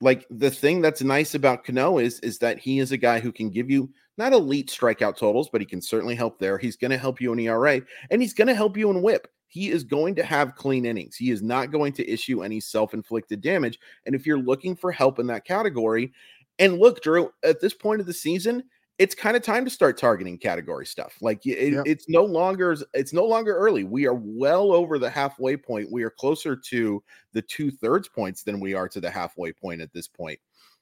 like 0.00 0.26
the 0.30 0.50
thing 0.50 0.80
that's 0.80 1.02
nice 1.02 1.34
about 1.34 1.64
Cano 1.64 1.98
is 1.98 2.20
is 2.20 2.38
that 2.38 2.58
he 2.58 2.78
is 2.78 2.92
a 2.92 2.96
guy 2.96 3.18
who 3.18 3.32
can 3.32 3.50
give 3.50 3.70
you 3.70 3.90
not 4.18 4.32
elite 4.32 4.68
strikeout 4.68 5.16
totals, 5.16 5.48
but 5.50 5.60
he 5.60 5.66
can 5.66 5.82
certainly 5.82 6.14
help 6.14 6.38
there. 6.38 6.58
He's 6.58 6.76
going 6.76 6.90
to 6.90 6.98
help 6.98 7.20
you 7.20 7.32
in 7.32 7.40
ERA 7.40 7.80
and 8.10 8.20
he's 8.20 8.34
going 8.34 8.48
to 8.48 8.54
help 8.54 8.76
you 8.76 8.90
in 8.90 9.02
whip. 9.02 9.28
He 9.48 9.70
is 9.70 9.84
going 9.84 10.14
to 10.16 10.24
have 10.24 10.56
clean 10.56 10.84
innings. 10.84 11.16
He 11.16 11.30
is 11.30 11.42
not 11.42 11.70
going 11.70 11.92
to 11.94 12.10
issue 12.10 12.42
any 12.42 12.60
self-inflicted 12.60 13.40
damage. 13.40 13.78
And 14.04 14.14
if 14.14 14.26
you're 14.26 14.38
looking 14.38 14.74
for 14.74 14.90
help 14.90 15.18
in 15.18 15.26
that 15.28 15.44
category, 15.44 16.12
and 16.58 16.78
look, 16.78 17.02
Drew, 17.02 17.30
at 17.44 17.60
this 17.60 17.74
point 17.74 18.00
of 18.00 18.06
the 18.06 18.14
season, 18.14 18.64
it's 18.98 19.14
kind 19.14 19.36
of 19.36 19.42
time 19.42 19.64
to 19.64 19.70
start 19.70 19.98
targeting 19.98 20.38
category 20.38 20.86
stuff. 20.86 21.16
Like 21.20 21.44
it, 21.44 21.74
yep. 21.74 21.84
it's 21.86 22.08
no 22.08 22.24
longer 22.24 22.76
it's 22.94 23.12
no 23.12 23.24
longer 23.24 23.54
early. 23.54 23.84
We 23.84 24.06
are 24.06 24.14
well 24.14 24.72
over 24.72 24.98
the 24.98 25.10
halfway 25.10 25.56
point. 25.56 25.90
We 25.90 26.02
are 26.02 26.10
closer 26.10 26.56
to 26.56 27.02
the 27.32 27.42
two 27.42 27.70
thirds 27.70 28.08
points 28.08 28.42
than 28.42 28.58
we 28.58 28.74
are 28.74 28.88
to 28.88 29.00
the 29.00 29.10
halfway 29.10 29.52
point 29.52 29.82
at 29.82 29.92
this 29.92 30.08
point. 30.08 30.38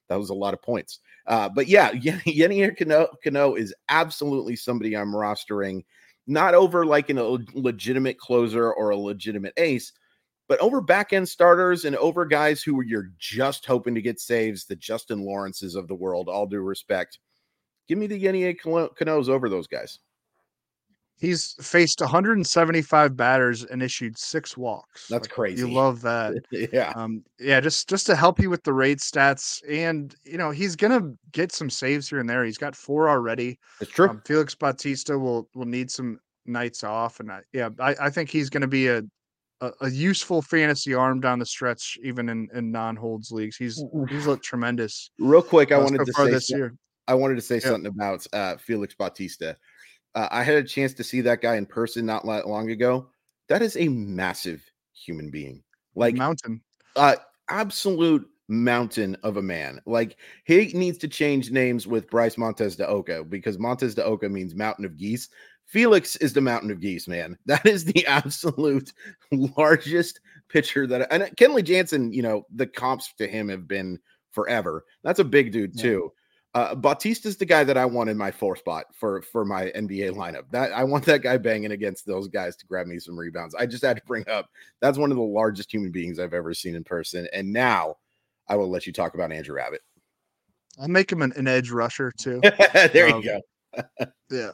That 0.08 0.18
was 0.18 0.30
a 0.30 0.34
lot 0.34 0.54
of 0.54 0.62
points. 0.62 1.00
Uh, 1.26 1.48
but 1.48 1.66
yeah, 1.66 1.90
Yennier 1.92 2.76
Cano, 2.76 3.08
Cano 3.22 3.54
is 3.54 3.74
absolutely 3.88 4.54
somebody 4.54 4.96
I'm 4.96 5.12
rostering, 5.12 5.84
not 6.26 6.54
over 6.54 6.86
like 6.86 7.10
a 7.10 7.38
legitimate 7.54 8.18
closer 8.18 8.72
or 8.72 8.90
a 8.90 8.96
legitimate 8.96 9.54
ace, 9.56 9.92
but 10.46 10.60
over 10.60 10.80
back 10.80 11.12
end 11.14 11.28
starters 11.28 11.84
and 11.84 11.96
over 11.96 12.26
guys 12.26 12.62
who 12.62 12.82
you're 12.82 13.10
just 13.18 13.64
hoping 13.66 13.94
to 13.94 14.02
get 14.02 14.20
saves, 14.20 14.66
the 14.66 14.76
Justin 14.76 15.22
Lawrences 15.22 15.74
of 15.74 15.88
the 15.88 15.94
world, 15.94 16.28
all 16.28 16.46
due 16.46 16.60
respect 16.60 17.18
Give 17.88 17.98
me 17.98 18.06
the 18.06 18.22
Yennier 18.22 18.56
Canos 18.96 19.28
over 19.28 19.48
those 19.48 19.66
guys. 19.66 19.98
He's 21.16 21.54
faced 21.60 22.00
175 22.00 23.16
batters 23.16 23.64
and 23.64 23.82
issued 23.82 24.18
six 24.18 24.56
walks. 24.56 25.06
That's 25.08 25.28
like, 25.28 25.34
crazy. 25.34 25.60
You 25.60 25.72
love 25.72 26.02
that. 26.02 26.34
yeah. 26.50 26.92
Um, 26.96 27.22
yeah, 27.38 27.60
just 27.60 27.88
just 27.88 28.06
to 28.06 28.16
help 28.16 28.40
you 28.40 28.50
with 28.50 28.64
the 28.64 28.72
rate 28.72 28.98
stats. 28.98 29.62
And 29.68 30.14
you 30.24 30.38
know, 30.38 30.50
he's 30.50 30.74
gonna 30.74 31.12
get 31.30 31.52
some 31.52 31.70
saves 31.70 32.08
here 32.08 32.18
and 32.18 32.28
there. 32.28 32.44
He's 32.44 32.58
got 32.58 32.74
four 32.74 33.08
already. 33.08 33.58
It's 33.80 33.92
true. 33.92 34.08
Um, 34.08 34.22
Felix 34.26 34.54
Bautista 34.54 35.16
will 35.16 35.48
will 35.54 35.66
need 35.66 35.90
some 35.90 36.18
nights 36.46 36.82
off. 36.82 37.20
And 37.20 37.30
I, 37.30 37.40
yeah, 37.52 37.70
I, 37.78 37.94
I 38.00 38.10
think 38.10 38.28
he's 38.28 38.50
gonna 38.50 38.66
be 38.66 38.88
a, 38.88 39.02
a, 39.60 39.70
a 39.82 39.90
useful 39.90 40.42
fantasy 40.42 40.94
arm 40.94 41.20
down 41.20 41.38
the 41.38 41.46
stretch, 41.46 41.96
even 42.02 42.28
in, 42.28 42.48
in 42.54 42.72
non 42.72 42.96
holds 42.96 43.30
leagues. 43.30 43.56
He's 43.56 43.82
he's 44.08 44.26
looked 44.26 44.44
tremendous. 44.44 45.10
Real 45.18 45.42
quick, 45.42 45.70
I 45.70 45.76
uh, 45.76 45.84
wanted 45.84 45.98
so 45.98 46.04
to 46.04 46.12
say 46.12 46.30
this 46.30 46.50
year. 46.50 46.74
I 47.08 47.14
wanted 47.14 47.36
to 47.36 47.42
say 47.42 47.60
something 47.60 47.86
about 47.86 48.26
uh, 48.32 48.56
Felix 48.56 48.94
Bautista. 48.94 49.56
Uh, 50.14 50.28
I 50.30 50.42
had 50.42 50.56
a 50.56 50.62
chance 50.62 50.94
to 50.94 51.04
see 51.04 51.20
that 51.22 51.42
guy 51.42 51.56
in 51.56 51.66
person 51.66 52.06
not 52.06 52.26
long 52.26 52.70
ago. 52.70 53.08
That 53.48 53.62
is 53.62 53.76
a 53.76 53.88
massive 53.88 54.64
human 54.92 55.30
being, 55.30 55.62
like 55.94 56.14
mountain, 56.14 56.62
uh, 56.96 57.16
absolute 57.48 58.26
mountain 58.48 59.16
of 59.22 59.36
a 59.36 59.42
man. 59.42 59.80
Like 59.86 60.16
he 60.44 60.72
needs 60.74 60.98
to 60.98 61.08
change 61.08 61.50
names 61.50 61.86
with 61.86 62.10
Bryce 62.10 62.38
Montes 62.38 62.76
de 62.76 62.86
Oca 62.86 63.24
because 63.24 63.58
Montes 63.58 63.94
de 63.94 64.04
Oca 64.04 64.28
means 64.28 64.54
mountain 64.54 64.84
of 64.84 64.96
geese. 64.96 65.28
Felix 65.66 66.16
is 66.16 66.32
the 66.32 66.40
mountain 66.40 66.70
of 66.70 66.80
geese, 66.80 67.08
man. 67.08 67.38
That 67.46 67.66
is 67.66 67.84
the 67.84 68.06
absolute 68.06 68.92
largest 69.32 70.20
pitcher 70.48 70.86
that 70.86 71.12
and 71.12 71.24
Kenley 71.36 71.64
Jansen, 71.64 72.12
you 72.12 72.22
know, 72.22 72.46
the 72.54 72.66
comps 72.66 73.12
to 73.18 73.26
him 73.26 73.48
have 73.48 73.66
been 73.66 73.98
forever. 74.30 74.84
That's 75.02 75.20
a 75.20 75.24
big 75.24 75.52
dude 75.52 75.72
Yeah. 75.74 75.82
Uh, 76.54 76.72
Bautista's 76.74 77.36
the 77.36 77.44
guy 77.44 77.64
that 77.64 77.76
I 77.76 77.84
want 77.84 78.10
in 78.10 78.16
my 78.16 78.30
four 78.30 78.54
spot 78.54 78.86
for 78.94 79.22
for 79.22 79.44
my 79.44 79.72
NBA 79.74 80.12
lineup. 80.12 80.44
That 80.52 80.72
I 80.72 80.84
want 80.84 81.04
that 81.06 81.22
guy 81.22 81.36
banging 81.36 81.72
against 81.72 82.06
those 82.06 82.28
guys 82.28 82.54
to 82.56 82.66
grab 82.66 82.86
me 82.86 83.00
some 83.00 83.18
rebounds. 83.18 83.56
I 83.56 83.66
just 83.66 83.82
had 83.84 83.96
to 83.96 84.02
bring 84.06 84.28
up 84.28 84.48
that's 84.80 84.96
one 84.96 85.10
of 85.10 85.16
the 85.16 85.22
largest 85.22 85.72
human 85.72 85.90
beings 85.90 86.20
I've 86.20 86.34
ever 86.34 86.54
seen 86.54 86.76
in 86.76 86.84
person. 86.84 87.26
And 87.32 87.52
now 87.52 87.96
I 88.48 88.54
will 88.54 88.70
let 88.70 88.86
you 88.86 88.92
talk 88.92 89.14
about 89.14 89.32
Andrew 89.32 89.58
Abbott. 89.60 89.80
I'll 90.80 90.88
make 90.88 91.10
him 91.10 91.22
an, 91.22 91.32
an 91.36 91.48
edge 91.48 91.70
rusher 91.70 92.12
too. 92.16 92.40
there 92.92 93.08
Um, 93.08 93.22
you 93.22 93.40
go. 93.76 93.82
Yeah. 94.30 94.50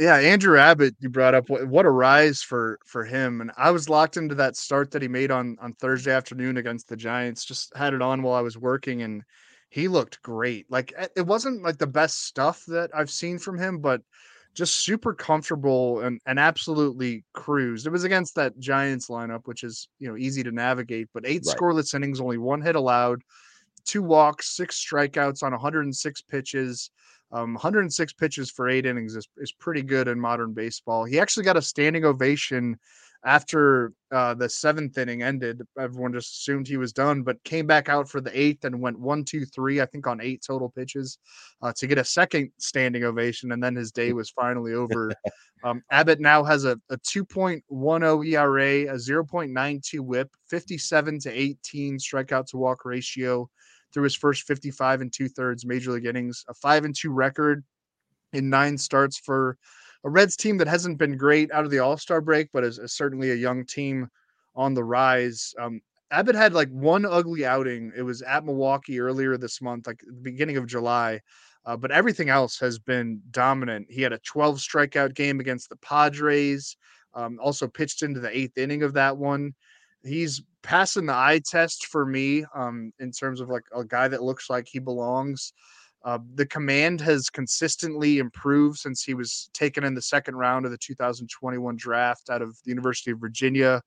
Yeah, 0.00 0.14
Andrew 0.16 0.56
Abbott, 0.58 0.94
you 1.00 1.08
brought 1.08 1.34
up 1.34 1.48
what, 1.50 1.66
what 1.66 1.84
a 1.84 1.90
rise 1.90 2.40
for 2.40 2.78
for 2.86 3.04
him, 3.04 3.40
and 3.40 3.50
I 3.56 3.72
was 3.72 3.88
locked 3.88 4.16
into 4.16 4.36
that 4.36 4.56
start 4.56 4.92
that 4.92 5.02
he 5.02 5.08
made 5.08 5.32
on 5.32 5.56
on 5.60 5.72
Thursday 5.74 6.12
afternoon 6.12 6.56
against 6.56 6.88
the 6.88 6.96
Giants. 6.96 7.44
Just 7.44 7.76
had 7.76 7.94
it 7.94 8.00
on 8.02 8.22
while 8.22 8.34
I 8.34 8.40
was 8.40 8.56
working, 8.56 9.02
and 9.02 9.24
he 9.70 9.88
looked 9.88 10.22
great. 10.22 10.66
Like 10.70 10.92
it 10.98 11.12
it 11.16 11.26
wasn't 11.26 11.62
like 11.62 11.78
the 11.78 11.86
best 11.86 12.24
stuff 12.26 12.64
that 12.68 12.90
I've 12.94 13.10
seen 13.10 13.38
from 13.38 13.58
him, 13.58 13.80
but 13.80 14.02
just 14.54 14.76
super 14.76 15.14
comfortable 15.14 16.00
and 16.00 16.20
and 16.26 16.38
absolutely 16.38 17.24
cruised. 17.34 17.86
It 17.86 17.90
was 17.90 18.04
against 18.04 18.34
that 18.36 18.58
Giants 18.58 19.08
lineup, 19.08 19.42
which 19.46 19.62
is 19.64 19.88
you 19.98 20.08
know 20.08 20.16
easy 20.16 20.42
to 20.42 20.52
navigate, 20.52 21.08
but 21.12 21.26
eight 21.26 21.42
Right. 21.42 21.56
scoreless 21.60 21.94
innings, 21.94 22.20
only 22.20 22.38
one 22.38 22.62
hit 22.62 22.76
allowed, 22.76 23.22
two 23.84 24.02
walks, 24.02 24.56
six 24.56 24.84
strikeouts 24.84 25.42
on 25.42 25.52
106 25.52 26.22
pitches. 26.22 26.90
Um, 27.30 27.54
106 27.54 28.14
pitches 28.14 28.50
for 28.50 28.68
eight 28.70 28.86
innings 28.86 29.14
is, 29.14 29.28
is 29.36 29.52
pretty 29.52 29.82
good 29.82 30.08
in 30.08 30.18
modern 30.18 30.54
baseball. 30.54 31.04
He 31.04 31.20
actually 31.20 31.44
got 31.44 31.58
a 31.58 31.62
standing 31.62 32.06
ovation 32.06 32.78
after 33.24 33.92
uh, 34.12 34.34
the 34.34 34.48
seventh 34.48 34.96
inning 34.96 35.22
ended. 35.22 35.62
Everyone 35.78 36.12
just 36.12 36.36
assumed 36.36 36.68
he 36.68 36.76
was 36.76 36.92
done, 36.92 37.22
but 37.22 37.42
came 37.44 37.66
back 37.66 37.88
out 37.88 38.08
for 38.08 38.20
the 38.20 38.38
eighth 38.38 38.64
and 38.64 38.80
went 38.80 38.98
one, 38.98 39.24
two, 39.24 39.44
three, 39.44 39.80
I 39.80 39.86
think 39.86 40.06
on 40.06 40.20
eight 40.20 40.42
total 40.46 40.68
pitches 40.70 41.18
uh, 41.62 41.72
to 41.76 41.86
get 41.86 41.98
a 41.98 42.04
second 42.04 42.50
standing 42.58 43.04
ovation. 43.04 43.52
And 43.52 43.62
then 43.62 43.74
his 43.74 43.92
day 43.92 44.12
was 44.12 44.30
finally 44.30 44.74
over. 44.74 45.12
um, 45.64 45.82
Abbott 45.90 46.20
now 46.20 46.44
has 46.44 46.64
a, 46.64 46.78
a 46.90 46.96
2.10 46.98 47.62
ERA, 48.26 48.94
a 48.94 48.96
0.92 48.96 50.00
whip, 50.00 50.30
57 50.48 51.18
to 51.20 51.30
18 51.30 51.98
strikeout 51.98 52.46
to 52.46 52.56
walk 52.56 52.84
ratio 52.84 53.48
through 53.92 54.04
his 54.04 54.14
first 54.14 54.42
55 54.42 55.00
and 55.00 55.12
two 55.12 55.28
thirds 55.28 55.66
major 55.66 55.92
league 55.92 56.06
innings, 56.06 56.44
a 56.48 56.54
five 56.54 56.84
and 56.84 56.94
two 56.94 57.10
record 57.10 57.64
in 58.32 58.50
nine 58.50 58.76
starts 58.76 59.18
for 59.18 59.56
a 60.04 60.10
Reds 60.10 60.36
team 60.36 60.58
that 60.58 60.68
hasn't 60.68 60.98
been 60.98 61.16
great 61.16 61.50
out 61.52 61.64
of 61.64 61.70
the 61.70 61.80
All 61.80 61.96
Star 61.96 62.20
break, 62.20 62.48
but 62.52 62.64
is, 62.64 62.78
is 62.78 62.92
certainly 62.92 63.30
a 63.30 63.36
young 63.36 63.64
team 63.64 64.08
on 64.54 64.74
the 64.74 64.84
rise. 64.84 65.54
Um, 65.58 65.80
Abbott 66.10 66.34
had 66.34 66.54
like 66.54 66.70
one 66.70 67.04
ugly 67.04 67.44
outing. 67.44 67.92
It 67.96 68.02
was 68.02 68.22
at 68.22 68.44
Milwaukee 68.44 69.00
earlier 69.00 69.36
this 69.36 69.60
month, 69.60 69.86
like 69.86 70.00
the 70.06 70.12
beginning 70.12 70.56
of 70.56 70.66
July. 70.66 71.20
Uh, 71.66 71.76
but 71.76 71.90
everything 71.90 72.30
else 72.30 72.58
has 72.58 72.78
been 72.78 73.20
dominant. 73.30 73.86
He 73.90 74.00
had 74.00 74.12
a 74.12 74.18
12 74.20 74.58
strikeout 74.58 75.14
game 75.14 75.38
against 75.38 75.68
the 75.68 75.76
Padres. 75.76 76.76
Um, 77.14 77.38
also 77.42 77.66
pitched 77.68 78.02
into 78.02 78.20
the 78.20 78.36
eighth 78.36 78.56
inning 78.56 78.82
of 78.82 78.94
that 78.94 79.16
one. 79.16 79.54
He's 80.02 80.42
passing 80.62 81.06
the 81.06 81.14
eye 81.14 81.40
test 81.44 81.86
for 81.86 82.06
me 82.06 82.44
um, 82.54 82.92
in 83.00 83.10
terms 83.10 83.40
of 83.40 83.48
like 83.48 83.64
a 83.74 83.84
guy 83.84 84.08
that 84.08 84.22
looks 84.22 84.48
like 84.48 84.66
he 84.66 84.78
belongs. 84.78 85.52
Uh, 86.04 86.18
the 86.34 86.46
command 86.46 87.00
has 87.00 87.28
consistently 87.28 88.18
improved 88.18 88.78
since 88.78 89.02
he 89.02 89.14
was 89.14 89.50
taken 89.52 89.84
in 89.84 89.94
the 89.94 90.02
second 90.02 90.36
round 90.36 90.64
of 90.64 90.70
the 90.70 90.78
2021 90.78 91.76
draft 91.76 92.30
out 92.30 92.40
of 92.40 92.56
the 92.64 92.70
University 92.70 93.10
of 93.10 93.18
Virginia. 93.18 93.82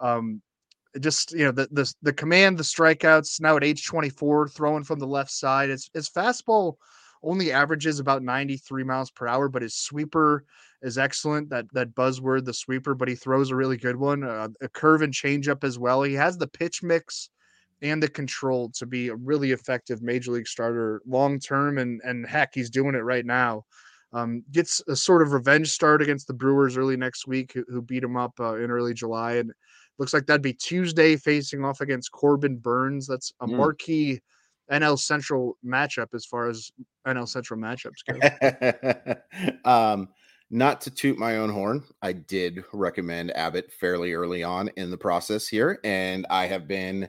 Um, 0.00 0.42
just 1.00 1.32
you 1.32 1.44
know 1.44 1.52
the, 1.52 1.68
the 1.70 1.92
the 2.02 2.12
command, 2.12 2.58
the 2.58 2.62
strikeouts 2.62 3.40
now 3.40 3.56
at 3.56 3.64
age 3.64 3.86
24, 3.86 4.48
throwing 4.48 4.84
from 4.84 4.98
the 4.98 5.06
left 5.06 5.30
side. 5.30 5.70
His 5.70 5.88
his 5.94 6.10
fastball 6.10 6.74
only 7.22 7.52
averages 7.52 8.00
about 8.00 8.22
93 8.22 8.84
miles 8.84 9.10
per 9.10 9.26
hour, 9.26 9.48
but 9.48 9.62
his 9.62 9.76
sweeper 9.76 10.44
is 10.82 10.98
excellent. 10.98 11.48
That 11.48 11.66
that 11.72 11.94
buzzword, 11.94 12.44
the 12.44 12.52
sweeper, 12.52 12.94
but 12.94 13.08
he 13.08 13.14
throws 13.14 13.50
a 13.50 13.56
really 13.56 13.76
good 13.76 13.96
one. 13.96 14.24
Uh, 14.24 14.48
a 14.60 14.68
curve 14.68 15.02
and 15.02 15.14
changeup 15.14 15.64
as 15.64 15.78
well. 15.78 16.02
He 16.02 16.14
has 16.14 16.36
the 16.36 16.48
pitch 16.48 16.82
mix 16.82 17.30
and 17.82 18.02
the 18.02 18.08
control 18.08 18.70
to 18.70 18.86
be 18.86 19.08
a 19.08 19.16
really 19.16 19.52
effective 19.52 20.02
major 20.02 20.32
league 20.32 20.46
starter 20.46 21.02
long 21.06 21.38
term. 21.38 21.78
And 21.78 22.00
and 22.04 22.26
heck, 22.26 22.54
he's 22.54 22.70
doing 22.70 22.94
it 22.94 23.00
right 23.00 23.26
now. 23.26 23.64
Um, 24.14 24.44
gets 24.52 24.82
a 24.88 24.96
sort 24.96 25.22
of 25.22 25.32
revenge 25.32 25.70
start 25.70 26.02
against 26.02 26.26
the 26.26 26.34
Brewers 26.34 26.76
early 26.76 26.96
next 26.96 27.26
week, 27.26 27.52
who, 27.54 27.64
who 27.68 27.80
beat 27.80 28.04
him 28.04 28.16
up 28.16 28.32
uh, 28.40 28.56
in 28.56 28.70
early 28.70 28.92
July, 28.92 29.36
and 29.36 29.52
looks 29.98 30.12
like 30.12 30.26
that'd 30.26 30.42
be 30.42 30.52
Tuesday 30.52 31.16
facing 31.16 31.64
off 31.64 31.80
against 31.80 32.12
Corbin 32.12 32.56
Burnes. 32.58 33.06
That's 33.06 33.32
a 33.40 33.46
Mm. 33.46 33.56
marquee 33.56 34.20
NL 34.70 34.98
Central 34.98 35.58
matchup 35.64 36.14
as 36.14 36.24
far 36.24 36.48
as 36.48 36.70
NL 37.06 37.26
Central 37.26 37.58
matchups 37.58 38.04
go. 39.64 39.64
um, 39.70 40.08
not 40.50 40.82
to 40.82 40.90
toot 40.90 41.18
my 41.18 41.38
own 41.38 41.50
horn, 41.50 41.82
I 42.02 42.12
did 42.12 42.62
recommend 42.72 43.34
Abbott 43.36 43.72
fairly 43.72 44.12
early 44.12 44.42
on 44.42 44.68
in 44.76 44.90
the 44.90 44.98
process 44.98 45.48
here, 45.48 45.80
and 45.84 46.26
I 46.28 46.46
have 46.46 46.68
been, 46.68 47.08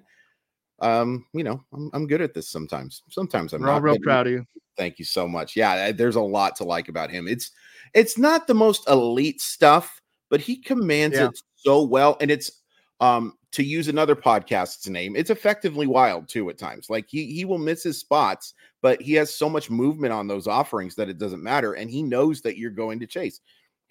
um, 0.83 1.25
you 1.33 1.43
know, 1.43 1.63
I'm, 1.73 1.89
I'm 1.93 2.07
good 2.07 2.21
at 2.21 2.33
this 2.33 2.49
sometimes. 2.49 3.03
Sometimes 3.09 3.53
I'm 3.53 3.61
We're 3.61 3.69
all 3.71 3.81
real 3.81 3.97
proud 3.99 4.27
of 4.27 4.33
you. 4.33 4.45
Thank 4.77 4.99
you 4.99 5.05
so 5.05 5.27
much. 5.27 5.55
Yeah, 5.55 5.91
there's 5.91 6.15
a 6.15 6.21
lot 6.21 6.55
to 6.57 6.63
like 6.63 6.89
about 6.89 7.09
him. 7.09 7.27
It's 7.27 7.51
it's 7.93 8.17
not 8.17 8.47
the 8.47 8.53
most 8.55 8.87
elite 8.89 9.39
stuff, 9.41 10.01
but 10.29 10.41
he 10.41 10.57
commands 10.57 11.17
Yeah. 11.17 11.27
it 11.27 11.39
so 11.55 11.83
well, 11.83 12.17
and 12.19 12.29
it's 12.29 12.63
um 12.99 13.33
to 13.51 13.63
use 13.63 13.87
another 13.87 14.15
podcast's 14.15 14.89
name, 14.89 15.15
it's 15.15 15.29
effectively 15.29 15.85
wild 15.85 16.27
too 16.27 16.49
at 16.49 16.57
times. 16.57 16.89
Like 16.89 17.05
he 17.07 17.27
he 17.33 17.45
will 17.45 17.59
miss 17.59 17.83
his 17.83 17.99
spots, 17.99 18.53
but 18.81 19.01
he 19.01 19.13
has 19.13 19.33
so 19.33 19.47
much 19.47 19.69
movement 19.69 20.11
on 20.11 20.27
those 20.27 20.47
offerings 20.47 20.95
that 20.95 21.09
it 21.09 21.19
doesn't 21.19 21.43
matter, 21.43 21.73
and 21.73 21.89
he 21.89 22.01
knows 22.03 22.41
that 22.41 22.57
you're 22.57 22.71
going 22.71 22.99
to 22.99 23.07
chase. 23.07 23.39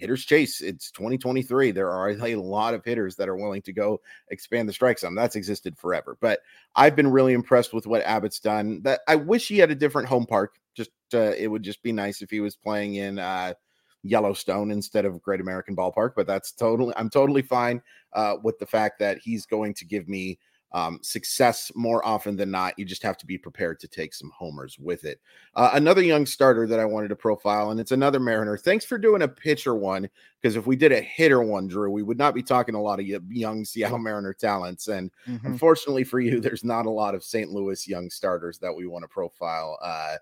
Hitters 0.03 0.25
chase. 0.25 0.61
It's 0.61 0.91
2023. 0.91 1.71
There 1.71 1.91
are 1.91 2.11
a 2.11 2.35
lot 2.37 2.75
of 2.75 2.85
hitters 2.85 3.15
that 3.17 3.29
are 3.29 3.37
willing 3.37 3.63
to 3.63 3.73
go 3.73 4.01
expand 4.29 4.69
the 4.69 4.73
strike 4.73 4.99
zone. 4.99 5.15
That's 5.15 5.37
existed 5.37 5.79
forever. 5.79 6.19
But 6.21 6.41
I've 6.75 6.97
been 6.97 7.09
really 7.09 7.35
impressed 7.35 7.73
with 7.73 7.87
what 7.87 8.03
Abbott's 8.03 8.41
done. 8.41 8.83
That 8.83 9.01
I 9.07 9.15
wish 9.15 9.47
he 9.47 9.59
had 9.59 9.71
a 9.71 9.77
different 9.77 10.09
home 10.09 10.27
park. 10.27 10.57
Just 10.77 10.91
uh, 11.15 11.33
it 11.39 11.47
would 11.47 11.63
just 11.63 11.83
be 11.85 11.93
nice 11.93 12.21
if 12.21 12.31
he 12.31 12.41
was 12.41 12.57
playing 12.57 12.97
in 12.97 13.21
uh, 13.21 13.55
Yellowstone 14.03 14.73
instead 14.73 15.05
of 15.05 15.23
Great 15.23 15.41
American 15.41 15.77
Ballpark. 15.77 16.15
But 16.17 16.27
that's 16.27 16.51
totally 16.51 16.93
I'm 16.97 17.09
totally 17.09 17.43
fine 17.43 17.81
uh, 18.13 18.39
with 18.43 18.59
the 18.59 18.67
fact 18.67 18.99
that 18.99 19.19
he's 19.19 19.47
going 19.47 19.73
to 19.75 19.85
give 19.85 20.09
me 20.09 20.39
um, 20.75 20.99
success 21.03 21.71
more 21.75 22.05
often 22.07 22.37
than 22.37 22.51
not. 22.51 22.79
You 22.79 22.85
just 22.85 23.03
have 23.03 23.17
to 23.19 23.27
be 23.27 23.39
prepared 23.39 23.79
to 23.81 23.89
take 23.89 24.15
some 24.15 24.31
homers 24.31 24.79
with 24.79 25.05
it. 25.05 25.21
Uh, 25.55 25.71
another 25.75 26.03
young 26.03 26.27
starter 26.27 26.67
that 26.67 26.81
I 26.81 26.85
wanted 26.85 27.09
to 27.09 27.17
profile, 27.17 27.71
and 27.71 27.79
it's 27.79 27.93
another 27.93 28.21
Mariner. 28.21 28.57
Thanks 28.57 28.85
for 28.85 28.99
doing 28.99 29.23
a 29.23 29.29
pitcher 29.29 29.75
one, 29.75 30.09
because 30.41 30.57
if 30.57 30.67
we 30.67 30.77
did 30.77 30.93
a 30.93 31.01
hitter 31.01 31.43
one, 31.43 31.67
Drew, 31.69 31.91
we 31.91 32.03
would 32.03 32.19
not 32.19 32.35
be 32.35 32.43
talking 32.43 32.75
a 32.75 32.83
lot 32.83 33.01
of 33.01 33.07
young 33.07 33.65
Seattle 33.65 33.99
Mariner 33.99 34.33
talents. 34.33 34.89
And 34.89 35.11
Mhm. 35.27 35.45
unfortunately 35.45 36.05
for 36.05 36.21
you, 36.21 36.41
there's 36.41 36.65
not 36.65 36.87
a 36.87 36.91
lot 36.91 37.15
of 37.15 37.25
St. 37.25 37.51
Louis 37.51 37.87
young 37.87 38.11
starters 38.11 38.59
that 38.61 38.73
we 38.75 38.87
want 38.87 39.03
to 39.03 39.09
profile 39.09 39.79
uh, 39.83 40.17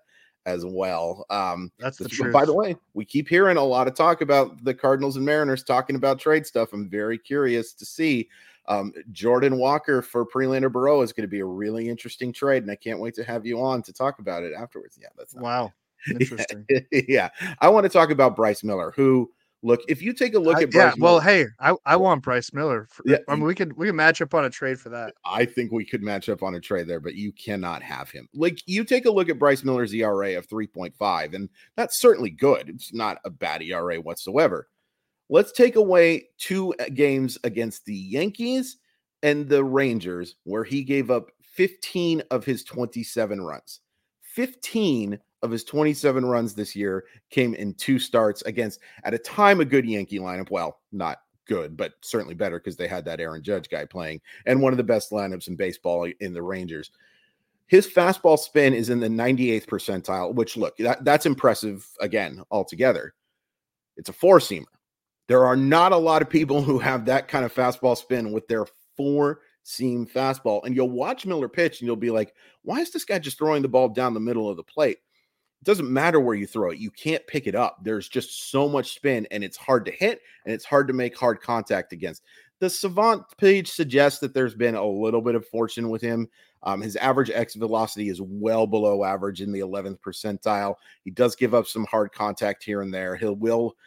as 0.45 0.65
well. 0.65 1.25
Um, 1.29 1.71
That's 1.77 1.97
the 1.97 2.09
truth. 2.09 2.33
by 2.33 2.45
the 2.45 2.53
way, 2.53 2.75
we 2.93 3.05
keep 3.05 3.27
hearing 3.27 3.57
a 3.57 3.63
lot 3.63 3.87
of 3.87 3.93
talk 3.93 4.21
about 4.21 4.63
the 4.63 4.73
Cardinals 4.73 5.15
and 5.15 5.25
Mariners 5.25 5.63
talking 5.63 5.95
about 5.95 6.19
trade 6.19 6.45
stuff. 6.45 6.73
I'm 6.73 6.89
very 6.89 7.17
curious 7.17 7.73
to 7.75 7.85
see. 7.85 8.29
Um, 8.71 8.93
Jordan 9.11 9.57
Walker 9.57 10.01
for 10.01 10.25
Prelander 10.25 10.69
Berroa 10.71 11.03
is 11.03 11.11
going 11.11 11.23
to 11.23 11.31
be 11.31 11.41
a 11.41 11.45
really 11.45 11.89
interesting 11.89 12.31
trade, 12.31 12.63
and 12.63 12.71
I 12.71 12.75
can't 12.75 12.99
wait 12.99 13.13
to 13.15 13.23
have 13.25 13.45
you 13.45 13.61
on 13.61 13.81
to 13.83 13.91
talk 13.91 14.19
about 14.19 14.43
it 14.43 14.53
afterwards. 14.57 14.97
Yeah, 15.01 15.09
that's 15.17 15.35
Wow. 15.35 15.73
Interesting. 16.09 16.65
yeah, 16.91 17.29
I 17.59 17.67
want 17.69 17.83
to 17.83 17.89
talk 17.89 18.09
about 18.09 18.35
Bryce 18.35 18.63
Miller, 18.63 18.91
who 18.95 19.29
look, 19.61 19.81
if 19.89 20.01
you 20.01 20.13
take 20.13 20.33
a 20.35 20.39
look 20.39 20.57
I- 20.57 20.63
at 20.63 20.73
yeah, 20.73 20.89
Bryce 20.89 20.99
well, 20.99 21.19
hey, 21.19 21.45
I, 21.59 21.75
I 21.85 21.95
want 21.97 22.23
Bryce 22.23 22.53
Miller. 22.53 22.87
For, 22.89 23.03
Yeah, 23.05 23.17
I 23.27 23.35
mean, 23.35 23.43
we 23.43 23.53
could 23.53 23.73
we 23.77 23.87
can 23.87 23.95
match 23.95 24.21
up 24.21 24.33
on 24.33 24.45
a 24.45 24.49
trade 24.49 24.79
for 24.79 24.89
that. 24.89 25.13
I 25.25 25.45
think 25.45 25.71
we 25.71 25.85
could 25.85 26.01
match 26.01 26.29
up 26.29 26.41
on 26.41 26.55
a 26.55 26.59
trade 26.59 26.87
there, 26.87 27.01
but 27.01 27.15
you 27.15 27.31
cannot 27.33 27.83
have 27.83 28.09
him. 28.09 28.27
Like 28.33 28.61
you 28.65 28.83
take 28.83 29.05
a 29.05 29.11
look 29.11 29.29
at 29.29 29.37
Bryce 29.37 29.63
Miller's 29.63 29.93
ERA 29.93 30.37
of 30.37 30.47
3.5, 30.47 31.35
and 31.35 31.49
that's 31.75 31.99
certainly 31.99 32.31
good. 32.31 32.69
It's 32.69 32.93
not 32.93 33.19
a 33.25 33.29
bad 33.29 33.61
ERA 33.61 33.97
whatsoever. 34.01 34.69
Let's 35.31 35.53
take 35.53 35.77
away 35.77 36.27
two 36.37 36.73
uh, 36.73 36.89
games 36.93 37.37
against 37.45 37.85
the 37.85 37.95
Yankees 37.95 38.77
and 39.23 39.47
the 39.47 39.63
Rangers, 39.63 40.35
where 40.43 40.65
he 40.65 40.83
gave 40.83 41.09
up 41.09 41.31
15 41.41 42.21
of 42.31 42.43
his 42.43 42.65
27 42.65 43.39
runs. 43.39 43.79
15 44.23 45.17
of 45.41 45.49
his 45.49 45.63
27 45.63 46.25
runs 46.25 46.53
this 46.53 46.75
year 46.75 47.05
came 47.29 47.53
in 47.53 47.73
two 47.75 47.97
starts 47.97 48.41
against, 48.41 48.81
at 49.05 49.13
a 49.13 49.17
time, 49.17 49.61
a 49.61 49.65
good 49.65 49.85
Yankee 49.85 50.19
lineup. 50.19 50.51
Well, 50.51 50.81
not 50.91 51.19
good, 51.45 51.77
but 51.77 51.93
certainly 52.01 52.35
better 52.35 52.59
because 52.59 52.75
they 52.75 52.89
had 52.89 53.05
that 53.05 53.21
Aaron 53.21 53.41
Judge 53.41 53.69
guy 53.69 53.85
playing 53.85 54.19
and 54.45 54.61
one 54.61 54.73
of 54.73 54.77
the 54.77 54.83
best 54.83 55.11
lineups 55.11 55.47
in 55.47 55.55
baseball 55.55 56.11
in 56.19 56.33
the 56.33 56.43
Rangers. 56.43 56.91
His 57.67 57.87
fastball 57.87 58.37
spin 58.37 58.73
is 58.73 58.89
in 58.89 58.99
the 58.99 59.07
98th 59.07 59.65
percentile, 59.65 60.35
which 60.35 60.57
look, 60.57 60.75
that, 60.77 61.05
that's 61.05 61.25
impressive 61.25 61.87
again 62.01 62.43
altogether. 62.51 63.13
It's 63.95 64.09
a 64.09 64.13
four 64.13 64.39
seamer. 64.39 64.65
There 65.31 65.45
are 65.45 65.55
not 65.55 65.93
a 65.93 65.97
lot 65.97 66.21
of 66.21 66.29
people 66.29 66.61
who 66.61 66.77
have 66.79 67.05
that 67.05 67.29
kind 67.29 67.45
of 67.45 67.55
fastball 67.55 67.95
spin 67.95 68.33
with 68.33 68.49
their 68.49 68.65
four 68.97 69.39
seam 69.63 70.05
fastball. 70.05 70.59
And 70.65 70.75
you'll 70.75 70.89
watch 70.89 71.25
Miller 71.25 71.47
pitch 71.47 71.79
and 71.79 71.87
you'll 71.87 71.95
be 71.95 72.09
like, 72.09 72.35
why 72.63 72.81
is 72.81 72.91
this 72.91 73.05
guy 73.05 73.17
just 73.17 73.37
throwing 73.37 73.61
the 73.61 73.69
ball 73.69 73.87
down 73.87 74.13
the 74.13 74.19
middle 74.19 74.49
of 74.49 74.57
the 74.57 74.63
plate? 74.63 74.97
It 74.97 75.63
doesn't 75.63 75.89
matter 75.89 76.19
where 76.19 76.35
you 76.35 76.45
throw 76.45 76.71
it, 76.71 76.79
you 76.79 76.91
can't 76.91 77.25
pick 77.27 77.47
it 77.47 77.55
up. 77.55 77.77
There's 77.81 78.09
just 78.09 78.51
so 78.51 78.67
much 78.67 78.93
spin 78.93 79.25
and 79.31 79.41
it's 79.41 79.55
hard 79.55 79.85
to 79.85 79.91
hit 79.93 80.19
and 80.43 80.53
it's 80.53 80.65
hard 80.65 80.89
to 80.89 80.93
make 80.93 81.17
hard 81.17 81.39
contact 81.39 81.93
against. 81.93 82.23
The 82.59 82.69
Savant 82.69 83.23
page 83.37 83.69
suggests 83.69 84.19
that 84.19 84.33
there's 84.33 84.53
been 84.53 84.75
a 84.75 84.85
little 84.85 85.21
bit 85.21 85.35
of 85.35 85.47
fortune 85.47 85.89
with 85.89 86.01
him. 86.01 86.27
Um, 86.63 86.81
his 86.81 86.97
average 86.97 87.31
X 87.33 87.55
velocity 87.55 88.09
is 88.09 88.21
well 88.21 88.67
below 88.67 89.05
average 89.05 89.41
in 89.41 89.53
the 89.53 89.61
11th 89.61 89.99
percentile. 89.99 90.75
He 91.05 91.09
does 91.09 91.37
give 91.37 91.53
up 91.53 91.67
some 91.67 91.85
hard 91.85 92.11
contact 92.11 92.65
here 92.65 92.81
and 92.81 92.93
there. 92.93 93.15
He 93.15 93.27
will 93.27 93.77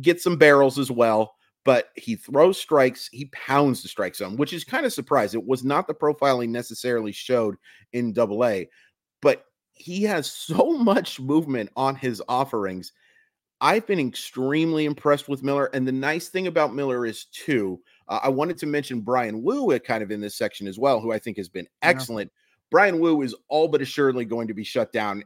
get 0.00 0.20
some 0.20 0.36
barrels 0.36 0.78
as 0.78 0.90
well, 0.90 1.34
but 1.64 1.90
he 1.96 2.16
throws 2.16 2.58
strikes. 2.58 3.08
He 3.12 3.26
pounds 3.26 3.82
the 3.82 3.88
strike 3.88 4.14
zone, 4.14 4.36
which 4.36 4.52
is 4.52 4.64
kind 4.64 4.86
of 4.86 4.92
surprising. 4.92 5.40
It 5.40 5.46
was 5.46 5.64
not 5.64 5.86
the 5.86 5.94
profiling 5.94 6.48
necessarily 6.48 7.12
showed 7.12 7.56
in 7.92 8.12
Double 8.12 8.44
A, 8.44 8.68
but 9.20 9.44
he 9.72 10.02
has 10.04 10.26
so 10.30 10.72
much 10.72 11.20
movement 11.20 11.70
on 11.76 11.94
his 11.94 12.22
offerings. 12.28 12.92
I've 13.60 13.86
been 13.86 14.00
extremely 14.00 14.86
impressed 14.86 15.28
with 15.28 15.44
Miller. 15.44 15.66
And 15.72 15.86
the 15.86 15.92
nice 15.92 16.28
thing 16.28 16.48
about 16.48 16.74
Miller 16.74 17.06
is, 17.06 17.26
too, 17.26 17.80
uh, 18.08 18.18
I 18.20 18.28
wanted 18.28 18.58
to 18.58 18.66
mention 18.66 19.02
Bryan 19.02 19.40
Woo 19.40 19.78
kind 19.78 20.02
of 20.02 20.10
in 20.10 20.20
this 20.20 20.34
section 20.34 20.66
as 20.66 20.80
well, 20.80 21.00
who 21.00 21.12
I 21.12 21.18
think 21.20 21.36
has 21.36 21.48
been 21.48 21.68
excellent. 21.80 22.32
Yeah. 22.32 22.38
Bryan 22.72 22.98
Woo 22.98 23.22
is 23.22 23.36
all 23.48 23.68
but 23.68 23.80
assuredly 23.80 24.24
going 24.24 24.48
to 24.48 24.54
be 24.54 24.64
shut 24.64 24.92
down 24.92 25.22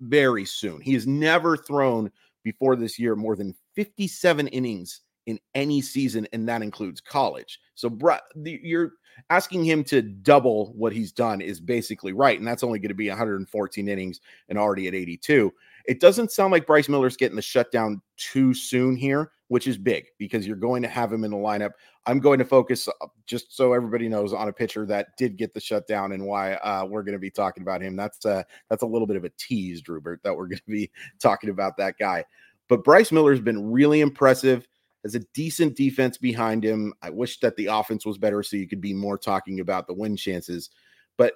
very 0.00 0.44
soon. 0.44 0.80
He 0.80 0.94
has 0.94 1.06
never 1.06 1.56
thrown 1.56 2.12
before 2.44 2.76
this 2.76 2.98
year 2.98 3.16
more 3.16 3.34
than 3.34 3.56
57 3.80 4.46
innings 4.48 5.00
in 5.24 5.40
any 5.54 5.80
season, 5.80 6.28
and 6.34 6.46
that 6.46 6.60
includes 6.60 7.00
college. 7.00 7.58
So 7.76 7.96
you're 8.44 8.92
asking 9.30 9.64
him 9.64 9.84
to 9.84 10.02
double 10.02 10.74
what 10.74 10.92
he's 10.92 11.12
done 11.12 11.40
is 11.40 11.60
basically 11.60 12.12
right, 12.12 12.38
and 12.38 12.46
that's 12.46 12.62
only 12.62 12.78
going 12.78 12.90
to 12.90 12.94
be 12.94 13.08
114 13.08 13.88
innings 13.88 14.20
and 14.50 14.58
already 14.58 14.86
at 14.86 14.94
82. 14.94 15.50
It 15.86 15.98
doesn't 15.98 16.30
sound 16.30 16.52
like 16.52 16.66
Bryce 16.66 16.90
Miller's 16.90 17.16
getting 17.16 17.36
the 17.36 17.42
shutdown 17.42 18.02
too 18.18 18.52
soon 18.52 18.96
here, 18.96 19.32
which 19.48 19.66
is 19.66 19.78
big 19.78 20.04
because 20.18 20.46
you're 20.46 20.56
going 20.56 20.82
to 20.82 20.88
have 20.88 21.10
him 21.10 21.24
in 21.24 21.30
the 21.30 21.38
lineup. 21.38 21.70
I'm 22.04 22.20
going 22.20 22.38
to 22.38 22.44
focus 22.44 22.86
uh, 22.86 23.06
just 23.26 23.56
so 23.56 23.72
everybody 23.72 24.10
knows 24.10 24.34
on 24.34 24.48
a 24.48 24.52
pitcher 24.52 24.84
that 24.86 25.16
did 25.16 25.38
get 25.38 25.54
the 25.54 25.60
shutdown 25.60 26.12
and 26.12 26.26
why 26.26 26.54
uh, 26.54 26.84
we're 26.84 27.02
going 27.02 27.14
to 27.14 27.18
be 27.18 27.30
talking 27.30 27.62
about 27.62 27.80
him. 27.80 27.96
That's 27.96 28.26
uh, 28.26 28.42
that's 28.68 28.82
a 28.82 28.86
little 28.86 29.06
bit 29.06 29.16
of 29.16 29.24
a 29.24 29.30
tease, 29.38 29.82
Drubert, 29.82 30.18
that 30.22 30.36
we're 30.36 30.48
going 30.48 30.58
to 30.58 30.70
be 30.70 30.90
talking 31.18 31.48
about 31.48 31.78
that 31.78 31.96
guy. 31.98 32.24
But 32.70 32.84
Bryce 32.84 33.10
Miller's 33.10 33.40
been 33.40 33.70
really 33.70 34.00
impressive. 34.00 34.66
Has 35.02 35.16
a 35.16 35.20
decent 35.34 35.76
defense 35.76 36.16
behind 36.16 36.64
him. 36.64 36.94
I 37.02 37.10
wish 37.10 37.40
that 37.40 37.56
the 37.56 37.66
offense 37.66 38.06
was 38.06 38.16
better 38.16 38.42
so 38.42 38.56
you 38.56 38.68
could 38.68 38.80
be 38.80 38.94
more 38.94 39.18
talking 39.18 39.58
about 39.60 39.86
the 39.86 39.94
win 39.94 40.16
chances. 40.16 40.70
But 41.18 41.34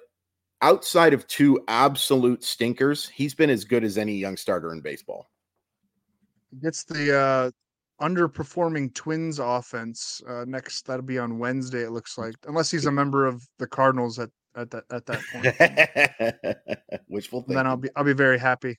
outside 0.61 1.13
of 1.13 1.27
two 1.27 1.59
absolute 1.67 2.43
stinkers, 2.43 3.09
he's 3.09 3.35
been 3.35 3.49
as 3.49 3.65
good 3.65 3.83
as 3.83 3.97
any 3.97 4.15
young 4.15 4.37
starter 4.37 4.71
in 4.71 4.79
baseball. 4.79 5.29
Gets 6.61 6.85
the 6.85 7.17
uh, 7.17 7.51
underperforming 8.01 8.93
Twins 8.93 9.39
offense 9.39 10.21
uh, 10.29 10.45
next. 10.47 10.87
That'll 10.87 11.03
be 11.03 11.19
on 11.19 11.37
Wednesday. 11.37 11.81
It 11.81 11.91
looks 11.91 12.17
like, 12.17 12.35
unless 12.47 12.71
he's 12.71 12.85
a 12.85 12.91
member 12.93 13.25
of 13.25 13.45
the 13.59 13.67
Cardinals 13.67 14.19
at 14.19 14.29
at 14.55 14.71
that 14.71 14.85
at 14.89 15.05
that 15.07 15.21
point. 15.33 17.01
Wishful. 17.09 17.43
Then 17.45 17.67
I'll 17.67 17.75
be 17.75 17.89
I'll 17.97 18.05
be 18.05 18.13
very 18.13 18.39
happy. 18.39 18.77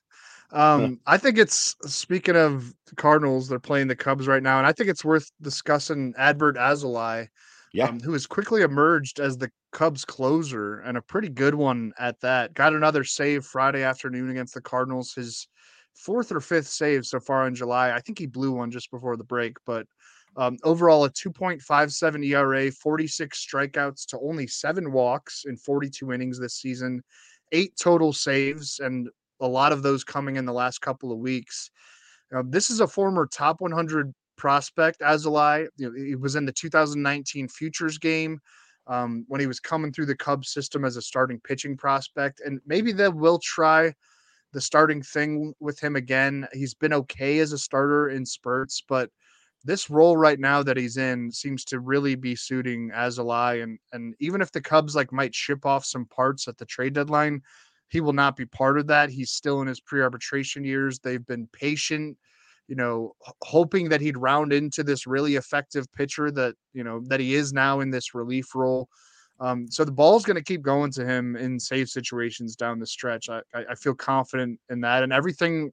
Um, 0.52 1.00
I 1.06 1.18
think 1.18 1.38
it's 1.38 1.76
speaking 1.82 2.36
of 2.36 2.72
Cardinals, 2.96 3.48
they're 3.48 3.58
playing 3.58 3.88
the 3.88 3.96
Cubs 3.96 4.26
right 4.26 4.42
now, 4.42 4.58
and 4.58 4.66
I 4.66 4.72
think 4.72 4.88
it's 4.88 5.04
worth 5.04 5.30
discussing 5.40 6.14
Adbert 6.14 6.56
Alzolay, 6.56 7.28
yeah, 7.72 7.88
um, 7.88 8.00
who 8.00 8.12
has 8.12 8.26
quickly 8.26 8.62
emerged 8.62 9.20
as 9.20 9.36
the 9.36 9.50
Cubs 9.72 10.04
closer 10.04 10.80
and 10.80 10.96
a 10.96 11.02
pretty 11.02 11.28
good 11.28 11.54
one 11.54 11.92
at 11.98 12.20
that. 12.20 12.54
Got 12.54 12.74
another 12.74 13.04
save 13.04 13.44
Friday 13.44 13.82
afternoon 13.82 14.30
against 14.30 14.54
the 14.54 14.60
Cardinals. 14.60 15.12
His 15.14 15.48
fourth 15.94 16.30
or 16.32 16.40
fifth 16.40 16.68
save 16.68 17.06
so 17.06 17.20
far 17.20 17.46
in 17.46 17.54
July. 17.54 17.92
I 17.92 18.00
think 18.00 18.18
he 18.18 18.26
blew 18.26 18.52
one 18.52 18.70
just 18.70 18.90
before 18.90 19.16
the 19.16 19.24
break, 19.24 19.56
but 19.66 19.86
um, 20.36 20.58
overall 20.64 21.04
a 21.04 21.10
2.57 21.10 22.26
ERA, 22.26 22.70
46 22.70 23.46
strikeouts 23.46 24.06
to 24.06 24.18
only 24.20 24.46
seven 24.46 24.92
walks 24.92 25.44
in 25.46 25.56
42 25.56 26.12
innings 26.12 26.38
this 26.38 26.56
season, 26.56 27.02
eight 27.52 27.72
total 27.80 28.12
saves, 28.12 28.80
and 28.80 29.08
a 29.40 29.46
lot 29.48 29.72
of 29.72 29.82
those 29.82 30.04
coming 30.04 30.36
in 30.36 30.44
the 30.44 30.52
last 30.52 30.80
couple 30.80 31.12
of 31.12 31.18
weeks. 31.18 31.70
This 32.44 32.70
is 32.70 32.80
a 32.80 32.86
former 32.86 33.26
top 33.26 33.60
100 33.60 34.12
prospect, 34.36 35.00
know, 35.88 35.94
he 35.96 36.14
was 36.14 36.36
in 36.36 36.44
the 36.44 36.52
2019 36.52 37.48
Futures 37.48 37.98
game 37.98 38.40
um, 38.86 39.24
when 39.28 39.40
he 39.40 39.46
was 39.46 39.60
coming 39.60 39.92
through 39.92 40.06
the 40.06 40.16
Cubs 40.16 40.50
system 40.52 40.84
as 40.84 40.96
a 40.96 41.02
starting 41.02 41.40
pitching 41.40 41.76
prospect, 41.76 42.40
and 42.44 42.60
maybe 42.66 42.92
they 42.92 43.08
will 43.08 43.38
try 43.38 43.92
the 44.52 44.60
starting 44.60 45.02
thing 45.02 45.52
with 45.60 45.78
him 45.80 45.96
again. 45.96 46.46
He's 46.52 46.74
been 46.74 46.92
okay 46.92 47.38
as 47.40 47.52
a 47.52 47.58
starter 47.58 48.10
in 48.10 48.24
spurts, 48.24 48.82
but 48.88 49.10
this 49.64 49.90
role 49.90 50.16
right 50.16 50.38
now 50.38 50.62
that 50.62 50.76
he's 50.76 50.96
in 50.96 51.32
seems 51.32 51.64
to 51.64 51.80
really 51.80 52.14
be 52.14 52.36
suiting 52.36 52.90
Alzolay. 52.94 53.62
And 53.62 53.78
and 53.92 54.14
even 54.20 54.40
if 54.40 54.52
the 54.52 54.60
Cubs 54.60 54.94
like 54.94 55.12
might 55.12 55.34
ship 55.34 55.66
off 55.66 55.84
some 55.84 56.06
parts 56.06 56.46
at 56.46 56.56
the 56.56 56.64
trade 56.64 56.94
deadline, 56.94 57.42
he 57.88 58.00
will 58.00 58.12
not 58.12 58.36
be 58.36 58.46
part 58.46 58.78
of 58.78 58.86
that. 58.88 59.10
He's 59.10 59.30
still 59.30 59.60
in 59.60 59.68
his 59.68 59.80
pre-arbitration 59.80 60.64
years. 60.64 60.98
They've 60.98 61.24
been 61.24 61.48
patient, 61.52 62.16
you 62.68 62.74
know, 62.74 63.14
hoping 63.42 63.88
that 63.88 64.00
he'd 64.00 64.16
round 64.16 64.52
into 64.52 64.82
this 64.82 65.06
really 65.06 65.36
effective 65.36 65.86
pitcher 65.92 66.30
that 66.32 66.54
you 66.72 66.84
know 66.84 67.00
that 67.06 67.20
he 67.20 67.34
is 67.34 67.52
now 67.52 67.80
in 67.80 67.90
this 67.90 68.14
relief 68.14 68.54
role. 68.54 68.88
Um, 69.38 69.70
so 69.70 69.84
the 69.84 69.92
ball's 69.92 70.24
going 70.24 70.36
to 70.36 70.42
keep 70.42 70.62
going 70.62 70.90
to 70.92 71.04
him 71.04 71.36
in 71.36 71.60
safe 71.60 71.90
situations 71.90 72.56
down 72.56 72.78
the 72.78 72.86
stretch. 72.86 73.28
I, 73.28 73.42
I, 73.54 73.74
feel 73.74 73.94
confident 73.94 74.58
in 74.70 74.80
that, 74.80 75.02
and 75.02 75.12
everything, 75.12 75.70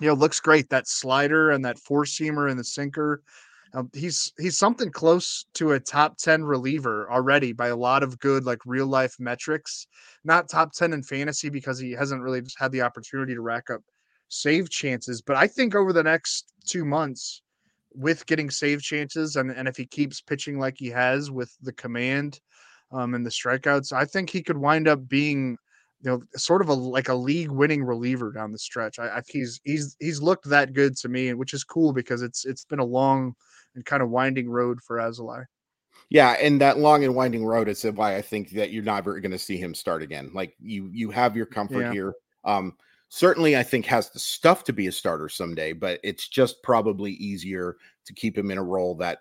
you 0.00 0.08
know, 0.08 0.14
looks 0.14 0.40
great. 0.40 0.70
That 0.70 0.88
slider 0.88 1.50
and 1.50 1.62
that 1.66 1.78
four 1.78 2.04
seamer 2.04 2.50
and 2.50 2.58
the 2.58 2.64
sinker. 2.64 3.22
Um, 3.74 3.90
he's 3.92 4.32
he's 4.38 4.56
something 4.56 4.90
close 4.90 5.46
to 5.54 5.72
a 5.72 5.80
top 5.80 6.18
10 6.18 6.44
reliever 6.44 7.10
already 7.10 7.52
by 7.52 7.68
a 7.68 7.76
lot 7.76 8.02
of 8.02 8.18
good 8.20 8.44
like 8.44 8.60
real 8.64 8.86
life 8.86 9.16
metrics 9.18 9.86
not 10.24 10.48
top 10.48 10.72
10 10.72 10.92
in 10.92 11.02
fantasy 11.02 11.48
because 11.48 11.78
he 11.78 11.90
hasn't 11.90 12.22
really 12.22 12.40
just 12.40 12.58
had 12.58 12.70
the 12.70 12.82
opportunity 12.82 13.34
to 13.34 13.40
rack 13.40 13.68
up 13.68 13.80
save 14.28 14.70
chances 14.70 15.20
but 15.20 15.36
i 15.36 15.48
think 15.48 15.74
over 15.74 15.92
the 15.92 16.02
next 16.02 16.52
two 16.64 16.84
months 16.84 17.42
with 17.92 18.24
getting 18.26 18.50
save 18.50 18.80
chances 18.80 19.34
and, 19.34 19.50
and 19.50 19.66
if 19.66 19.76
he 19.76 19.84
keeps 19.84 20.20
pitching 20.20 20.60
like 20.60 20.76
he 20.78 20.88
has 20.88 21.30
with 21.30 21.52
the 21.60 21.72
command 21.72 22.40
um, 22.92 23.14
and 23.14 23.24
the 23.24 23.30
strikeouts. 23.30 23.92
I 23.92 24.04
think 24.04 24.30
he 24.30 24.42
could 24.42 24.56
wind 24.56 24.88
up 24.88 25.08
being, 25.08 25.56
you 26.02 26.10
know, 26.10 26.22
sort 26.36 26.62
of 26.62 26.68
a 26.68 26.74
like 26.74 27.08
a 27.08 27.14
league 27.14 27.50
winning 27.50 27.84
reliever 27.84 28.32
down 28.32 28.52
the 28.52 28.58
stretch. 28.58 28.98
I, 28.98 29.08
I 29.08 29.22
he's 29.26 29.60
he's 29.64 29.96
he's 30.00 30.22
looked 30.22 30.48
that 30.48 30.72
good 30.72 30.96
to 30.98 31.08
me, 31.08 31.32
which 31.34 31.54
is 31.54 31.64
cool 31.64 31.92
because 31.92 32.22
it's 32.22 32.44
it's 32.44 32.64
been 32.64 32.78
a 32.78 32.84
long 32.84 33.34
and 33.76 33.84
kind 33.84 34.02
of 34.02 34.10
winding 34.10 34.50
road 34.50 34.80
for 34.82 34.96
Alzolay. 34.96 35.44
Yeah, 36.10 36.32
and 36.32 36.60
that 36.60 36.78
long 36.78 37.04
and 37.04 37.14
winding 37.14 37.44
road 37.44 37.68
is 37.68 37.82
why 37.82 38.16
I 38.16 38.22
think 38.22 38.50
that 38.50 38.70
you're 38.70 38.82
never 38.82 39.18
going 39.20 39.32
to 39.32 39.38
see 39.38 39.56
him 39.56 39.74
start 39.74 40.02
again. 40.02 40.30
Like 40.34 40.54
you, 40.60 40.88
you 40.92 41.10
have 41.10 41.36
your 41.36 41.46
comfort 41.46 41.82
yeah. 41.82 41.92
here. 41.92 42.14
Um, 42.44 42.76
certainly, 43.08 43.56
I 43.56 43.62
think 43.62 43.86
has 43.86 44.10
the 44.10 44.18
stuff 44.18 44.64
to 44.64 44.72
be 44.72 44.86
a 44.86 44.92
starter 44.92 45.28
someday, 45.28 45.72
but 45.72 46.00
it's 46.02 46.28
just 46.28 46.62
probably 46.62 47.12
easier 47.12 47.76
to 48.04 48.14
keep 48.14 48.36
him 48.36 48.50
in 48.50 48.58
a 48.58 48.62
role 48.62 48.94
that 48.96 49.18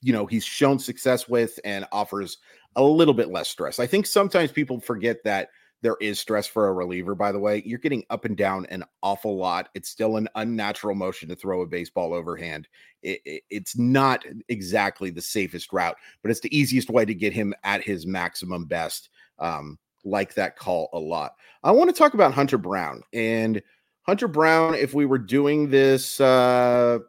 you 0.00 0.12
know 0.12 0.26
he's 0.26 0.44
shown 0.44 0.78
success 0.78 1.28
with 1.28 1.58
and 1.64 1.86
offers 1.92 2.38
a 2.76 2.82
little 2.82 3.14
bit 3.14 3.28
less 3.28 3.48
stress. 3.48 3.78
I 3.78 3.86
think 3.86 4.06
sometimes 4.06 4.52
people 4.52 4.80
forget 4.80 5.18
that 5.24 5.48
there 5.82 5.96
is 6.00 6.18
stress 6.18 6.46
for 6.46 6.68
a 6.68 6.72
reliever, 6.72 7.14
by 7.14 7.30
the 7.32 7.38
way. 7.38 7.62
You're 7.64 7.78
getting 7.78 8.04
up 8.10 8.24
and 8.24 8.36
down 8.36 8.66
an 8.66 8.84
awful 9.02 9.36
lot. 9.36 9.68
It's 9.74 9.88
still 9.88 10.16
an 10.16 10.28
unnatural 10.34 10.94
motion 10.94 11.28
to 11.28 11.36
throw 11.36 11.62
a 11.62 11.66
baseball 11.66 12.12
overhand. 12.12 12.68
It, 13.02 13.20
it, 13.24 13.42
it's 13.50 13.78
not 13.78 14.24
exactly 14.48 15.10
the 15.10 15.20
safest 15.20 15.72
route, 15.72 15.96
but 16.22 16.30
it's 16.30 16.40
the 16.40 16.56
easiest 16.56 16.90
way 16.90 17.04
to 17.04 17.14
get 17.14 17.32
him 17.32 17.54
at 17.64 17.82
his 17.82 18.06
maximum 18.06 18.64
best. 18.64 19.10
Um, 19.38 19.78
like 20.04 20.34
that 20.34 20.56
call 20.56 20.88
a 20.92 20.98
lot. 20.98 21.34
I 21.62 21.70
want 21.72 21.90
to 21.90 21.96
talk 21.96 22.14
about 22.14 22.32
Hunter 22.32 22.58
Brown 22.58 23.02
and 23.12 23.62
Hunter 24.02 24.28
Brown. 24.28 24.74
If 24.74 24.94
we 24.94 25.06
were 25.06 25.18
doing 25.18 25.68
this 25.68 26.20
uh, 26.20 27.00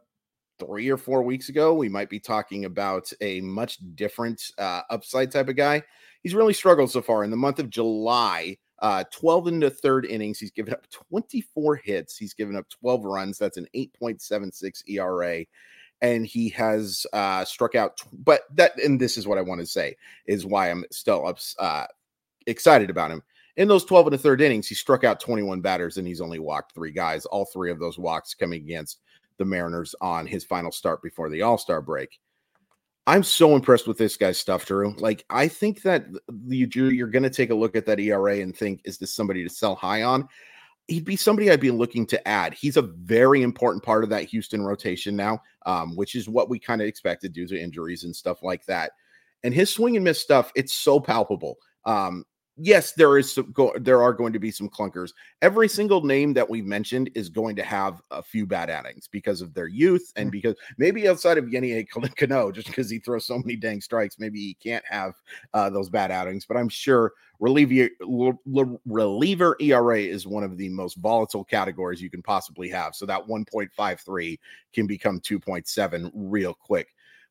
three 0.60 0.90
or 0.90 0.98
four 0.98 1.24
weeks 1.24 1.50
ago, 1.50 1.74
we 1.74 1.90
might 1.90 2.10
be 2.10 2.20
talking 2.20 2.66
about 2.66 3.12
a 3.22 3.42
much 3.42 3.78
different 3.96 4.52
uh, 4.58 4.82
upside 4.90 5.32
type 5.32 5.50
of 5.50 5.56
guy. 5.56 5.84
He's 6.24 6.36
really 6.36 6.54
struggled 6.54 6.92
so 6.92 7.02
far 7.02 7.24
in 7.24 7.32
the 7.32 7.38
month 7.38 7.60
of 7.60 7.70
July. 7.70 8.58
Uh, 8.80 9.04
12 9.12 9.48
in 9.48 9.60
the 9.60 9.70
third 9.70 10.06
innings. 10.06 10.40
He's 10.40 10.52
given 10.52 10.74
up 10.74 10.90
24 10.90 11.76
hits. 11.78 12.18
He's 12.18 12.34
given 12.34 12.56
up 12.56 12.68
12 12.70 13.04
runs. 13.04 13.38
That's 13.38 13.58
an 13.58 13.68
8.76 13.76 14.90
ERA. 14.90 15.46
And 16.02 16.26
he 16.26 16.48
has 16.50 17.06
uh, 17.12 17.44
struck 17.44 17.76
out, 17.76 18.02
but 18.14 18.44
that, 18.56 18.82
and 18.82 19.02
this 19.02 19.18
is 19.18 19.28
what 19.28 19.38
I 19.38 19.42
want 19.42 19.60
to 19.60 19.68
say, 19.68 19.98
is 20.28 20.46
why 20.46 20.70
I'm 20.70 20.86
still 20.92 21.28
up, 21.28 21.40
uh, 21.60 21.88
excited 22.48 22.90
about 22.90 23.12
him. 23.12 23.22
In 23.58 23.68
those 23.68 23.84
12 23.84 24.08
and 24.08 24.14
the 24.14 24.18
third 24.18 24.40
innings, 24.40 24.68
he 24.70 24.76
struck 24.76 25.04
out 25.04 25.20
21 25.20 25.60
batters 25.60 25.98
and 25.98 26.08
he's 26.08 26.22
only 26.22 26.40
walked 26.40 26.74
three 26.74 26.92
guys. 26.92 27.26
All 27.26 27.44
three 27.44 27.72
of 27.72 27.80
those 27.80 28.00
walks 28.00 28.34
coming 28.34 28.62
against 28.62 29.02
the 29.38 29.44
Mariners 29.44 29.94
on 30.00 30.26
his 30.26 30.46
final 30.46 30.72
start 30.72 31.02
before 31.02 31.30
the 31.30 31.42
All 31.42 31.58
Star 31.58 31.82
break. 31.82 32.20
I'm 33.10 33.24
so 33.24 33.56
impressed 33.56 33.88
with 33.88 33.98
this 33.98 34.16
guy's 34.16 34.38
stuff, 34.38 34.68
Drew. 34.68 34.94
Like, 35.00 35.26
I 35.32 35.48
think 35.48 35.82
that 35.82 36.06
you, 36.48 36.68
you're 36.90 37.08
going 37.08 37.24
to 37.24 37.32
take 37.32 37.50
a 37.50 37.56
look 37.56 37.76
at 37.76 37.88
that 37.88 38.00
ERA 38.00 38.38
and 38.38 38.56
think, 38.56 38.82
is 38.86 39.00
this 39.00 39.16
somebody 39.16 39.44
to 39.44 39.50
sell 39.50 39.74
high 39.74 40.04
on? 40.04 40.28
He'd 40.88 41.06
be 41.06 41.16
somebody 41.16 41.50
I'd 41.50 41.60
be 41.60 41.72
looking 41.72 42.06
to 42.06 42.28
add. 42.28 42.54
He's 42.54 42.78
a 42.78 42.84
very 42.84 43.42
important 43.42 43.84
part 43.84 44.04
of 44.04 44.12
that 44.12 44.26
Houston 44.26 44.62
rotation 44.62 45.16
now, 45.16 45.42
um, 45.66 45.96
which 45.96 46.14
is 46.14 46.30
what 46.30 46.52
we 46.52 46.60
kind 46.60 46.82
of 46.82 46.88
expected 46.88 47.34
due 47.34 47.48
to 47.48 47.60
injuries 47.60 48.04
and 48.04 48.16
stuff 48.16 48.44
like 48.44 48.64
that. 48.68 48.92
And 49.44 49.56
his 49.56 49.74
swing 49.74 49.96
and 49.96 50.04
miss 50.04 50.20
stuff, 50.20 50.52
it's 50.56 50.76
so 50.76 51.00
palpable. 51.00 51.56
Um, 51.86 52.26
yes, 52.60 52.92
there 52.94 53.18
is 53.18 53.34
some 53.34 53.52
go, 53.52 53.74
there 53.80 54.02
are 54.02 54.14
going 54.14 54.34
to 54.34 54.40
be 54.40 54.52
some 54.52 54.70
clunkers. 54.70 55.14
Every 55.42 55.68
single 55.68 56.04
name 56.04 56.34
that 56.34 56.50
we 56.50 56.62
mentioned 56.62 57.10
is 57.16 57.30
going 57.30 57.56
to 57.56 57.64
have 57.64 58.02
a 58.12 58.22
few 58.22 58.46
bad 58.46 58.70
outings 58.70 59.08
because 59.08 59.42
of 59.42 59.54
their 59.54 59.68
youth 59.68 60.12
and 60.16 60.30
mm. 60.30 60.34
because 60.34 60.56
maybe 60.78 61.08
outside 61.08 61.38
of 61.38 61.46
Yennier 61.46 61.88
Cano, 62.18 62.52
just 62.52 62.68
because 62.68 62.90
he 62.90 63.00
throws 63.00 63.26
so 63.26 63.38
many 63.38 63.56
dang 63.56 63.82
strikes, 63.82 64.20
maybe 64.20 64.40
he 64.40 64.54
can't 64.56 64.86
have 64.88 65.14
uh, 65.54 65.70
those 65.70 65.90
bad 65.90 66.12
outings. 66.12 66.46
But 66.46 66.58
I'm 66.58 66.70
sure 66.70 67.14
reliever 67.40 67.90
reliever 68.86 69.56
ERA 69.62 70.00
is 70.00 70.28
one 70.28 70.44
of 70.44 70.58
the 70.58 70.70
most 70.70 70.98
volatile 70.98 71.46
categories 71.46 72.02
you 72.02 72.10
can 72.10 72.22
possibly 72.22 72.70
have. 72.70 72.96
So 72.96 73.06
that 73.06 73.26
1.53 73.26 74.40
can 74.74 74.88
become 74.88 75.20
2.7 75.22 76.12
real 76.14 76.54
quick 76.54 76.90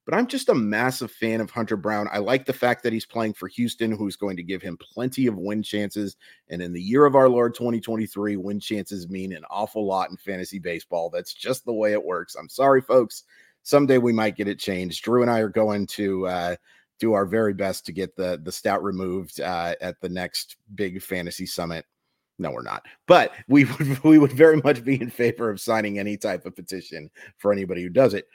but 0.09 0.17
I'm 0.17 0.27
just 0.27 0.49
a 0.49 0.55
massive 0.55 1.11
fan 1.13 1.43
of 1.43 1.51
Hunter 1.51 1.77
Brown. 1.77 2.09
I 2.11 2.17
like 2.17 2.47
the 2.47 2.53
fact 2.55 2.83
that 2.83 2.95
he's 2.95 3.05
playing 3.05 3.35
for 3.35 3.47
Houston, 3.47 3.93
who's 3.93 4.17
going 4.17 4.39
to 4.39 4.43
give 4.43 4.63
him 4.63 4.79
plenty 4.79 5.27
of 5.27 5.37
win 5.37 5.63
chances. 5.63 6.17
And 6.49 6.63
in 6.63 6.73
the 6.73 6.81
year 6.81 7.05
of 7.05 7.15
our 7.15 7.29
Lord 7.29 7.55
2023, 7.55 8.39
win 8.39 8.59
chances 8.59 9.11
mean 9.11 9.35
an 9.35 9.45
awful 9.51 9.85
lot 9.85 10.09
in 10.09 10.17
fantasy 10.17 10.59
baseball. 10.59 11.11
That's 11.11 11.35
just 11.35 11.67
the 11.67 11.75
way 11.75 11.93
it 11.93 12.03
works. 12.03 12.37
I'm 12.37 12.49
sorry, 12.49 12.81
folks. 12.81 13.25
Someday 13.65 13.99
we 13.99 14.15
might 14.15 14.35
get 14.35 14.49
it 14.49 14.59
changed. 14.59 15.05
Drew 15.05 15.21
and 15.21 15.31
I 15.31 15.41
are 15.41 15.51
going 15.51 15.87
to 15.89 16.27
uh, 16.27 16.57
do 16.99 17.13
our 17.13 17.27
very 17.27 17.53
best 17.53 17.85
to 17.85 17.93
get 17.93 18.17
the 18.17 18.41
the 18.43 18.51
stout 18.51 18.83
removed 18.83 19.43
uh, 19.43 19.75
at 19.83 20.01
the 20.01 20.09
next 20.09 20.57
big 20.75 21.03
fantasy 21.03 21.45
summit. 21.45 21.85
No, 22.39 22.51
we're 22.51 22.63
not. 22.63 22.87
But 23.07 23.33
we 23.47 23.65
would 23.79 24.03
we 24.05 24.17
would 24.17 24.33
very 24.33 24.57
much 24.63 24.83
be 24.83 24.99
in 24.99 25.11
favor 25.11 25.51
of 25.51 25.61
signing 25.61 25.99
any 25.99 26.17
type 26.17 26.47
of 26.47 26.57
petition 26.57 27.11
for 27.37 27.53
anybody 27.53 27.83
who 27.83 27.91
does 27.91 28.15
it. 28.15 28.27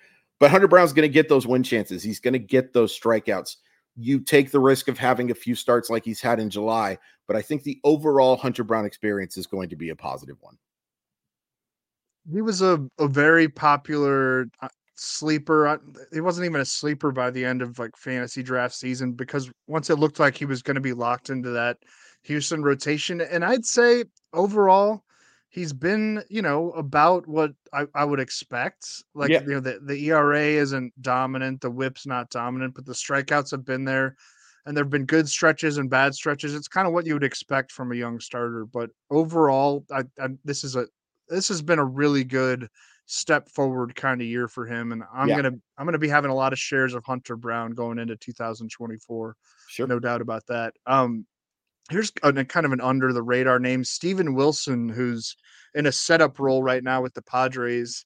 But 0.44 0.52
Hunter 0.52 0.68
Brown's 0.68 0.92
going 0.92 1.08
to 1.08 1.14
get 1.14 1.30
those 1.30 1.48
win 1.48 1.64
chances. 1.64 2.04
He's 2.04 2.20
going 2.20 2.34
to 2.34 2.38
get 2.38 2.74
those 2.74 3.00
strikeouts. 3.00 3.56
You 3.96 4.20
take 4.20 4.52
the 4.52 4.60
risk 4.60 4.90
of 4.90 4.98
having 4.98 5.32
a 5.32 5.34
few 5.34 5.56
starts 5.56 5.90
like 5.90 6.04
he's 6.04 6.20
had 6.20 6.38
in 6.38 6.50
July, 6.50 6.98
but 7.30 7.38
I 7.38 7.42
think 7.42 7.64
the 7.64 7.80
overall 7.86 8.36
Hunter 8.36 8.66
Brown 8.66 8.84
experience 8.84 9.38
is 9.38 9.48
going 9.48 9.70
to 9.70 9.78
be 9.78 9.92
a 9.92 9.96
positive 9.96 10.36
one. 10.42 10.58
He 12.30 12.42
was 12.42 12.62
a, 12.62 12.86
a 13.00 13.08
very 13.08 13.48
popular 13.48 14.50
uh, 14.62 14.68
sleeper. 14.96 15.80
He 16.12 16.20
wasn't 16.20 16.44
even 16.44 16.60
a 16.60 16.66
sleeper 16.66 17.14
by 17.14 17.32
the 17.32 17.46
end 17.46 17.62
of 17.62 17.80
like 17.80 17.96
fantasy 17.96 18.44
draft 18.44 18.76
season 18.76 19.14
because 19.14 19.50
once 19.68 19.90
it 19.90 19.98
looked 19.98 20.20
like 20.20 20.36
he 20.36 20.44
was 20.44 20.62
going 20.62 20.76
to 20.76 20.82
be 20.82 20.92
locked 20.92 21.30
into 21.30 21.52
that 21.52 21.78
Houston 22.24 22.64
rotation, 22.64 23.22
and 23.22 23.46
I'd 23.46 23.66
say 23.66 24.04
overall 24.34 25.06
he's 25.54 25.72
been, 25.72 26.24
you 26.30 26.42
know, 26.42 26.72
about 26.72 27.28
what 27.28 27.54
I, 27.72 27.86
I 27.94 28.04
would 28.04 28.20
expect. 28.20 29.04
Like, 29.14 29.30
yeah. 29.30 29.42
you 29.42 29.50
know, 29.50 29.60
the, 29.60 29.80
the 29.84 30.10
ERA 30.10 30.42
isn't 30.42 31.00
dominant, 31.02 31.62
the 31.62 31.70
whip's 31.70 32.08
not 32.08 32.32
dominant, 32.32 32.74
but 32.74 32.86
the 32.86 32.94
strikeouts 32.94 33.52
have 33.52 33.64
been 33.64 33.86
there. 33.86 34.18
And 34.66 34.76
there 34.76 34.84
have 34.84 34.92
been 34.92 35.06
good 35.06 35.30
stretches 35.30 35.78
and 35.78 35.90
bad 35.90 36.16
stretches. 36.16 36.56
It's 36.56 36.68
kind 36.68 36.88
of 36.88 36.94
what 36.94 37.06
you 37.06 37.14
would 37.14 37.24
expect 37.24 37.72
from 37.72 37.92
a 37.92 37.96
young 37.96 38.20
starter. 38.20 38.66
But 38.66 38.90
overall, 39.12 39.86
I, 39.92 40.04
I 40.20 40.30
this 40.46 40.64
is 40.64 40.78
a 40.78 40.88
this 41.28 41.50
has 41.50 41.62
been 41.62 41.80
a 41.80 41.86
really 41.86 42.24
good 42.24 42.70
step 43.06 43.50
forward 43.50 43.94
kind 43.94 44.22
of 44.22 44.28
year 44.28 44.48
for 44.48 44.66
him. 44.66 44.94
And 44.94 45.04
I'm 45.14 45.28
yeah. 45.28 45.36
gonna 45.36 45.58
I'm 45.78 45.86
gonna 45.86 45.98
be 45.98 46.08
having 46.08 46.32
a 46.32 46.36
lot 46.36 46.54
of 46.54 46.60
shares 46.60 46.94
of 46.94 47.04
Hunter 47.04 47.36
Brown 47.36 47.72
going 47.72 48.00
into 48.00 48.16
2024. 48.16 49.36
Sure. 49.68 49.86
No 49.86 50.00
doubt 50.00 50.22
about 50.22 50.48
that. 50.48 50.74
Um, 50.86 51.26
here's 51.90 52.12
a, 52.24 52.46
kind 52.46 52.66
of 52.66 52.72
an 52.72 52.82
under 52.82 53.14
the 53.14 53.24
radar 53.24 53.60
name 53.60 53.84
Steven 53.84 54.34
Wilson, 54.34 54.90
who's 54.90 55.36
in 55.74 55.86
a 55.86 55.92
setup 55.92 56.40
role 56.40 56.64
right 56.64 56.84
now 56.84 57.02
with 57.02 57.14
the 57.14 57.22
Padres. 57.22 58.06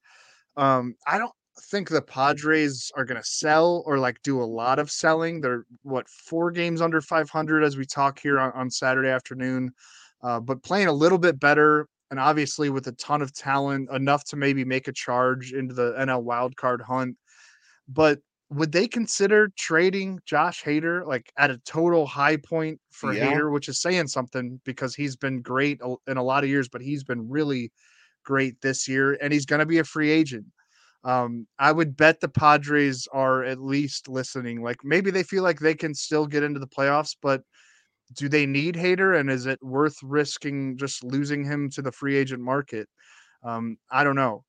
Um, 0.56 0.96
I 1.06 1.18
don't 1.18 1.32
think 1.70 1.90
the 1.90 2.02
Padres 2.02 2.92
are 2.96 3.06
going 3.06 3.22
to 3.22 3.28
sell 3.28 3.84
or 3.86 4.00
like 4.00 4.22
do 4.24 4.42
a 4.42 4.46
lot 4.46 4.80
of 4.80 4.92
selling. 4.92 5.42
They're 5.42 5.66
what 5.84 6.08
four 6.08 6.52
games 6.52 6.82
under 6.82 7.02
500 7.02 7.64
as 7.64 7.78
we 7.78 7.86
talk 7.86 8.20
here 8.20 8.40
on, 8.40 8.52
on 8.54 8.70
Saturday 8.70 9.10
afternoon, 9.10 9.72
uh, 10.24 10.40
but 10.40 10.64
playing 10.64 10.88
a 10.88 10.94
little 10.94 11.18
bit 11.18 11.40
better. 11.40 11.88
And 12.10 12.22
obviously, 12.22 12.70
with 12.70 12.88
a 12.88 12.94
ton 12.94 13.22
of 13.22 13.34
talent, 13.34 13.90
enough 13.92 14.24
to 14.26 14.38
maybe 14.38 14.64
make 14.64 14.88
a 14.88 14.94
charge 14.94 15.52
into 15.52 15.74
the 15.74 15.94
NL 16.00 16.24
wildcard 16.24 16.82
hunt. 16.82 17.18
But 17.90 18.20
would 18.50 18.72
they 18.72 18.88
consider 18.88 19.50
trading 19.58 20.20
Josh 20.26 20.64
Hader 20.64 21.06
like 21.06 21.32
at 21.38 21.52
a 21.52 21.58
total 21.60 22.06
high 22.06 22.38
point 22.38 22.80
for 22.92 23.14
yeah. 23.14 23.34
Hader, 23.34 23.52
which 23.52 23.68
is 23.68 23.82
saying 23.82 24.08
something 24.08 24.62
because 24.64 24.96
he's 24.96 25.16
been 25.16 25.42
great 25.42 25.82
in 26.08 26.18
a 26.18 26.24
lot 26.24 26.44
of 26.44 26.50
years, 26.50 26.70
but 26.70 26.82
he's 26.82 27.04
been 27.04 27.30
really 27.30 27.72
great 28.24 28.60
this 28.62 28.88
year 28.88 29.18
and 29.22 29.34
he's 29.34 29.46
going 29.46 29.60
to 29.60 29.66
be 29.66 29.80
a 29.80 29.84
free 29.84 30.12
agent. 30.12 30.46
Um, 31.04 31.48
I 31.60 31.72
would 31.72 31.96
bet 31.96 32.20
the 32.20 32.30
Padres 32.30 33.08
are 33.14 33.44
at 33.44 33.62
least 33.62 34.08
listening. 34.08 34.62
Like 34.64 34.78
maybe 34.84 35.12
they 35.12 35.24
feel 35.24 35.44
like 35.44 35.60
they 35.60 35.76
can 35.76 35.94
still 35.94 36.26
get 36.26 36.44
into 36.44 36.60
the 36.60 36.68
playoffs, 36.68 37.16
but 37.22 37.42
do 38.14 38.30
they 38.30 38.46
need 38.46 38.76
Hader 38.76 39.20
and 39.20 39.30
is 39.30 39.46
it 39.46 39.60
worth 39.62 39.98
risking 40.02 40.78
just 40.78 41.04
losing 41.04 41.44
him 41.44 41.70
to 41.72 41.82
the 41.82 41.92
free 41.92 42.16
agent 42.16 42.42
market? 42.42 42.88
Um, 43.44 43.78
I 43.92 44.04
don't 44.04 44.16
know. 44.16 44.44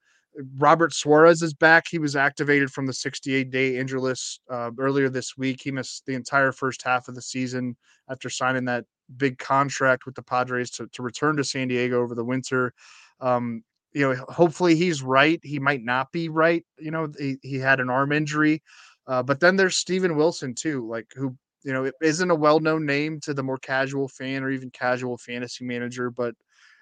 Robert 0.59 0.93
Suarez 0.93 1.43
is 1.43 1.55
back. 1.55 1.87
He 1.89 1.99
was 1.99 2.17
activated 2.17 2.71
from 2.71 2.87
the 2.87 2.93
68 2.93 3.51
day 3.51 3.77
injury 3.77 4.01
list 4.01 4.41
uh, 4.51 4.71
earlier 4.79 5.09
this 5.09 5.37
week. 5.37 5.61
He 5.63 5.71
missed 5.71 6.07
the 6.07 6.15
entire 6.15 6.53
first 6.53 6.83
half 6.83 7.09
of 7.09 7.15
the 7.15 7.23
season 7.23 7.77
after 8.09 8.31
signing 8.31 8.65
that 8.67 8.85
big 9.17 9.39
contract 9.39 10.07
with 10.07 10.15
the 10.15 10.23
Padres 10.23 10.71
to, 10.73 10.87
to 10.89 11.03
return 11.03 11.37
to 11.37 11.45
San 11.45 11.69
Diego 11.69 12.01
over 12.01 12.15
the 12.15 12.25
winter. 12.25 12.73
Um, 13.21 13.65
you 13.93 14.09
know, 14.09 14.25
hopefully 14.29 14.77
he's 14.77 15.03
right. 15.03 15.41
He 15.43 15.59
might 15.59 15.83
not 15.83 16.13
be 16.13 16.29
right. 16.29 16.65
You 16.79 16.91
know, 16.91 17.09
he, 17.19 17.39
he 17.43 17.59
had 17.59 17.81
an 17.81 17.91
arm 17.91 18.13
injury. 18.13 18.63
Uh, 19.07 19.23
but 19.23 19.41
then 19.41 19.57
there's 19.57 19.77
Steven 19.77 20.17
Wilson, 20.17 20.55
too, 20.55 20.87
like 20.87 21.07
who, 21.17 21.35
you 21.65 21.73
know, 21.73 21.91
isn't 22.03 22.31
a 22.31 22.35
well 22.35 22.61
known 22.61 22.85
name 22.85 23.19
to 23.21 23.33
the 23.33 23.43
more 23.43 23.57
casual 23.57 24.07
fan 24.07 24.45
or 24.45 24.51
even 24.51 24.71
casual 24.71 25.17
fantasy 25.17 25.65
manager, 25.65 26.11
but 26.11 26.35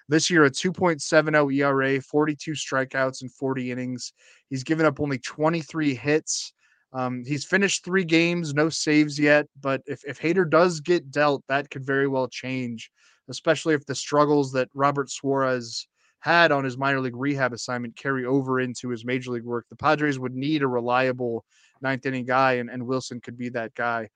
this 0.09 0.29
year, 0.29 0.45
a 0.45 0.51
2.70 0.51 1.55
ERA, 1.55 2.01
42 2.01 2.51
strikeouts 2.51 3.21
in 3.21 3.29
40 3.29 3.71
innings. 3.71 4.13
He's 4.49 4.63
given 4.63 4.85
up 4.85 4.99
only 4.99 5.19
23 5.19 5.93
hits. 5.95 6.53
Um, 6.93 7.23
he's 7.25 7.45
finished 7.45 7.83
three 7.83 8.05
games, 8.05 8.53
no 8.53 8.69
saves 8.69 9.19
yet. 9.19 9.47
But 9.61 9.81
if, 9.85 10.01
if 10.05 10.19
Hader 10.19 10.49
does 10.49 10.79
get 10.79 11.11
dealt, 11.11 11.43
that 11.47 11.69
could 11.69 11.85
very 11.85 12.07
well 12.07 12.27
change, 12.27 12.89
especially 13.29 13.73
if 13.73 13.85
the 13.85 13.95
struggles 13.95 14.51
that 14.53 14.69
Robert 14.73 15.09
Suarez 15.11 15.87
had 16.19 16.51
on 16.51 16.63
his 16.63 16.77
minor 16.77 16.99
league 16.99 17.15
rehab 17.15 17.53
assignment 17.53 17.95
carry 17.95 18.25
over 18.25 18.59
into 18.59 18.89
his 18.89 19.05
major 19.05 19.31
league 19.31 19.43
work. 19.43 19.65
The 19.69 19.75
Padres 19.75 20.19
would 20.19 20.33
need 20.33 20.63
a 20.63 20.67
reliable 20.67 21.45
ninth 21.81 22.05
inning 22.05 22.25
guy, 22.25 22.53
and, 22.53 22.69
and 22.69 22.85
Wilson 22.85 23.21
could 23.21 23.37
be 23.37 23.49
that 23.49 23.75
guy. 23.75 24.09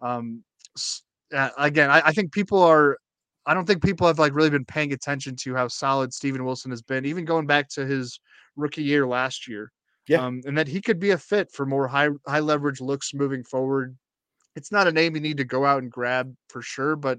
Um, 0.00 0.44
uh, 1.34 1.50
again, 1.58 1.90
I, 1.90 2.02
I, 2.06 2.12
think 2.12 2.32
people 2.32 2.62
are 2.62 2.96
I 3.46 3.54
don't 3.54 3.66
think 3.66 3.82
people 3.82 4.06
have 4.06 4.18
like 4.18 4.34
really 4.34 4.50
been 4.50 4.64
paying 4.64 4.92
attention 4.92 5.36
to 5.36 5.54
how 5.54 5.68
solid 5.68 6.12
Steven 6.12 6.44
Wilson 6.44 6.70
has 6.70 6.82
been, 6.82 7.06
even 7.06 7.24
going 7.24 7.46
back 7.46 7.68
to 7.70 7.86
his 7.86 8.20
rookie 8.56 8.82
year 8.82 9.06
last 9.06 9.48
year. 9.48 9.72
Yeah. 10.06 10.24
Um, 10.24 10.40
and 10.46 10.56
that 10.56 10.68
he 10.68 10.80
could 10.80 10.98
be 10.98 11.10
a 11.10 11.18
fit 11.18 11.50
for 11.52 11.66
more 11.66 11.86
high 11.86 12.08
high 12.26 12.40
leverage 12.40 12.80
looks 12.80 13.14
moving 13.14 13.44
forward. 13.44 13.96
It's 14.56 14.72
not 14.72 14.88
a 14.88 14.92
name 14.92 15.14
you 15.14 15.20
need 15.20 15.36
to 15.36 15.44
go 15.44 15.64
out 15.64 15.82
and 15.82 15.92
grab 15.92 16.34
for 16.48 16.62
sure, 16.62 16.96
but 16.96 17.18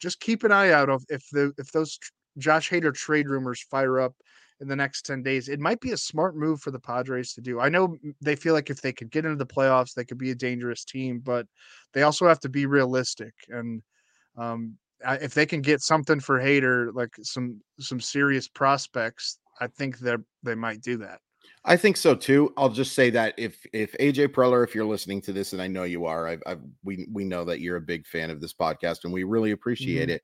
just 0.00 0.20
keep 0.20 0.42
an 0.44 0.52
eye 0.52 0.70
out 0.70 0.88
of 0.88 1.04
if 1.08 1.28
the 1.30 1.52
if 1.58 1.70
those 1.72 1.98
Josh 2.38 2.70
Hader 2.70 2.94
trade 2.94 3.28
rumors 3.28 3.62
fire 3.62 4.00
up 4.00 4.14
in 4.60 4.68
the 4.68 4.76
next 4.76 5.06
10 5.06 5.22
days. 5.22 5.48
It 5.48 5.58
might 5.58 5.80
be 5.80 5.92
a 5.92 5.96
smart 5.96 6.36
move 6.36 6.60
for 6.60 6.70
the 6.70 6.78
Padres 6.78 7.32
to 7.34 7.40
do. 7.40 7.60
I 7.60 7.68
know 7.68 7.96
they 8.20 8.36
feel 8.36 8.52
like 8.52 8.70
if 8.70 8.82
they 8.82 8.92
could 8.92 9.10
get 9.10 9.24
into 9.24 9.36
the 9.36 9.46
playoffs, 9.46 9.94
they 9.94 10.04
could 10.04 10.18
be 10.18 10.30
a 10.30 10.34
dangerous 10.34 10.84
team, 10.84 11.20
but 11.24 11.46
they 11.94 12.02
also 12.02 12.28
have 12.28 12.40
to 12.40 12.48
be 12.48 12.66
realistic. 12.66 13.32
And 13.48 13.82
um, 14.36 14.76
if 15.06 15.34
they 15.34 15.46
can 15.46 15.62
get 15.62 15.80
something 15.80 16.20
for 16.20 16.40
Hader, 16.40 16.94
like 16.94 17.14
some 17.22 17.60
some 17.78 18.00
serious 18.00 18.48
prospects, 18.48 19.38
I 19.60 19.66
think 19.66 19.98
that 20.00 20.20
they 20.42 20.54
might 20.54 20.80
do 20.82 20.96
that. 20.98 21.20
I 21.64 21.76
think 21.76 21.96
so 21.96 22.14
too. 22.14 22.52
I'll 22.56 22.70
just 22.70 22.94
say 22.94 23.10
that 23.10 23.34
if 23.36 23.64
if 23.72 23.92
AJ 23.98 24.28
Preller, 24.28 24.64
if 24.64 24.74
you're 24.74 24.86
listening 24.86 25.20
to 25.22 25.32
this, 25.32 25.52
and 25.52 25.60
I 25.60 25.66
know 25.66 25.84
you 25.84 26.06
are, 26.06 26.28
I, 26.28 26.38
I 26.46 26.56
we 26.84 27.06
we 27.12 27.24
know 27.24 27.44
that 27.44 27.60
you're 27.60 27.76
a 27.76 27.82
big 27.82 28.06
fan 28.06 28.30
of 28.30 28.40
this 28.40 28.54
podcast, 28.54 29.04
and 29.04 29.12
we 29.12 29.24
really 29.24 29.50
appreciate 29.50 30.08
mm-hmm. 30.08 30.16
it. 30.16 30.22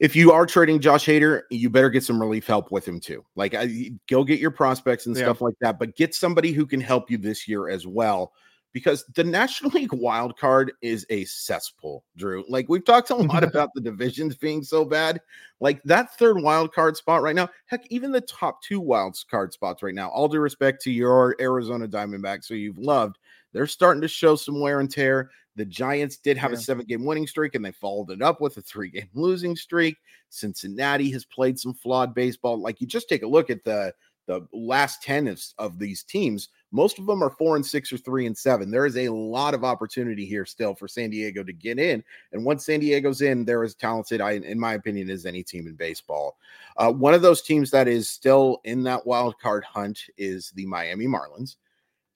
If 0.00 0.16
you 0.16 0.32
are 0.32 0.46
trading 0.46 0.80
Josh 0.80 1.06
Hader, 1.06 1.42
you 1.50 1.70
better 1.70 1.90
get 1.90 2.02
some 2.02 2.20
relief 2.20 2.44
help 2.44 2.72
with 2.72 2.86
him 2.86 2.98
too. 2.98 3.24
Like, 3.36 3.54
I, 3.54 3.92
go 4.08 4.24
get 4.24 4.40
your 4.40 4.50
prospects 4.50 5.06
and 5.06 5.16
yeah. 5.16 5.22
stuff 5.22 5.40
like 5.40 5.54
that, 5.60 5.78
but 5.78 5.94
get 5.94 6.12
somebody 6.12 6.50
who 6.50 6.66
can 6.66 6.80
help 6.80 7.08
you 7.08 7.18
this 7.18 7.46
year 7.46 7.68
as 7.68 7.86
well 7.86 8.32
because 8.72 9.04
the 9.14 9.24
National 9.24 9.70
League 9.70 9.92
wild 9.92 10.36
card 10.38 10.72
is 10.82 11.06
a 11.10 11.24
cesspool, 11.24 12.04
Drew. 12.16 12.44
Like 12.48 12.68
we've 12.68 12.84
talked 12.84 13.10
a 13.10 13.14
lot 13.14 13.44
about 13.44 13.70
the 13.74 13.80
divisions 13.80 14.34
being 14.36 14.62
so 14.62 14.84
bad. 14.84 15.20
Like 15.60 15.82
that 15.84 16.16
third 16.18 16.40
wild 16.42 16.72
card 16.72 16.96
spot 16.96 17.22
right 17.22 17.36
now, 17.36 17.48
heck, 17.66 17.86
even 17.90 18.10
the 18.12 18.20
top 18.22 18.62
two 18.62 18.80
wild 18.80 19.16
card 19.30 19.52
spots 19.52 19.82
right 19.82 19.94
now, 19.94 20.08
all 20.08 20.28
due 20.28 20.40
respect 20.40 20.82
to 20.82 20.90
your 20.90 21.36
Arizona 21.40 21.86
Diamondbacks, 21.86 22.48
who 22.48 22.54
you've 22.54 22.78
loved, 22.78 23.18
they're 23.52 23.66
starting 23.66 24.00
to 24.02 24.08
show 24.08 24.34
some 24.36 24.60
wear 24.60 24.80
and 24.80 24.90
tear. 24.90 25.30
The 25.56 25.66
Giants 25.66 26.16
did 26.16 26.38
have 26.38 26.52
Yeah. 26.52 26.56
a 26.56 26.60
seven 26.60 26.86
game 26.86 27.04
winning 27.04 27.26
streak 27.26 27.54
and 27.54 27.62
they 27.64 27.72
followed 27.72 28.10
it 28.10 28.22
up 28.22 28.40
with 28.40 28.56
a 28.56 28.62
three 28.62 28.88
game 28.90 29.10
losing 29.12 29.54
streak. 29.54 29.98
Cincinnati 30.30 31.10
has 31.10 31.26
played 31.26 31.58
some 31.58 31.74
flawed 31.74 32.14
baseball. 32.14 32.58
Like 32.58 32.80
you 32.80 32.86
just 32.86 33.08
take 33.08 33.22
a 33.22 33.26
look 33.26 33.50
at 33.50 33.62
the 33.64 33.92
the 34.26 34.46
last 34.52 35.02
10 35.02 35.26
of, 35.26 35.42
of 35.58 35.78
these 35.78 36.04
teams, 36.04 36.48
most 36.72 36.98
of 36.98 37.06
them 37.06 37.22
are 37.22 37.30
four 37.30 37.54
and 37.56 37.64
six 37.64 37.92
or 37.92 37.98
three 37.98 38.26
and 38.26 38.36
seven. 38.36 38.70
There 38.70 38.86
is 38.86 38.96
a 38.96 39.08
lot 39.10 39.54
of 39.54 39.62
opportunity 39.62 40.24
here 40.24 40.44
still 40.44 40.74
for 40.74 40.88
San 40.88 41.10
Diego 41.10 41.44
to 41.44 41.52
get 41.52 41.78
in. 41.78 42.02
And 42.32 42.44
once 42.44 42.64
San 42.66 42.80
Diego's 42.80 43.20
in, 43.20 43.44
they're 43.44 43.62
as 43.62 43.74
talented, 43.74 44.20
I, 44.20 44.32
in 44.32 44.58
my 44.58 44.74
opinion, 44.74 45.10
as 45.10 45.26
any 45.26 45.42
team 45.42 45.66
in 45.66 45.74
baseball. 45.74 46.38
Uh, 46.78 46.90
one 46.90 47.14
of 47.14 47.22
those 47.22 47.42
teams 47.42 47.70
that 47.70 47.86
is 47.86 48.08
still 48.10 48.60
in 48.64 48.82
that 48.84 49.06
wild 49.06 49.38
card 49.38 49.64
hunt 49.64 50.00
is 50.16 50.50
the 50.52 50.66
Miami 50.66 51.06
Marlins. 51.06 51.56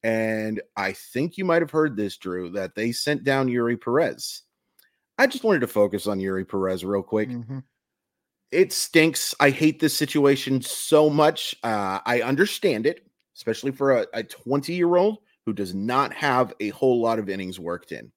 And 0.03 0.61
I 0.77 0.93
think 0.93 1.37
you 1.37 1.45
might 1.45 1.63
have 1.63 1.71
heard 1.71 1.97
this, 1.97 2.17
Drew, 2.17 2.51
that 2.51 2.75
they 2.75 2.93
sent 2.93 3.25
down 3.25 3.49
Yuri 3.49 3.77
Perez. 3.77 4.43
I 5.19 5.27
just 5.27 5.45
wanted 5.45 5.61
to 5.61 5.67
focus 5.67 6.07
on 6.07 6.21
Yuri 6.21 6.45
Perez 6.45 6.85
real 6.85 7.03
quick 7.03 7.29
Mhm. 7.31 7.63
it 8.53 8.73
stinks. 8.73 9.35
I 9.41 9.51
hate 9.51 9.81
this 9.81 9.97
situation 9.97 10.63
so 10.63 11.11
much. 11.11 11.55
Uh, 11.63 12.01
I 12.07 12.23
understand 12.23 12.87
it, 12.87 13.06
especially 13.37 13.71
for 13.71 14.07
a 14.15 14.23
20 14.23 14.73
year 14.73 14.97
old 14.97 15.19
who 15.45 15.53
does 15.53 15.75
not 15.75 16.13
have 16.13 16.53
a 16.61 16.71
whole 16.71 17.01
lot 17.01 17.19
of 17.19 17.29
innings 17.29 17.61
worked 17.61 17.93
in. 17.93 18.11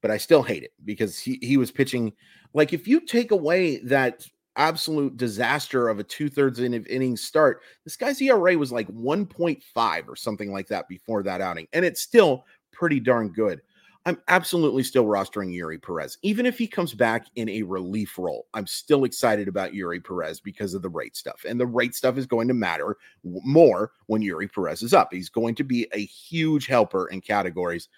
But 0.00 0.10
I 0.10 0.16
still 0.16 0.42
hate 0.42 0.62
it 0.62 0.72
because 0.84 1.18
he, 1.18 1.38
he 1.42 1.56
was 1.56 1.70
pitching. 1.70 2.12
Like, 2.54 2.72
if 2.72 2.86
you 2.86 3.00
take 3.00 3.30
away 3.32 3.78
that 3.78 4.26
absolute 4.56 5.16
disaster 5.16 5.88
of 5.88 5.98
a 5.98 6.04
two 6.04 6.28
thirds 6.28 6.60
in 6.60 6.74
of 6.74 6.86
innings 6.86 7.22
start, 7.22 7.62
this 7.84 7.96
guy's 7.96 8.20
ERA 8.20 8.56
was 8.56 8.70
like 8.70 8.88
1.5 8.88 10.08
or 10.08 10.16
something 10.16 10.52
like 10.52 10.68
that 10.68 10.88
before 10.88 11.22
that 11.22 11.40
outing. 11.40 11.66
And 11.72 11.84
it's 11.84 12.00
still 12.00 12.44
pretty 12.72 13.00
darn 13.00 13.30
good. 13.30 13.60
I'm 14.06 14.20
absolutely 14.28 14.82
still 14.82 15.06
rostering 15.06 15.54
Yuri 15.54 15.78
Perez. 15.78 16.18
Even 16.22 16.44
if 16.44 16.58
he 16.58 16.66
comes 16.66 16.92
back 16.92 17.26
in 17.36 17.48
a 17.48 17.62
relief 17.62 18.18
role, 18.18 18.46
I'm 18.52 18.66
still 18.66 19.04
excited 19.04 19.48
about 19.48 19.72
Yuri 19.72 19.98
Perez 19.98 20.40
because 20.40 20.74
of 20.74 20.82
the 20.82 20.90
rate 20.90 21.16
stuff. 21.16 21.46
And 21.48 21.58
the 21.58 21.66
rate 21.66 21.94
stuff 21.94 22.18
is 22.18 22.26
going 22.26 22.48
to 22.48 22.54
matter 22.54 22.98
more 23.22 23.92
when 24.06 24.20
Yuri 24.20 24.46
Perez 24.46 24.82
is 24.82 24.92
up. 24.92 25.08
He's 25.10 25.30
going 25.30 25.54
to 25.54 25.64
be 25.64 25.86
a 25.92 26.04
huge 26.04 26.66
helper 26.66 27.06
in 27.08 27.22
categories. 27.22 27.88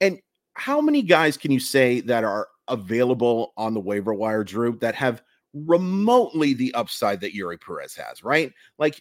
And 0.00 0.18
how 0.54 0.80
many 0.80 1.00
guys 1.00 1.36
can 1.36 1.52
you 1.52 1.60
say 1.60 2.00
that 2.00 2.24
are 2.24 2.48
available 2.66 3.52
on 3.56 3.72
the 3.72 3.80
waiver 3.80 4.14
wire, 4.14 4.42
Drew, 4.42 4.76
that 4.80 4.96
have 4.96 5.22
remotely 5.54 6.54
the 6.54 6.74
upside 6.74 7.20
that 7.20 7.34
Yuri 7.34 7.56
Perez 7.56 7.94
has, 7.94 8.24
right? 8.24 8.52
Like 8.78 9.00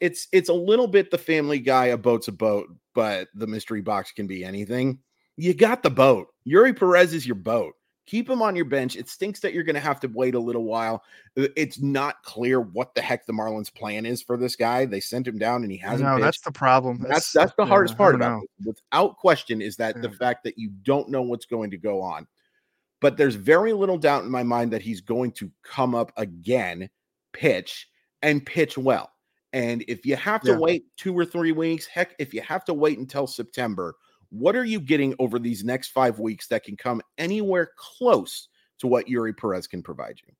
it's 0.00 0.26
it's 0.32 0.48
a 0.48 0.54
little 0.54 0.88
bit 0.88 1.12
the 1.12 1.18
family 1.18 1.60
guy, 1.60 1.86
a 1.86 1.96
boat's 1.96 2.26
a 2.26 2.32
boat, 2.32 2.68
but 2.92 3.28
the 3.34 3.46
mystery 3.46 3.82
box 3.82 4.10
can 4.10 4.26
be 4.26 4.44
anything 4.44 4.98
you 5.36 5.54
got 5.54 5.82
the 5.82 5.90
boat. 5.90 6.28
Yuri 6.44 6.72
Perez 6.72 7.12
is 7.14 7.26
your 7.26 7.36
boat. 7.36 7.74
Keep 8.06 8.30
him 8.30 8.40
on 8.40 8.54
your 8.54 8.64
bench. 8.66 8.94
It 8.94 9.08
stinks 9.08 9.40
that 9.40 9.52
you're 9.52 9.64
going 9.64 9.74
to 9.74 9.80
have 9.80 9.98
to 9.98 10.06
wait 10.06 10.36
a 10.36 10.38
little 10.38 10.62
while. 10.62 11.02
Uh, 11.36 11.48
It's 11.56 11.80
not 11.80 12.22
clear 12.22 12.60
what 12.60 12.94
the 12.94 13.02
heck 13.02 13.26
the 13.26 13.32
Marlins' 13.32 13.74
plan 13.74 14.06
is 14.06 14.22
for 14.22 14.36
this 14.36 14.54
guy. 14.54 14.84
They 14.84 15.00
sent 15.00 15.26
him 15.26 15.38
down 15.38 15.64
and 15.64 15.72
he 15.72 15.78
hasn't. 15.78 16.08
No, 16.08 16.20
that's 16.20 16.40
the 16.40 16.52
problem. 16.52 17.04
that's 17.08 17.32
that's 17.32 17.52
the 17.56 17.64
yeah, 17.64 17.68
hardest 17.68 17.96
part 17.96 18.14
about 18.14 18.44
it. 18.44 18.50
Without 18.64 19.16
question, 19.16 19.60
is 19.60 19.74
that 19.76 20.00
the 20.02 20.10
fact 20.10 20.44
that 20.44 20.56
you 20.56 20.70
don't 20.84 21.08
know 21.08 21.22
what's 21.22 21.46
going 21.46 21.70
to 21.72 21.76
go 21.78 22.00
on. 22.00 22.28
But 23.00 23.16
there's 23.16 23.34
very 23.34 23.72
little 23.72 23.98
doubt 23.98 24.24
in 24.24 24.30
my 24.30 24.42
mind 24.44 24.72
that 24.72 24.82
he's 24.82 25.00
going 25.00 25.32
to 25.32 25.50
come 25.62 25.94
up 25.94 26.12
again, 26.16 26.88
pitch, 27.32 27.88
and 28.22 28.46
pitch 28.46 28.78
well. 28.78 29.10
And 29.52 29.84
if 29.88 30.06
you 30.06 30.16
have 30.16 30.42
to 30.42 30.52
Yeah. 30.52 30.58
wait 30.58 30.84
two 30.96 31.16
or 31.18 31.24
three 31.24 31.52
weeks, 31.52 31.86
heck, 31.86 32.14
if 32.18 32.32
you 32.32 32.40
have 32.42 32.64
to 32.66 32.74
wait 32.74 32.98
until 32.98 33.26
September, 33.26 33.96
what 34.30 34.56
are 34.56 34.64
you 34.64 34.80
getting 34.80 35.14
over 35.18 35.38
these 35.38 35.64
next 35.64 35.88
five 35.88 36.18
weeks 36.18 36.48
that 36.48 36.64
can 36.64 36.76
come 36.76 37.00
anywhere 37.18 37.70
close 37.76 38.48
to 38.78 38.86
what 38.86 39.08
Yuri 39.08 39.32
Perez 39.32 39.66
can 39.66 39.82
provide 39.82 40.18
you? 40.26 40.32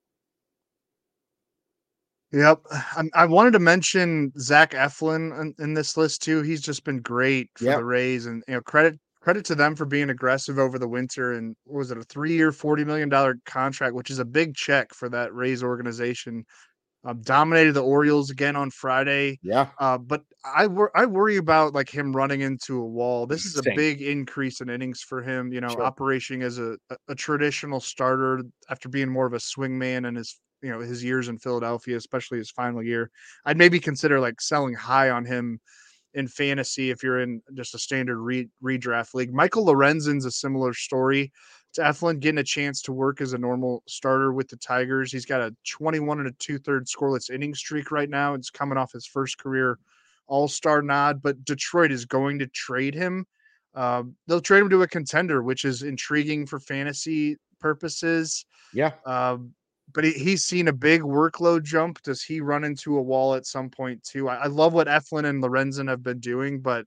Yep. 2.32 2.60
I, 2.70 3.04
I 3.14 3.24
wanted 3.26 3.52
to 3.52 3.60
mention 3.60 4.32
Zach 4.38 4.72
Eflin 4.72 5.40
in, 5.40 5.54
in 5.58 5.74
this 5.74 5.96
list 5.96 6.22
too. 6.22 6.42
He's 6.42 6.60
just 6.60 6.84
been 6.84 7.00
great 7.00 7.50
for 7.56 7.64
Yep. 7.64 7.78
the 7.78 7.84
Rays, 7.84 8.26
and 8.26 8.42
you 8.48 8.54
know 8.54 8.60
credit 8.60 8.98
credit 9.20 9.44
to 9.46 9.54
them 9.54 9.74
for 9.76 9.86
being 9.86 10.10
aggressive 10.10 10.58
over 10.58 10.78
the 10.78 10.88
winter. 10.88 11.32
And 11.32 11.56
what 11.64 11.78
was 11.78 11.90
it 11.90 11.98
a 11.98 12.02
three 12.02 12.32
year, 12.32 12.52
forty 12.52 12.84
million 12.84 13.08
dollar 13.08 13.38
contract, 13.46 13.94
which 13.94 14.10
is 14.10 14.18
a 14.18 14.24
big 14.24 14.54
check 14.54 14.92
for 14.92 15.08
that 15.08 15.34
Rays 15.34 15.62
organization. 15.62 16.44
Um, 17.04 17.20
dominated 17.22 17.72
the 17.74 17.82
Orioles 17.84 18.30
again 18.30 18.56
on 18.56 18.70
Friday. 18.70 19.38
Yeah. 19.42 19.68
Uh, 19.78 19.96
but 19.96 20.24
I 20.44 20.66
wor- 20.66 20.96
I 20.96 21.06
worry 21.06 21.36
about 21.36 21.72
like 21.72 21.88
him 21.88 22.14
running 22.16 22.40
into 22.40 22.80
a 22.80 22.84
wall. 22.86 23.26
This 23.26 23.44
is 23.44 23.56
a 23.58 23.62
big 23.76 24.02
increase 24.02 24.60
in 24.60 24.68
innings 24.68 25.02
for 25.02 25.22
him. 25.22 25.52
You 25.52 25.60
know, 25.60 25.68
Sure. 25.68 25.82
operating 25.84 26.42
as 26.42 26.58
a, 26.58 26.76
a, 26.90 26.96
a 27.08 27.14
traditional 27.14 27.78
starter 27.80 28.42
after 28.70 28.88
being 28.88 29.08
more 29.08 29.26
of 29.26 29.34
a 29.34 29.40
swing 29.40 29.78
man 29.78 30.04
in 30.04 30.16
his 30.16 30.40
you 30.62 30.70
know 30.70 30.80
his 30.80 31.04
years 31.04 31.28
in 31.28 31.38
Philadelphia, 31.38 31.96
especially 31.96 32.38
his 32.38 32.50
final 32.50 32.82
year. 32.82 33.10
I'd 33.44 33.58
maybe 33.58 33.78
consider 33.78 34.18
like 34.18 34.40
selling 34.40 34.74
high 34.74 35.10
on 35.10 35.24
him 35.24 35.60
in 36.14 36.26
fantasy 36.26 36.90
if 36.90 37.02
you're 37.04 37.20
in 37.20 37.40
just 37.54 37.74
a 37.74 37.78
standard 37.78 38.18
re- 38.18 38.48
redraft 38.64 39.14
league. 39.14 39.32
Michael 39.32 39.66
Lorenzen's 39.66 40.24
a 40.24 40.30
similar 40.32 40.72
story 40.72 41.30
to 41.65 41.65
Eflin 41.78 42.20
getting 42.20 42.38
a 42.38 42.44
chance 42.44 42.82
to 42.82 42.92
work 42.92 43.20
as 43.20 43.32
a 43.32 43.38
normal 43.38 43.82
starter 43.86 44.32
with 44.32 44.48
the 44.48 44.56
Tigers. 44.56 45.12
He's 45.12 45.26
got 45.26 45.40
a 45.40 45.54
21 45.66 46.20
and 46.20 46.28
a 46.28 46.32
two 46.32 46.58
third 46.58 46.86
scoreless 46.86 47.30
inning 47.30 47.54
streak 47.54 47.90
right 47.90 48.08
now. 48.08 48.34
It's 48.34 48.50
coming 48.50 48.78
off 48.78 48.92
his 48.92 49.06
first 49.06 49.38
career 49.38 49.78
All 50.26 50.48
Star 50.48 50.82
nod, 50.82 51.22
but 51.22 51.44
Detroit 51.44 51.92
is 51.92 52.04
going 52.04 52.38
to 52.40 52.46
trade 52.46 52.94
him. 52.94 53.26
Um, 53.74 54.16
they'll 54.26 54.40
trade 54.40 54.60
him 54.60 54.70
to 54.70 54.82
a 54.82 54.88
contender, 54.88 55.42
which 55.42 55.64
is 55.64 55.82
intriguing 55.82 56.46
for 56.46 56.58
fantasy 56.58 57.36
purposes. 57.60 58.46
Yeah. 58.72 58.92
Um, 59.04 59.52
but 59.92 60.04
he, 60.04 60.12
he's 60.12 60.44
seen 60.44 60.68
a 60.68 60.72
big 60.72 61.02
workload 61.02 61.62
jump. 61.62 62.02
Does 62.02 62.22
he 62.22 62.40
run 62.40 62.64
into 62.64 62.96
a 62.96 63.02
wall 63.02 63.34
at 63.34 63.46
some 63.46 63.70
point 63.70 64.02
too? 64.02 64.28
I, 64.28 64.36
I 64.36 64.46
love 64.46 64.72
what 64.72 64.88
Eflin 64.88 65.26
and 65.26 65.42
Lorenzen 65.42 65.88
have 65.88 66.02
been 66.02 66.20
doing, 66.20 66.60
but 66.60 66.86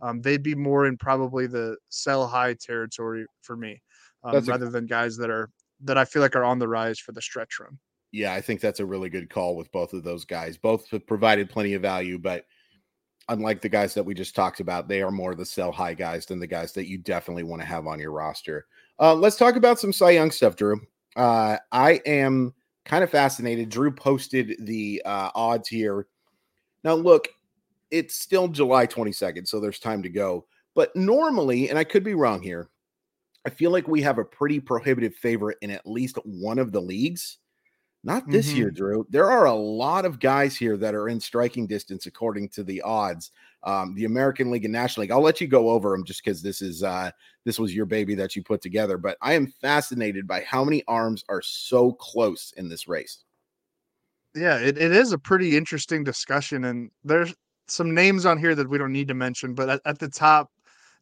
um, 0.00 0.20
they'd 0.20 0.42
be 0.42 0.54
more 0.54 0.86
in 0.86 0.96
probably 0.96 1.46
the 1.46 1.76
sell 1.88 2.26
high 2.26 2.54
territory 2.54 3.26
for 3.42 3.56
me, 3.56 3.82
um, 4.24 4.32
That's 4.32 4.48
a- 4.48 4.50
rather 4.50 4.70
than 4.70 4.86
guys 4.86 5.16
that 5.18 5.30
are 5.30 5.50
that 5.80 5.96
I 5.96 6.04
feel 6.04 6.22
like 6.22 6.34
are 6.34 6.44
on 6.44 6.58
the 6.58 6.68
rise 6.68 6.98
for 6.98 7.12
the 7.12 7.22
stretch 7.22 7.60
run. 7.60 7.78
Yeah, 8.10 8.32
I 8.32 8.40
think 8.40 8.60
that's 8.60 8.80
a 8.80 8.86
really 8.86 9.10
good 9.10 9.30
call 9.30 9.54
with 9.54 9.70
both 9.70 9.92
of 9.92 10.02
those 10.02 10.24
guys. 10.24 10.56
Both 10.56 10.88
have 10.90 11.06
provided 11.06 11.50
plenty 11.50 11.74
of 11.74 11.82
value, 11.82 12.18
but 12.18 12.46
unlike 13.28 13.60
the 13.60 13.68
guys 13.68 13.94
that 13.94 14.02
we 14.02 14.14
just 14.14 14.34
talked 14.34 14.60
about, 14.60 14.88
they 14.88 15.02
are 15.02 15.10
more 15.10 15.34
the 15.34 15.44
sell 15.44 15.70
high 15.70 15.94
guys 15.94 16.26
than 16.26 16.40
the 16.40 16.46
guys 16.46 16.72
that 16.72 16.88
you 16.88 16.98
definitely 16.98 17.42
want 17.42 17.60
to 17.60 17.68
have 17.68 17.86
on 17.86 18.00
your 18.00 18.12
roster. 18.12 18.66
Uh, 18.98 19.14
let's 19.14 19.36
talk 19.36 19.56
about 19.56 19.78
some 19.78 19.92
Cy 19.92 20.10
Young 20.10 20.30
stuff, 20.30 20.56
Drew. 20.56 20.80
Uh, 21.16 21.58
I 21.70 22.00
am 22.06 22.54
kind 22.84 23.04
of 23.04 23.10
fascinated. 23.10 23.68
Drew 23.68 23.92
posted 23.92 24.56
the 24.60 25.02
uh, 25.04 25.30
odds 25.34 25.68
here. 25.68 26.06
Now, 26.84 26.94
look, 26.94 27.28
it's 27.90 28.14
still 28.14 28.48
July 28.48 28.86
22nd, 28.86 29.46
so 29.46 29.60
there's 29.60 29.78
time 29.78 30.02
to 30.02 30.08
go. 30.08 30.46
But 30.74 30.94
normally, 30.96 31.68
and 31.68 31.78
I 31.78 31.84
could 31.84 32.04
be 32.04 32.14
wrong 32.14 32.42
here, 32.42 32.70
I 33.48 33.50
feel 33.50 33.70
like 33.70 33.88
we 33.88 34.02
have 34.02 34.18
a 34.18 34.24
pretty 34.26 34.60
prohibitive 34.60 35.14
favorite 35.14 35.56
in 35.62 35.70
at 35.70 35.86
least 35.86 36.18
one 36.24 36.58
of 36.58 36.70
the 36.70 36.82
leagues. 36.82 37.38
Not 38.04 38.28
this 38.28 38.52
year, 38.52 38.70
Drew. 38.70 39.06
There 39.08 39.30
are 39.30 39.46
a 39.46 39.54
lot 39.54 40.04
of 40.04 40.20
guys 40.20 40.54
here 40.54 40.76
that 40.76 40.94
are 40.94 41.08
in 41.08 41.18
striking 41.18 41.66
distance 41.66 42.04
according 42.04 42.50
to 42.50 42.62
the 42.62 42.82
odds. 42.82 43.30
Um, 43.62 43.94
the 43.94 44.04
American 44.04 44.50
League 44.50 44.66
and 44.66 44.72
National 44.72 45.00
League. 45.00 45.12
I'll 45.12 45.22
let 45.22 45.40
you 45.40 45.46
go 45.46 45.70
over 45.70 45.92
them 45.92 46.04
just 46.04 46.22
because 46.22 46.42
this 46.42 46.60
is 46.60 46.82
uh, 46.82 47.10
this 47.46 47.58
was 47.58 47.74
your 47.74 47.86
baby 47.86 48.14
that 48.16 48.36
you 48.36 48.42
put 48.42 48.60
together. 48.60 48.98
But 48.98 49.16
I 49.22 49.32
am 49.32 49.46
fascinated 49.46 50.26
by 50.26 50.42
how 50.42 50.62
many 50.62 50.84
arms 50.86 51.24
are 51.30 51.40
so 51.40 51.92
close 51.92 52.52
in 52.58 52.68
this 52.68 52.86
race. 52.86 53.24
Yeah, 54.36 54.58
it, 54.58 54.76
it 54.76 54.92
is 54.92 55.12
a 55.12 55.18
pretty 55.18 55.56
interesting 55.56 56.04
discussion, 56.04 56.64
and 56.64 56.90
there's 57.02 57.34
some 57.66 57.94
names 57.94 58.26
on 58.26 58.36
here 58.36 58.54
that 58.54 58.68
we 58.68 58.76
don't 58.76 58.92
need 58.92 59.08
to 59.08 59.14
mention, 59.14 59.54
but 59.54 59.70
at, 59.70 59.80
at 59.86 59.98
the 59.98 60.08
top, 60.10 60.50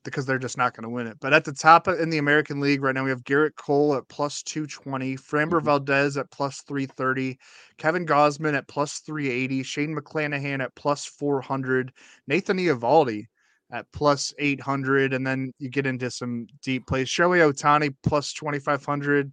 because 0.07 0.27
they're 0.27 0.39
just 0.39 0.57
not 0.57 0.75
going 0.75 0.85
to 0.85 0.89
win 0.89 1.07
it. 1.07 1.19
But 1.21 1.33
at 1.33 1.45
the 1.45 1.53
top 1.53 1.89
in 1.89 2.11
the 2.11 2.19
American 2.19 2.61
League 2.61 2.83
right 2.83 2.95
now, 2.95 3.05
we 3.05 3.11
have 3.11 3.25
Gerrit 3.25 3.57
Cole 3.57 3.95
at 3.95 4.09
plus 4.09 4.43
220, 4.43 5.17
Framber 5.17 5.61
Mhm. 5.61 5.65
Valdez 5.65 6.17
at 6.17 6.31
plus 6.31 6.63
330, 6.63 7.39
Kevin 7.79 8.07
Gausman 8.07 8.55
at 8.55 8.69
plus 8.69 9.01
380, 9.01 9.63
Shane 9.63 9.95
McClanahan 9.95 10.63
at 10.63 10.75
plus 10.75 11.05
400, 11.07 11.93
Nathan 12.27 12.59
Eovaldi 12.59 13.27
at 13.71 13.91
plus 13.93 14.33
800. 14.39 15.13
And 15.13 15.27
then 15.27 15.53
you 15.59 15.69
get 15.69 15.87
into 15.87 16.11
some 16.11 16.47
deep 16.63 16.87
plays. 16.87 17.09
Shohei 17.09 17.53
Ohtani 17.53 17.95
plus 18.03 18.33
2,500. 18.33 19.33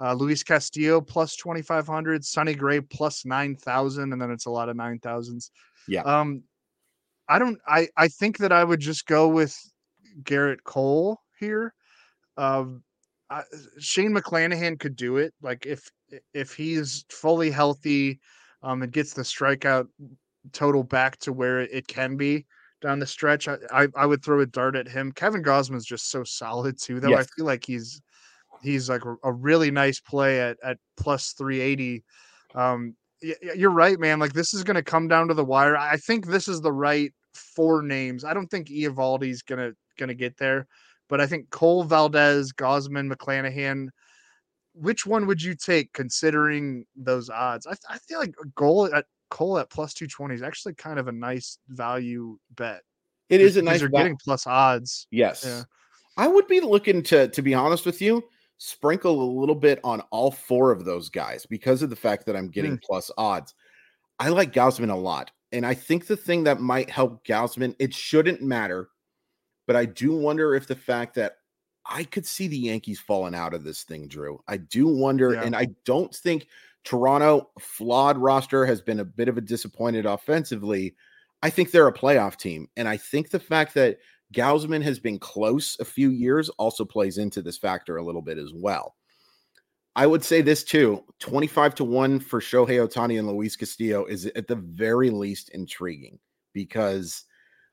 Uh, 0.00 0.14
Luis 0.14 0.42
Castillo 0.42 1.00
plus 1.00 1.36
2,500, 1.36 2.24
Sonny 2.24 2.54
Gray 2.54 2.80
plus 2.80 3.24
9,000, 3.24 4.12
and 4.12 4.20
then 4.20 4.30
it's 4.30 4.46
a 4.46 4.50
lot 4.50 4.68
of 4.68 4.76
9,000s. 4.76 5.50
Yeah. 5.86 6.02
Um, 6.02 6.42
I 7.28 7.38
don't, 7.38 7.58
I, 7.66 7.88
I 7.96 8.08
think 8.08 8.38
that 8.38 8.52
I 8.52 8.64
would 8.64 8.80
just 8.80 9.06
go 9.06 9.28
with 9.28 9.56
Gerrit 10.22 10.62
Cole 10.64 11.20
here. 11.38 11.74
Um, 12.36 12.82
I, 13.30 13.42
Shane 13.78 14.12
McClanahan 14.12 14.78
could 14.78 14.96
do 14.96 15.16
it. 15.16 15.32
Like 15.42 15.66
if, 15.66 15.90
if 16.34 16.54
he's 16.54 17.04
fully 17.10 17.50
healthy, 17.50 18.20
um, 18.62 18.82
and 18.82 18.92
gets 18.92 19.12
the 19.12 19.22
strikeout 19.22 19.88
total 20.52 20.82
back 20.84 21.18
to 21.18 21.32
where 21.32 21.60
it 21.60 21.86
can 21.88 22.16
be, 22.16 22.46
down 22.80 22.98
the 22.98 23.06
stretch. 23.06 23.48
I, 23.48 23.56
I, 23.72 23.88
I 23.96 24.06
would 24.06 24.22
throw 24.22 24.40
a 24.40 24.46
dart 24.46 24.76
at 24.76 24.88
him. 24.88 25.12
Kevin 25.12 25.42
Gausman's 25.42 25.86
just 25.86 26.10
so 26.10 26.24
solid 26.24 26.80
too, 26.80 27.00
though. 27.00 27.10
I 27.14 27.24
feel 27.36 27.46
like 27.46 27.64
he's 27.64 28.00
he's 28.62 28.88
like 28.88 29.02
a, 29.24 29.32
really 29.32 29.70
nice 29.70 30.00
play 30.00 30.40
at 30.40 30.58
at 30.62 30.78
plus 30.96 31.32
380. 31.32 32.04
Um, 32.54 32.94
y- 33.22 33.34
y- 33.42 33.52
you're 33.56 33.70
right, 33.70 33.98
man. 33.98 34.18
Like 34.18 34.32
this 34.32 34.54
is 34.54 34.62
going 34.64 34.76
to 34.76 34.82
come 34.82 35.08
down 35.08 35.28
to 35.28 35.34
the 35.34 35.44
wire. 35.44 35.76
I 35.76 35.96
think 35.96 36.26
this 36.26 36.48
is 36.48 36.60
the 36.60 36.72
right 36.72 37.12
four 37.34 37.82
names. 37.82 38.24
I 38.24 38.34
don't 38.34 38.48
think 38.48 38.68
Eovaldi's 38.68 39.42
gonna 40.02 40.12
gonna 40.12 40.18
get 40.18 40.36
there, 40.36 40.66
but 41.08 41.20
I 41.20 41.26
think 41.26 41.50
Cole 41.50 41.84
Valdez, 41.84 42.52
Gausman, 42.52 43.12
McClanahan. 43.12 43.88
Which 44.74 45.04
one 45.04 45.26
would 45.26 45.42
you 45.42 45.54
take 45.54 45.92
considering 45.92 46.86
those 46.96 47.28
odds? 47.28 47.66
I, 47.66 47.74
I 47.90 47.98
feel 47.98 48.18
like 48.18 48.34
a 48.42 48.48
goal 48.56 48.92
at 48.94 49.04
Cole 49.30 49.58
at 49.58 49.70
plus 49.70 49.92
220 49.94 50.34
is 50.34 50.42
actually 50.42 50.74
kind 50.74 50.98
of 50.98 51.08
a 51.08 51.12
nice 51.12 51.58
value 51.68 52.38
bet. 52.56 52.82
It 53.28 53.40
is 53.40 53.56
a 53.56 53.62
nice. 53.62 53.80
You're 53.80 53.90
getting 53.90 54.16
plus 54.22 54.46
odds. 54.46 55.06
yes. 55.10 55.44
Yeah. 55.46 55.62
I 56.18 56.28
would 56.28 56.46
be 56.46 56.60
looking 56.60 57.02
to, 57.04 57.28
to 57.28 57.42
be 57.42 57.54
honest 57.54 57.86
with 57.86 58.02
you, 58.02 58.22
sprinkle 58.58 59.22
a 59.22 59.32
little 59.40 59.54
bit 59.54 59.80
on 59.82 60.02
all 60.10 60.30
four 60.30 60.70
of 60.70 60.84
those 60.84 61.08
guys 61.08 61.46
because 61.46 61.82
of 61.82 61.88
the 61.88 61.96
fact 61.96 62.26
that 62.26 62.36
I'm 62.36 62.50
getting 62.50 62.72
hmm. 62.72 62.84
plus 62.84 63.10
odds. 63.16 63.54
I 64.18 64.28
like 64.28 64.52
Gausman 64.52 64.90
a 64.90 64.94
lot. 64.94 65.30
And 65.52 65.66
I 65.66 65.74
think 65.74 66.06
the 66.06 66.16
thing 66.16 66.44
that 66.44 66.60
might 66.60 66.88
help 66.88 67.26
Gausman, 67.26 67.74
it 67.78 67.92
shouldn't 67.92 68.40
matter, 68.40 68.90
but 69.66 69.76
I 69.76 69.84
do 69.84 70.16
wonder 70.16 70.54
if 70.54 70.66
the 70.66 70.76
fact 70.76 71.14
that 71.16 71.38
I 71.86 72.04
could 72.04 72.26
see 72.26 72.46
the 72.46 72.58
Yankees 72.58 73.00
falling 73.00 73.34
out 73.34 73.54
of 73.54 73.64
this 73.64 73.82
thing, 73.82 74.06
Drew. 74.08 74.40
I 74.48 74.56
do 74.58 74.86
wonder, 74.86 75.32
Yeah. 75.32 75.42
and 75.42 75.56
I 75.56 75.66
don't 75.84 76.14
think 76.14 76.46
Toronto 76.84 77.50
flawed 77.58 78.18
roster 78.18 78.64
has 78.66 78.80
been 78.80 79.00
a 79.00 79.04
bit 79.04 79.28
of 79.28 79.38
a 79.38 79.40
disappointed 79.40 80.06
offensively. 80.06 80.94
I 81.42 81.50
think 81.50 81.70
they're 81.70 81.88
a 81.88 81.92
playoff 81.92 82.36
team, 82.36 82.68
and 82.76 82.88
I 82.88 82.96
think 82.96 83.30
the 83.30 83.40
fact 83.40 83.74
that 83.74 83.98
Gausman 84.32 84.82
has 84.82 84.98
been 84.98 85.18
close 85.18 85.76
a 85.80 85.84
few 85.84 86.10
years 86.10 86.48
also 86.50 86.84
plays 86.84 87.18
into 87.18 87.42
this 87.42 87.58
factor 87.58 87.96
a 87.96 88.04
little 88.04 88.22
bit 88.22 88.38
as 88.38 88.52
well. 88.54 88.96
I 89.94 90.06
would 90.06 90.24
say 90.24 90.40
this 90.40 90.64
too 90.64 91.04
25 91.18 91.74
to 91.76 91.84
1 91.84 92.20
for 92.20 92.40
Shohei 92.40 92.86
Ohtani 92.86 93.18
and 93.18 93.28
Luis 93.28 93.56
Castillo 93.56 94.06
is 94.06 94.24
at 94.26 94.46
the 94.48 94.56
very 94.56 95.10
least 95.10 95.50
intriguing 95.50 96.18
because 96.54 97.24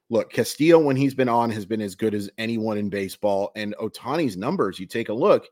look, 0.10 0.32
Castillo, 0.32 0.80
when 0.80 0.95
he's 0.95 1.14
been 1.14 1.30
on, 1.30 1.49
has 1.51 1.66
been 1.66 1.82
as 1.82 1.95
good 1.95 2.14
as 2.14 2.30
anyone 2.38 2.78
in 2.78 2.89
baseball. 2.89 3.51
And 3.55 3.76
Ohtani's 3.78 4.38
numbers, 4.38 4.80
you 4.80 4.86
take 4.86 5.10
a 5.10 5.14
look, 5.14 5.47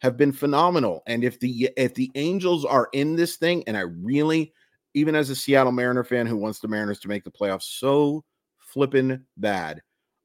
have 0.00 0.16
been 0.16 0.32
phenomenal. 0.32 1.02
And 1.06 1.24
if 1.24 1.38
the 1.40 1.70
if 1.76 1.94
the 1.94 2.10
Angels 2.14 2.64
are 2.64 2.88
in 2.92 3.16
this 3.16 3.36
thing, 3.36 3.64
and 3.66 3.76
I 3.76 3.80
really, 3.80 4.52
even 4.94 5.14
as 5.14 5.30
a 5.30 5.36
Seattle 5.36 5.72
Mariner 5.72 6.04
fan 6.04 6.26
who 6.26 6.36
wants 6.36 6.60
the 6.60 6.68
Mariners 6.68 7.00
to 7.00 7.08
make 7.08 7.24
the 7.24 7.30
playoffs 7.30 7.78
so 7.78 8.24
flippin' 8.58 9.24
bad, 9.36 9.82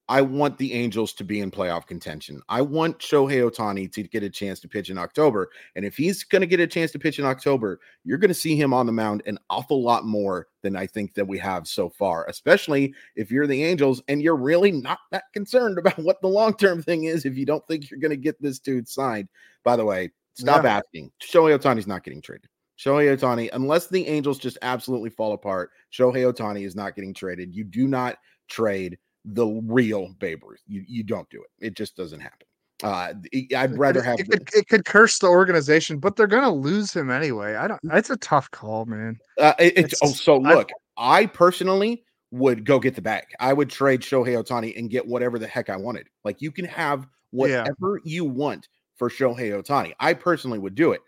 I 0.10 0.22
want 0.22 0.58
the 0.58 0.74
Angels 0.74 1.14
to 1.14 1.24
be 1.24 1.40
in 1.40 1.50
playoff 1.50 1.88
contention. 1.88 2.42
I 2.50 2.62
want 2.62 3.00
Shohei 3.00 3.50
Ohtani 3.50 3.92
to 3.94 4.04
get 4.04 4.22
a 4.22 4.30
chance 4.30 4.60
to 4.60 4.68
pitch 4.68 4.90
in 4.90 4.98
October. 4.98 5.50
And 5.76 5.86
if 5.86 5.96
he's 5.96 6.26
going 6.26 6.42
to 6.42 6.46
get 6.48 6.60
a 6.60 6.68
chance 6.68 6.92
to 6.92 7.00
pitch 7.00 7.20
in 7.20 7.26
October, 7.26 7.80
you're 8.04 8.18
going 8.18 8.28
to 8.30 8.34
see 8.34 8.56
him 8.58 8.74
on 8.74 8.86
the 8.86 8.92
mound 8.92 9.24
an 9.26 9.40
awful 9.50 9.82
lot 9.82 10.06
more 10.06 10.48
than 10.62 10.76
I 10.76 10.88
think 10.88 11.14
that 11.14 11.28
we 11.28 11.38
have 11.40 11.68
so 11.68 11.90
far, 11.90 12.26
especially 12.28 12.94
if 13.16 13.32
you're 13.32 13.48
the 13.48 13.64
Angels 13.64 14.02
and 14.10 14.22
you're 14.22 14.36
really 14.36 14.72
not 14.74 15.00
that 15.12 15.24
concerned 15.34 15.78
about 15.80 15.98
what 16.00 16.22
the 16.22 16.28
long 16.28 16.54
term 16.56 16.84
thing 16.84 17.06
is. 17.06 17.26
If 17.26 17.38
you 17.38 17.46
don't 17.46 17.66
think 17.68 17.90
you're 17.90 18.00
going 18.00 18.12
to 18.12 18.18
get 18.18 18.42
this 18.42 18.60
dude 18.60 18.88
signed, 18.90 19.30
by 19.64 19.78
the 19.78 19.86
way, 19.86 20.12
stop 20.34 20.64
Yeah. 20.64 20.78
asking. 20.78 21.12
Shohei 21.22 21.58
Ohtani's 21.58 21.88
not 21.88 22.04
getting 22.04 22.22
traded. 22.22 22.50
Shohei 22.78 23.16
Ohtani, 23.18 23.50
unless 23.54 23.88
the 23.88 24.06
Angels 24.08 24.38
just 24.38 24.58
absolutely 24.64 25.12
fall 25.12 25.32
apart, 25.32 25.72
Shohei 25.94 26.30
Ohtani 26.34 26.66
is 26.66 26.76
not 26.76 26.96
getting 26.96 27.14
traded. 27.14 27.56
You 27.56 27.64
do 27.64 27.88
not 27.88 28.18
trade 28.50 28.98
the 29.26 29.46
real 29.66 30.10
Babe 30.20 30.44
Ruth. 30.44 30.62
You 30.68 30.84
you 30.88 31.04
don't 31.04 31.30
do 31.30 31.42
it. 31.44 31.66
It 31.66 31.76
just 31.76 31.96
doesn't 31.96 32.20
happen. 32.20 32.48
Uh, 32.84 33.14
I'd 33.56 33.78
rather 33.78 34.02
have 34.02 34.20
it 34.20 34.30
could 34.30 34.50
it 34.54 34.68
could 34.68 34.84
curse 34.84 35.20
the 35.20 35.28
organization, 35.28 36.00
but 36.00 36.16
they're 36.16 36.28
gonna 36.28 36.54
lose 36.54 36.92
him 36.92 37.10
anyway. 37.10 37.56
I 37.56 37.68
don't. 37.68 37.80
It's 37.94 38.10
a 38.10 38.18
tough 38.18 38.52
call, 38.52 38.86
man. 38.86 39.18
Uh, 39.40 39.54
it, 39.60 39.78
it's, 39.78 40.00
oh, 40.04 40.08
so 40.08 40.38
look, 40.38 40.70
I, 40.98 41.26
personally 41.28 42.04
would 42.32 42.66
go 42.66 42.80
get 42.80 42.96
the 42.96 43.02
bag. 43.02 43.26
I 43.40 43.54
would 43.54 43.70
trade 43.70 44.02
Shohei 44.02 44.44
Ohtani 44.44 44.78
and 44.78 44.90
get 44.90 45.08
whatever 45.08 45.40
the 45.40 45.48
heck 45.48 45.70
I 45.70 45.78
wanted. 45.78 46.08
Like 46.26 46.42
you 46.42 46.52
can 46.52 46.66
have 46.66 47.08
Yeah. 47.32 47.62
whatever 47.62 48.02
you 48.04 48.26
want 48.26 48.68
for 48.98 49.10
Shohei 49.10 49.52
Ohtani. 49.64 49.94
I 50.00 50.14
personally 50.14 50.60
would 50.60 50.76
do 50.76 50.92
it, 50.92 51.02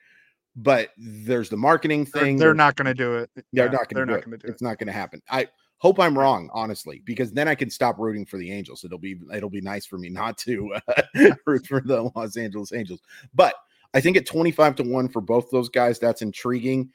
but 0.56 0.92
there's 0.98 1.50
the 1.50 1.58
marketing 1.58 2.08
They're, 2.14 2.24
thing. 2.24 2.38
they're 2.38 2.54
not 2.54 2.76
gonna 2.76 2.94
do 2.94 3.16
it. 3.16 3.30
They're 3.36 3.44
Yeah, 3.52 3.66
not 3.66 3.90
going 3.90 3.96
They're 3.96 4.06
to 4.06 4.06
do 4.06 4.12
not 4.12 4.20
it. 4.20 4.26
gonna 4.26 4.38
do 4.38 4.48
it. 4.48 4.52
It's 4.52 4.62
not 4.62 4.78
going 4.80 4.88
to 4.88 4.94
happen. 4.94 5.22
I 5.30 5.48
hope 5.78 6.00
I'm 6.00 6.18
wrong, 6.18 6.50
honestly, 6.54 7.02
because 7.06 7.32
then 7.32 7.48
I 7.48 7.56
can 7.56 7.70
stop 7.70 7.98
rooting 8.00 8.26
for 8.26 8.38
the 8.38 8.52
Angels. 8.52 8.84
It'll 8.84 8.98
be 8.98 9.18
it'll 9.34 9.50
be 9.50 9.62
nice 9.62 9.86
for 9.86 9.98
me 9.98 10.10
not 10.10 10.38
to 10.40 10.74
uh, 10.88 11.32
root 11.46 11.68
for 11.68 11.82
the 11.82 12.12
Los 12.16 12.38
Angeles 12.38 12.74
Angels. 12.74 13.02
But 13.34 13.56
I 13.94 14.02
think 14.02 14.18
at 14.18 14.26
25 14.26 14.76
to 14.78 14.84
1 14.84 15.10
for 15.10 15.22
both 15.22 15.50
those 15.52 15.70
guys, 15.70 16.00
that's 16.00 16.22
intriguing. 16.22 16.92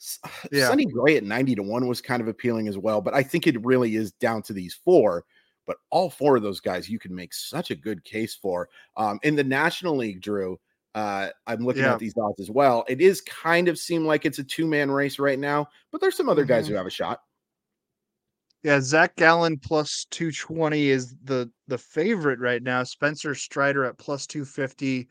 Yeah. 0.52 0.68
Sonny 0.68 0.84
Gray 0.86 1.16
at 1.16 1.24
90 1.24 1.54
to 1.54 1.62
1 1.62 1.86
was 1.88 2.00
kind 2.02 2.20
of 2.20 2.28
appealing 2.28 2.68
as 2.68 2.76
well, 2.76 3.00
but 3.00 3.14
I 3.14 3.22
think 3.22 3.46
it 3.46 3.64
really 3.64 3.96
is 3.96 4.12
down 4.12 4.42
to 4.42 4.52
these 4.52 4.74
four. 4.74 5.24
But 5.66 5.76
all 5.90 6.10
four 6.10 6.36
of 6.36 6.42
those 6.42 6.60
guys, 6.60 6.90
you 6.90 6.98
can 6.98 7.14
make 7.14 7.32
such 7.32 7.70
a 7.70 7.74
good 7.74 8.04
case 8.04 8.34
for. 8.34 8.68
Um, 8.98 9.18
in 9.22 9.34
the 9.34 9.44
National 9.44 9.96
League, 9.96 10.20
Drew, 10.20 10.58
uh, 10.94 11.28
I'm 11.46 11.64
looking 11.64 11.82
Yeah. 11.84 11.94
at 11.94 12.00
these 12.00 12.12
odds 12.18 12.38
as 12.40 12.50
well. 12.50 12.84
It 12.88 13.00
is 13.00 13.22
kind 13.22 13.68
of 13.68 13.78
seem 13.78 14.04
like 14.04 14.26
it's 14.26 14.38
a 14.40 14.44
two 14.44 14.66
man 14.66 14.90
race 14.90 15.18
right 15.18 15.38
now, 15.38 15.68
but 15.90 16.00
there's 16.02 16.16
some 16.16 16.28
other 16.28 16.44
guys 16.44 16.66
Mhm. 16.66 16.70
who 16.70 16.74
have 16.74 16.86
a 16.86 16.90
shot. 16.90 17.20
Yeah, 18.64 18.80
Zac 18.80 19.14
Gallen 19.16 19.58
plus 19.58 20.06
220 20.10 20.88
is 20.88 21.14
the 21.22 21.50
the 21.68 21.76
favorite 21.76 22.40
right 22.40 22.62
now. 22.62 22.82
Spencer 22.82 23.34
Strider 23.34 23.84
at 23.84 23.98
plus 23.98 24.26
250. 24.26 25.06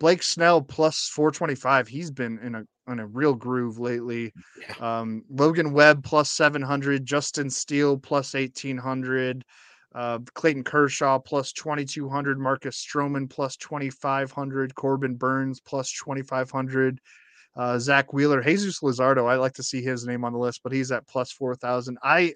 Blake 0.00 0.22
Snell 0.22 0.60
plus 0.60 1.08
425. 1.14 1.86
He's 1.86 2.10
been 2.10 2.40
in 2.40 2.56
a 2.56 2.64
in 2.90 2.98
a 2.98 3.06
real 3.06 3.34
groove 3.34 3.78
lately. 3.78 4.32
Um, 4.80 5.22
Logan 5.30 5.72
Webb 5.72 6.02
plus 6.02 6.32
700. 6.32 7.06
Justin 7.06 7.48
Steele 7.50 7.96
plus 7.96 8.34
1800. 8.34 9.44
Uh, 9.94 10.18
Clayton 10.34 10.64
Kershaw 10.64 11.20
plus 11.20 11.52
2200. 11.52 12.36
Marcus 12.40 12.84
Stroman 12.84 13.30
plus 13.30 13.56
2500. 13.56 14.74
Corbin 14.74 15.14
Burnes 15.14 15.60
plus 15.60 15.92
2500. 15.92 17.00
Uh, 17.54 17.78
Zack 17.78 18.12
Wheeler, 18.12 18.42
Jesus 18.42 18.80
Luzardo. 18.80 19.28
I 19.28 19.36
like 19.36 19.54
to 19.54 19.62
see 19.62 19.82
his 19.82 20.04
name 20.06 20.24
on 20.24 20.32
the 20.32 20.38
list, 20.38 20.60
but 20.62 20.72
he's 20.72 20.92
at 20.92 21.06
plus 21.08 21.32
4000. 21.32 21.98
I 22.02 22.34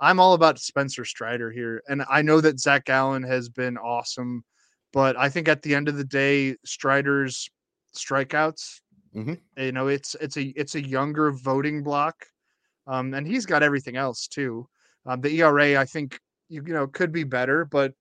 I'm 0.00 0.18
all 0.20 0.34
about 0.34 0.58
Spencer 0.58 1.04
Strider 1.04 1.50
here. 1.50 1.82
And 1.88 2.04
I 2.08 2.22
know 2.22 2.40
that 2.40 2.60
Zac 2.60 2.86
Gallen 2.86 3.22
has 3.24 3.48
been 3.48 3.76
awesome, 3.78 4.44
but 4.92 5.16
I 5.16 5.28
think 5.28 5.48
at 5.48 5.62
the 5.62 5.74
end 5.74 5.88
of 5.88 5.96
the 5.96 6.04
day, 6.04 6.56
Strider's 6.64 7.48
strikeouts, 7.94 8.80
Mhm. 9.14 9.40
you 9.56 9.72
know, 9.72 9.88
it's 9.88 10.14
it's 10.20 10.36
a 10.36 10.44
it's 10.56 10.74
a 10.76 10.82
younger 10.86 11.32
voting 11.32 11.82
block. 11.82 12.26
Um, 12.86 13.14
and 13.14 13.26
he's 13.26 13.46
got 13.46 13.62
everything 13.62 13.96
else 13.96 14.26
too. 14.26 14.68
Um, 15.06 15.20
the 15.20 15.30
ERA, 15.40 15.76
I 15.78 15.84
think, 15.84 16.18
you, 16.48 16.62
you 16.66 16.72
know, 16.72 16.86
could 16.86 17.12
be 17.12 17.24
better, 17.24 17.64
but 17.64 17.94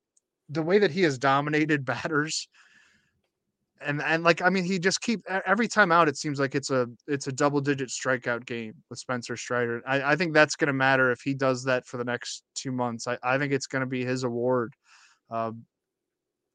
the 0.50 0.64
way 0.64 0.80
that 0.80 0.92
he 0.92 1.04
has 1.04 1.18
dominated 1.20 1.86
batters 2.12 2.48
and 3.82 4.02
and 4.02 4.24
like 4.24 4.42
I 4.42 4.50
mean 4.50 4.64
he 4.64 4.80
just 4.80 5.02
keep 5.02 5.22
every 5.46 5.68
time 5.68 5.92
out 5.92 6.10
it 6.10 6.18
seems 6.18 6.40
like 6.40 6.56
it's 6.56 6.70
a 6.70 6.88
it's 7.08 7.28
a 7.28 7.32
double 7.32 7.62
digit 7.62 7.90
strikeout 7.90 8.46
game 8.46 8.74
with 8.90 9.00
Spencer 9.00 9.38
Strider. 9.38 9.82
I, 9.88 10.14
I 10.14 10.16
think 10.16 10.34
that's 10.34 10.56
gonna 10.56 10.74
matter 10.74 11.12
if 11.12 11.22
he 11.22 11.34
does 11.34 11.64
that 11.66 11.86
for 11.86 11.98
the 11.98 12.04
next 12.04 12.44
two 12.56 12.72
months. 12.72 13.08
I, 13.08 13.18
I 13.24 13.38
think 13.38 13.54
it's 13.54 13.68
gonna 13.68 13.86
be 13.86 14.04
his 14.04 14.24
award. 14.24 14.74
Um, 15.30 15.66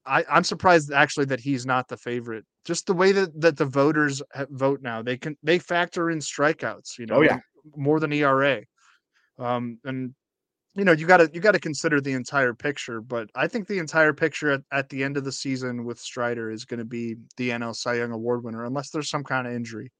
I, 0.06 0.24
I'm 0.30 0.44
surprised 0.44 0.92
actually 0.92 1.26
that 1.26 1.40
he's 1.40 1.64
not 1.64 1.88
the 1.88 1.96
favorite. 1.96 2.44
Just 2.64 2.86
the 2.86 2.94
way 2.94 3.12
that, 3.12 3.40
that 3.40 3.56
the 3.56 3.64
voters 3.64 4.22
vote 4.50 4.82
now, 4.82 5.02
they 5.02 5.16
can 5.16 5.36
they 5.42 5.58
factor 5.58 6.10
in 6.10 6.18
strikeouts, 6.18 6.98
you 6.98 7.06
know, 7.06 7.16
Oh, 7.16 7.22
yeah. 7.22 7.38
more 7.76 8.00
than 8.00 8.12
ERA. 8.12 8.62
Um, 9.38 9.78
and 9.84 10.14
you 10.74 10.84
know, 10.84 10.92
you 10.92 11.06
gotta 11.06 11.30
you 11.32 11.40
gotta 11.40 11.60
consider 11.60 12.00
the 12.00 12.12
entire 12.12 12.54
picture, 12.54 13.00
but 13.00 13.30
I 13.34 13.46
think 13.48 13.68
the 13.68 13.78
entire 13.78 14.12
picture 14.12 14.50
at, 14.50 14.62
at 14.72 14.88
the 14.88 15.04
end 15.04 15.16
of 15.16 15.24
the 15.24 15.32
season 15.32 15.84
with 15.84 15.98
Strider 16.00 16.50
is 16.50 16.64
gonna 16.64 16.84
be 16.84 17.16
the 17.36 17.50
NL 17.50 17.74
Cy 17.74 17.94
Young 17.96 18.12
Award 18.12 18.44
winner, 18.44 18.64
unless 18.64 18.90
there's 18.90 19.10
some 19.10 19.24
kind 19.24 19.46
of 19.46 19.54
injury. 19.54 19.92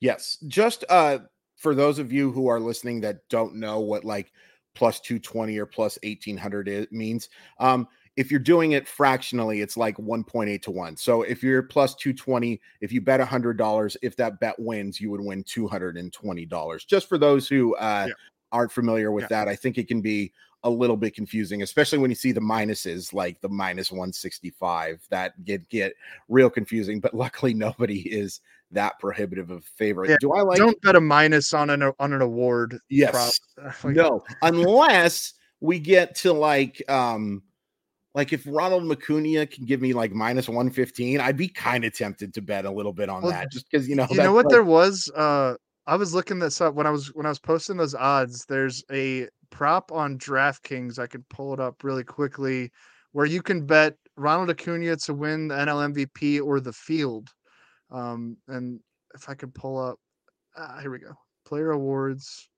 Yes. 0.00 0.38
Just 0.48 0.84
uh 0.88 1.20
for 1.56 1.74
those 1.74 1.98
of 1.98 2.12
you 2.12 2.32
who 2.32 2.48
are 2.48 2.60
listening 2.60 3.00
that 3.02 3.28
don't 3.28 3.54
know 3.56 3.80
what 3.80 4.04
like 4.04 4.32
plus 4.74 5.00
220 5.00 5.56
or 5.58 5.66
plus 5.66 5.98
1800 6.02 6.68
it 6.68 6.92
means, 6.92 7.28
um 7.58 7.88
if 8.16 8.30
you're 8.30 8.38
doing 8.38 8.72
it 8.72 8.86
fractionally, 8.86 9.60
it's 9.60 9.76
like 9.76 9.96
1.8 9.98 10.62
to 10.62 10.70
1. 10.70 10.96
So 10.96 11.22
if 11.22 11.42
you're 11.42 11.64
plus 11.64 11.96
220, 11.96 12.60
if 12.80 12.92
you 12.92 13.00
bet 13.00 13.18
$100, 13.18 13.96
if 14.02 14.14
that 14.16 14.38
bet 14.38 14.54
wins, 14.56 15.00
you 15.00 15.10
would 15.10 15.20
win 15.20 15.42
$220. 15.42 16.86
Just 16.86 17.08
for 17.08 17.18
those 17.18 17.48
who 17.48 17.74
uh, 17.74 18.06
Yeah. 18.06 18.12
Aren't 18.54 18.72
familiar 18.72 19.10
with 19.12 19.24
Yeah. 19.24 19.28
that, 19.44 19.48
I 19.48 19.56
think 19.56 19.76
it 19.76 19.88
can 19.88 20.00
be 20.00 20.32
a 20.62 20.70
little 20.70 20.96
bit 20.96 21.14
confusing, 21.14 21.60
especially 21.62 21.98
when 21.98 22.10
you 22.10 22.14
see 22.14 22.32
the 22.32 22.40
minuses 22.40 23.12
like 23.12 23.38
the 23.42 23.48
minus 23.50 23.90
165 23.92 25.06
that 25.10 25.44
get 25.44 25.68
get 25.68 25.94
real 26.28 26.48
confusing. 26.48 27.00
But 27.00 27.12
luckily, 27.24 27.52
nobody 27.52 28.00
is 28.00 28.40
that 28.70 28.98
prohibitive 28.98 29.50
of 29.50 29.64
favorite. 29.64 30.08
Yeah, 30.10 30.16
Do 30.20 30.32
I 30.32 30.40
like? 30.40 30.56
Don't 30.58 30.80
bet 30.80 30.96
a 30.96 31.00
minus 31.00 31.52
on 31.52 31.68
an 31.70 31.82
on 31.98 32.12
an 32.14 32.22
award. 32.22 32.78
yes. 32.88 33.38
Like, 33.84 33.94
no, 33.96 34.22
unless 34.42 35.34
we 35.60 35.78
get 35.78 36.14
to 36.16 36.32
like 36.32 36.82
um 36.90 37.42
like 38.14 38.32
if 38.32 38.44
Ronald 38.46 38.90
Acuna 38.90 39.46
can 39.46 39.64
give 39.64 39.80
me 39.80 39.92
like 39.92 40.12
minus 40.12 40.48
115, 40.48 41.20
I'd 41.20 41.36
be 41.36 41.48
kind 41.48 41.84
of 41.84 41.94
tempted 41.96 42.32
to 42.34 42.40
bet 42.42 42.64
a 42.64 42.70
little 42.70 42.92
bit 42.92 43.08
on 43.08 43.22
Well, 43.22 43.32
that 43.32 43.50
just 43.52 43.68
because 43.70 43.88
you 43.88 43.96
know 43.96 44.06
you 44.10 44.16
know 44.18 44.32
what 44.32 44.46
like- 44.46 44.52
there 44.52 44.62
was 44.64 45.10
uh 45.14 45.54
i 45.86 45.96
was 45.96 46.14
looking 46.14 46.38
this 46.38 46.60
up 46.60 46.74
when 46.74 46.86
i 46.86 46.90
was 46.90 47.08
when 47.14 47.26
i 47.26 47.28
was 47.28 47.38
posting 47.38 47.76
those 47.76 47.94
odds 47.94 48.44
there's 48.46 48.84
a 48.90 49.28
prop 49.50 49.92
on 49.92 50.18
draftkings 50.18 50.98
i 50.98 51.06
could 51.06 51.28
pull 51.28 51.52
it 51.52 51.60
up 51.60 51.84
really 51.84 52.04
quickly 52.04 52.70
where 53.12 53.26
you 53.26 53.42
can 53.42 53.64
bet 53.64 53.96
ronald 54.16 54.50
acuna 54.50 54.96
to 54.96 55.14
win 55.14 55.48
the 55.48 55.54
nl 55.54 55.92
mvp 55.94 56.42
or 56.42 56.60
the 56.60 56.72
field 56.72 57.30
um 57.90 58.36
and 58.48 58.80
if 59.14 59.28
i 59.28 59.34
could 59.34 59.54
pull 59.54 59.78
up 59.78 59.98
ah, 60.56 60.78
here 60.80 60.90
we 60.90 60.98
go 60.98 61.14
player 61.44 61.72
awards 61.72 62.48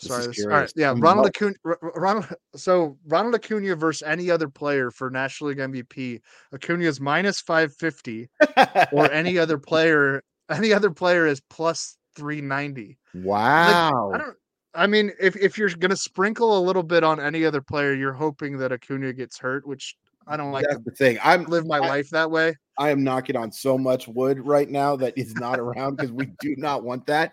This 0.00 0.08
Sorry. 0.08 0.26
This, 0.26 0.44
all 0.44 0.50
right. 0.50 0.72
Yeah. 0.74 0.94
Ronald 0.96 1.26
Acuna. 1.26 1.54
Ronald. 1.64 2.26
So 2.56 2.96
Ronald 3.06 3.34
Acuna 3.34 3.74
versus 3.76 4.02
any 4.06 4.30
other 4.30 4.48
player 4.48 4.90
for 4.90 5.10
National 5.10 5.50
League 5.50 5.58
MVP. 5.58 6.20
Acuna 6.52 6.84
is 6.84 7.00
minus 7.00 7.40
five 7.40 7.74
fifty 7.74 8.28
or 8.92 9.10
any 9.10 9.38
other 9.38 9.58
player 9.58 10.22
any 10.50 10.72
other 10.72 10.90
player 10.90 11.26
is 11.26 11.40
plus 11.50 11.96
390 12.16 12.98
wow. 13.14 14.10
i 14.14 14.18
don't 14.18 14.36
i 14.74 14.86
mean 14.86 15.10
if, 15.20 15.36
if 15.36 15.58
you're 15.58 15.70
gonna 15.70 15.96
sprinkle 15.96 16.58
a 16.58 16.60
little 16.60 16.82
bit 16.82 17.04
on 17.04 17.20
any 17.20 17.44
other 17.44 17.60
player 17.60 17.94
you're 17.94 18.12
hoping 18.12 18.58
that 18.58 18.72
acuna 18.72 19.12
gets 19.12 19.38
hurt 19.38 19.66
which 19.66 19.96
i 20.26 20.36
don't 20.36 20.52
like 20.52 20.64
That's 20.68 20.78
to 20.78 20.84
the 20.84 20.90
thing. 20.92 21.18
I'm 21.22 21.44
live 21.44 21.66
my 21.66 21.78
I- 21.78 21.88
life 21.88 22.10
that 22.10 22.30
way 22.30 22.54
I 22.78 22.90
am 22.90 23.04
knocking 23.04 23.36
on 23.36 23.52
so 23.52 23.78
much 23.78 24.08
wood 24.08 24.44
right 24.44 24.68
now 24.68 24.96
that 24.96 25.14
that 25.14 25.20
is 25.20 25.34
not 25.36 25.58
around 25.60 25.96
because 25.96 26.12
we 26.12 26.26
do 26.40 26.56
not 26.56 26.82
want 26.82 27.06
that. 27.06 27.32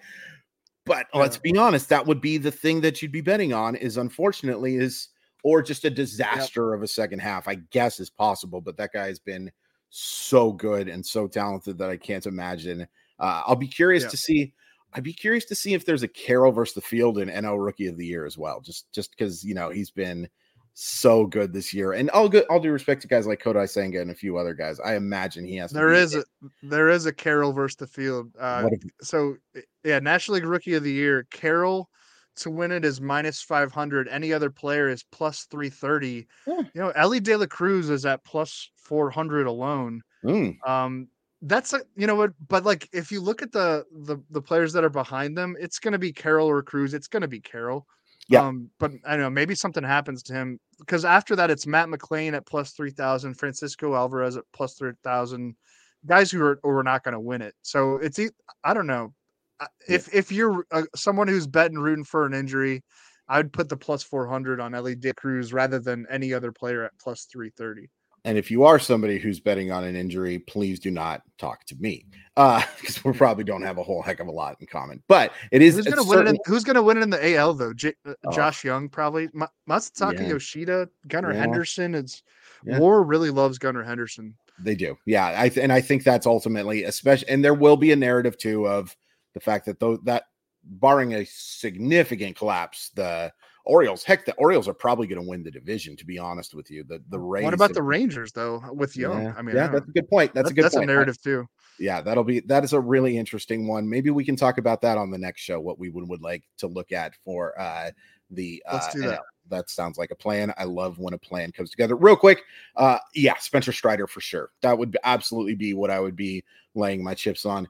But 0.86 1.07
let's 1.14 1.38
be 1.38 1.57
honest, 1.57 1.89
that 1.89 2.05
would 2.05 2.22
be 2.22 2.38
the 2.38 2.51
thing 2.51 2.82
that 2.82 3.01
you'd 3.01 3.12
be 3.12 3.22
betting 3.22 3.53
on 3.53 3.76
is 3.76 3.97
unfortunately 3.97 4.76
is 4.76 5.09
or 5.43 5.62
just 5.62 5.86
a 5.86 5.89
disaster 5.89 6.74
of 6.74 6.84
a 6.84 6.88
second 6.88 7.20
half. 7.20 7.47
I 7.47 7.55
guess 7.72 7.99
is 7.99 8.09
possible, 8.09 8.62
but 8.62 8.78
that 8.78 8.91
guy 8.93 9.07
has 9.07 9.20
been 9.20 9.51
so 9.89 10.51
good 10.51 10.88
and 10.88 11.05
so 11.05 11.28
talented 11.28 11.78
that 11.80 11.89
I 11.89 11.97
can't 11.97 12.26
imagine. 12.26 12.88
Uh, 13.22 13.44
I'll 13.46 13.56
be 13.56 13.68
curious 13.68 14.04
Yep. 14.04 14.12
to 14.12 14.18
see. 14.18 14.54
I'd 14.94 15.04
be 15.04 15.14
curious 15.14 15.46
to 15.46 15.56
see 15.56 15.74
if 15.74 15.86
there's 15.86 16.04
a 16.04 16.08
Carroll 16.10 16.52
versus 16.52 16.76
the 16.76 16.82
field 16.82 17.18
in 17.18 17.30
NL 17.30 17.64
Rookie 17.64 17.88
of 17.88 17.96
the 17.96 18.06
Year 18.06 18.26
as 18.26 18.38
well. 18.38 18.60
Just 18.60 18.92
just 18.92 19.12
because 19.12 19.42
you 19.44 19.54
know 19.54 19.70
he's 19.70 19.92
been 19.92 20.28
so 20.74 21.26
good 21.26 21.54
this 21.54 21.74
year, 21.74 21.94
and 21.94 22.10
I'll 22.14 22.22
all 22.24 22.30
good. 22.30 22.46
All 22.50 22.60
due 22.60 22.72
respect 22.72 23.02
to 23.04 23.08
guys 23.08 23.28
like 23.28 23.42
Kodai 23.42 23.70
Senga 23.70 24.02
and 24.02 24.12
a 24.12 24.16
few 24.16 24.38
other 24.38 24.54
guys, 24.54 24.80
I 24.82 24.96
imagine 24.96 25.46
he 25.46 25.56
has. 25.58 25.70
to 25.72 25.76
there 25.78 25.90
be 25.92 25.98
is 25.98 26.16
a 26.16 26.24
there 26.64 26.90
is 26.90 27.06
a 27.06 27.14
carroll 27.14 27.54
versus 27.54 27.76
the 27.78 27.88
field 27.88 28.32
uh 28.40 28.68
if- 28.72 28.82
so 29.08 29.36
yeah 29.86 30.00
national 30.00 30.36
league 30.36 30.46
rookie 30.46 30.74
of 30.74 30.84
the 30.84 30.92
year 30.92 31.26
carroll 31.32 31.90
to 32.38 32.50
win 32.50 32.72
it 32.72 32.86
is 32.86 33.02
minus 33.02 33.42
500 33.42 34.08
any 34.08 34.32
other 34.32 34.50
player 34.50 34.88
is 34.90 35.04
plus 35.12 35.44
330 35.52 36.26
Yeah. 36.48 36.58
you 36.74 36.82
know 36.82 36.90
Elly 36.96 37.20
De 37.20 37.36
La 37.36 37.46
Cruz 37.46 37.90
is 37.90 38.06
at 38.06 38.24
plus 38.24 38.72
400 38.78 39.48
alone 39.48 40.02
Mm, 40.24 40.56
Um, 40.68 41.08
that's 41.44 41.74
a 41.74 41.82
you 41.96 42.06
know 42.08 42.16
what, 42.16 42.32
but 42.48 42.64
like 42.66 42.88
if 42.94 43.12
you 43.12 43.22
look 43.22 43.42
at 43.42 43.52
the 43.52 43.86
the 44.06 44.18
the 44.30 44.42
players 44.42 44.74
that 44.74 44.84
are 44.84 44.89
behind 44.89 45.38
them, 45.38 45.56
it's 45.60 45.80
gonna 45.80 45.98
be 46.00 46.14
Carroll 46.14 46.48
or 46.48 46.62
Cruz. 46.62 46.94
It's 46.94 47.08
gonna 47.08 47.28
be 47.28 47.39
Carroll. 47.39 47.88
Yeah. 48.28 48.46
Um, 48.46 48.70
but 48.80 48.92
I 49.06 49.12
don't 49.12 49.22
know, 49.22 49.30
maybe 49.30 49.56
something 49.56 49.84
happens 49.84 50.24
to 50.24 50.34
him 50.34 50.60
because 50.80 51.04
after 51.04 51.36
that 51.36 51.50
it's 51.52 51.66
Matt 51.68 51.89
McLain 51.89 52.34
at 52.34 52.46
plus 52.46 52.72
three 52.74 52.92
thousand, 52.92 53.36
Francisco 53.36 53.96
Alvarez 53.96 54.38
at 54.38 54.44
plus 54.54 54.76
three 54.76 54.94
thousand, 55.04 55.56
guys 56.06 56.32
who 56.32 56.42
are 56.44 56.60
who 56.64 56.70
are 56.70 56.84
not 56.84 57.04
gonna 57.04 57.20
win 57.20 57.42
it. 57.42 57.56
So 57.64 57.96
it's 57.98 58.20
I 58.64 58.74
don't 58.74 58.88
know. 58.88 59.14
I- 59.60 59.68
Yeah. 59.89 59.96
If 59.96 60.14
if 60.14 60.32
you're 60.32 60.66
uh, 60.72 60.84
someone 60.96 61.28
who's 61.28 61.48
betting 61.48 61.78
rooting 61.80 62.06
for 62.06 62.26
an 62.26 62.34
injury, 62.34 62.84
I'd 63.28 63.52
put 63.54 63.70
the 63.70 63.78
plus 63.78 64.04
four 64.04 64.28
hundred 64.28 64.60
on 64.60 64.76
Elly 64.76 64.96
De 64.96 65.14
Cruz 65.14 65.54
rather 65.54 65.80
than 65.80 66.06
any 66.10 66.34
other 66.34 66.52
player 66.52 66.84
at 66.86 66.92
plus 67.00 67.26
three 67.26 67.50
thirty. 67.58 67.89
And 68.24 68.38
if 68.38 68.52
you 68.52 68.64
are 68.66 68.78
somebody 68.78 69.18
who's 69.18 69.40
betting 69.40 69.72
on 69.72 69.84
an 69.84 69.96
injury, 69.96 70.40
please 70.40 70.80
do 70.80 70.92
not 70.92 71.24
talk 71.38 71.66
to 71.66 71.76
me 71.78 72.06
uh 72.38 72.62
because 72.80 73.04
we 73.04 73.12
probably 73.14 73.44
don't 73.44 73.64
have 73.64 73.78
a 73.78 73.84
whole 73.84 74.02
heck 74.02 74.20
of 74.20 74.28
a 74.28 74.32
lot 74.32 74.56
in 74.60 74.68
common. 74.68 75.02
But 75.08 75.34
it 75.52 75.62
is 75.62 75.76
Who's 75.76 75.86
gonna 75.88 76.04
win 76.04 76.28
it? 76.28 76.30
In, 76.30 76.38
who's 76.46 76.64
gonna 76.64 76.82
win 76.84 76.98
it 76.98 77.04
in 77.04 77.10
the 77.10 77.36
AL 77.36 77.56
though? 77.56 77.74
J- 77.74 77.94
uh, 78.06 78.14
Oh. 78.26 78.32
Josh 78.32 78.64
Jung 78.64 78.90
probably. 78.90 79.28
Ma- 79.34 79.48
Masataka 79.68 80.20
Yeah. 80.22 80.28
Yoshida, 80.30 80.90
Gunnar 81.08 81.34
Yeah. 81.34 81.40
Henderson. 81.40 81.96
It's 81.96 82.24
Yeah. 82.64 82.80
War 82.80 83.04
really 83.04 83.32
loves 83.32 83.58
Gunnar 83.58 83.84
Henderson. 83.84 84.36
They 84.60 84.76
do. 84.76 84.98
Yeah. 85.06 85.34
I 85.36 85.50
th- 85.50 85.64
and 85.64 85.74
I 85.74 85.82
think 85.82 86.04
that's 86.04 86.28
ultimately 86.28 86.84
especially 86.84 87.28
and 87.30 87.44
there 87.44 87.54
will 87.56 87.78
be 87.78 87.92
a 87.92 87.96
narrative 87.96 88.38
too 88.38 88.68
of 88.68 88.96
the 89.34 89.40
fact 89.40 89.66
that 89.66 89.80
though 89.80 89.98
that 90.04 90.26
barring 90.64 91.14
a 91.16 91.26
significant 91.26 92.36
collapse, 92.38 92.92
the 92.96 93.34
Orioles, 93.66 94.03
heck, 94.03 94.26
the 94.26 94.34
Orioles 94.36 94.68
are 94.68 94.74
probably 94.74 95.07
going 95.07 95.22
to 95.22 95.28
win 95.30 95.43
the 95.43 95.51
division, 95.51 95.95
to 95.97 96.05
be 96.05 96.18
honest 96.18 96.53
with 96.55 96.70
you. 96.72 96.84
The 96.84 97.01
the 97.09 97.20
Rays. 97.20 97.43
What 97.43 97.53
about 97.53 97.74
the 97.74 97.84
Rangers 97.84 98.32
though? 98.32 98.64
With 98.74 98.95
Jung, 98.97 99.24
Yeah, 99.24 99.34
I 99.38 99.41
mean, 99.41 99.55
yeah, 99.55 99.66
I 99.66 99.68
that's 99.68 99.88
a 99.88 99.91
good 99.91 100.09
point. 100.09 100.34
That's 100.34 100.49
a 100.49 100.53
good 100.53 100.66
that's 100.66 100.76
point. 100.76 100.89
a 100.89 100.91
I- 100.91 100.95
narrative 100.95 101.22
too. 101.22 101.47
yeah, 101.80 102.01
that'll 102.01 102.24
be 102.24 102.39
that 102.41 102.64
is 102.64 102.74
a 102.74 102.80
really 102.80 103.18
interesting 103.18 103.68
one. 103.68 103.89
Maybe 103.89 104.09
we 104.09 104.26
can 104.26 104.36
talk 104.36 104.57
about 104.57 104.82
that 104.82 104.97
on 104.97 105.12
the 105.12 105.18
next 105.18 105.41
show. 105.41 105.59
What 105.59 105.80
we 105.80 105.89
would, 105.89 106.07
would 106.09 106.22
like 106.22 106.43
to 106.57 106.68
look 106.68 106.91
at 106.91 107.16
for 107.24 107.59
uh 107.59 107.91
the 108.30 108.64
uh, 108.68 108.74
Let's 108.82 108.93
do 108.93 109.01
that. 109.01 109.20
NL. 109.20 109.24
That 109.49 109.70
sounds 109.70 109.97
like 109.97 110.12
a 110.12 110.16
plan. 110.16 110.53
I 110.57 110.64
love 110.64 110.97
when 110.99 111.14
a 111.14 111.18
plan 111.18 111.51
comes 111.51 111.70
together. 111.72 111.95
Real 111.97 112.16
quick, 112.16 112.43
uh, 112.78 112.99
yeah, 113.14 113.36
Spencer 113.38 113.74
Strider 113.74 114.07
for 114.07 114.22
sure. 114.22 114.51
That 114.62 114.78
would 114.78 114.97
absolutely 115.03 115.55
be 115.55 115.74
what 115.74 115.89
I 115.91 115.99
would 115.99 116.16
be 116.16 116.43
laying 116.74 117.03
my 117.03 117.14
chips 117.14 117.45
on. 117.45 117.68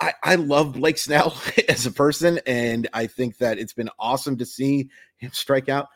I, 0.00 0.12
I 0.22 0.34
love 0.36 0.74
Blake 0.74 0.98
Snell 0.98 1.36
as 1.68 1.86
a 1.86 1.90
person, 1.90 2.40
and 2.46 2.88
I 2.92 3.06
think 3.06 3.38
that 3.38 3.58
it's 3.58 3.72
been 3.72 3.90
awesome 3.98 4.36
to 4.38 4.46
see 4.46 4.88
him 5.16 5.32
strike 5.32 5.68
out. 5.68 5.88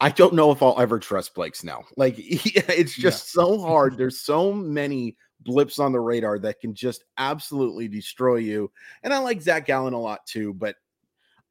I 0.00 0.08
don't 0.08 0.34
know 0.34 0.50
if 0.50 0.62
I'll 0.62 0.80
ever 0.80 0.98
trust 0.98 1.34
Blake 1.34 1.54
Snell. 1.54 1.86
Like 1.96 2.14
he, 2.16 2.50
it's 2.68 2.98
Yeah. 2.98 3.02
just 3.02 3.30
so 3.32 3.60
hard. 3.60 3.96
There's 3.96 4.18
so 4.18 4.52
many 4.52 5.16
blips 5.40 5.78
on 5.78 5.92
the 5.92 6.00
radar 6.00 6.38
that 6.40 6.60
can 6.60 6.74
just 6.74 7.04
absolutely 7.18 7.88
destroy 7.88 8.36
you. 8.36 8.70
And 9.02 9.12
I 9.14 9.18
like 9.18 9.40
Zac 9.40 9.66
Gallen 9.66 9.94
a 9.94 10.00
lot 10.00 10.26
too, 10.26 10.54
but 10.54 10.76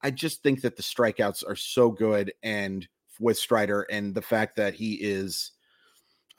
I 0.02 0.12
just 0.12 0.44
think 0.44 0.62
that 0.62 0.76
the 0.76 0.84
strikeouts 0.84 1.44
are 1.48 1.56
so 1.56 1.92
good 1.92 2.34
and 2.44 2.88
with 3.20 3.38
Strider 3.38 3.84
and 3.84 4.14
the 4.16 4.22
fact 4.22 4.56
that 4.58 4.74
he 4.74 4.96
is 4.96 5.52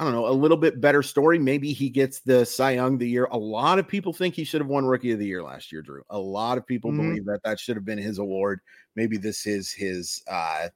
I 0.03 0.05
don't 0.05 0.14
know, 0.14 0.26
a 0.26 0.32
little 0.32 0.57
bit 0.57 0.80
better 0.80 1.00
story. 1.00 1.38
Maybe 1.38 1.72
he 1.72 1.88
gets 1.88 2.18
the 2.18 2.44
Cy 2.44 2.72
Young 2.72 2.98
the 2.98 3.09
year. 3.09 3.28
A 3.30 3.38
lot 3.38 3.78
of 3.78 3.86
people 3.86 4.12
think 4.12 4.34
he 4.34 4.42
should 4.42 4.61
have 4.61 4.66
won 4.66 4.84
Rookie 4.84 5.12
of 5.12 5.20
the 5.20 5.26
Year 5.26 5.44
last 5.44 5.70
year, 5.70 5.80
Drew. 5.80 6.03
A 6.11 6.18
lot 6.18 6.59
of 6.59 6.66
people 6.66 6.90
Mhm. 6.90 6.96
believe 6.96 7.24
that 7.26 7.40
that 7.44 7.61
should 7.61 7.76
have 7.76 7.84
been 7.84 7.98
his 7.98 8.18
award. 8.18 8.59
Maybe 8.96 9.16
this 9.16 9.46
is 9.46 9.70
his 9.70 10.20
uh 10.26 10.70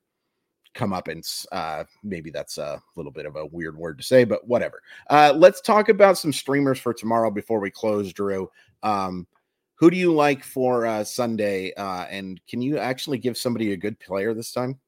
comeuppance. 0.76 1.44
Uh, 1.50 1.82
maybe 2.04 2.30
that's 2.30 2.58
a 2.58 2.80
little 2.94 3.10
bit 3.10 3.26
of 3.26 3.34
a 3.34 3.46
weird 3.46 3.76
word 3.76 3.98
to 3.98 4.04
say, 4.04 4.22
but 4.22 4.46
whatever. 4.46 4.80
Uh, 5.10 5.32
let's 5.34 5.60
talk 5.60 5.88
about 5.88 6.18
some 6.18 6.32
streamers 6.32 6.78
for 6.78 6.94
tomorrow 6.94 7.28
before 7.28 7.58
we 7.58 7.70
close, 7.70 8.12
Drew. 8.12 8.48
Um, 8.84 9.26
who 9.74 9.90
do 9.90 9.96
you 9.96 10.14
like 10.14 10.44
for 10.44 10.86
uh, 10.86 11.02
Sunday? 11.02 11.74
Uh, 11.74 12.04
and 12.10 12.40
can 12.46 12.62
you 12.62 12.78
actually 12.78 13.18
give 13.18 13.36
somebody 13.36 13.72
a 13.72 13.76
good 13.76 13.98
player 13.98 14.34
this 14.34 14.52
time? 14.52 14.78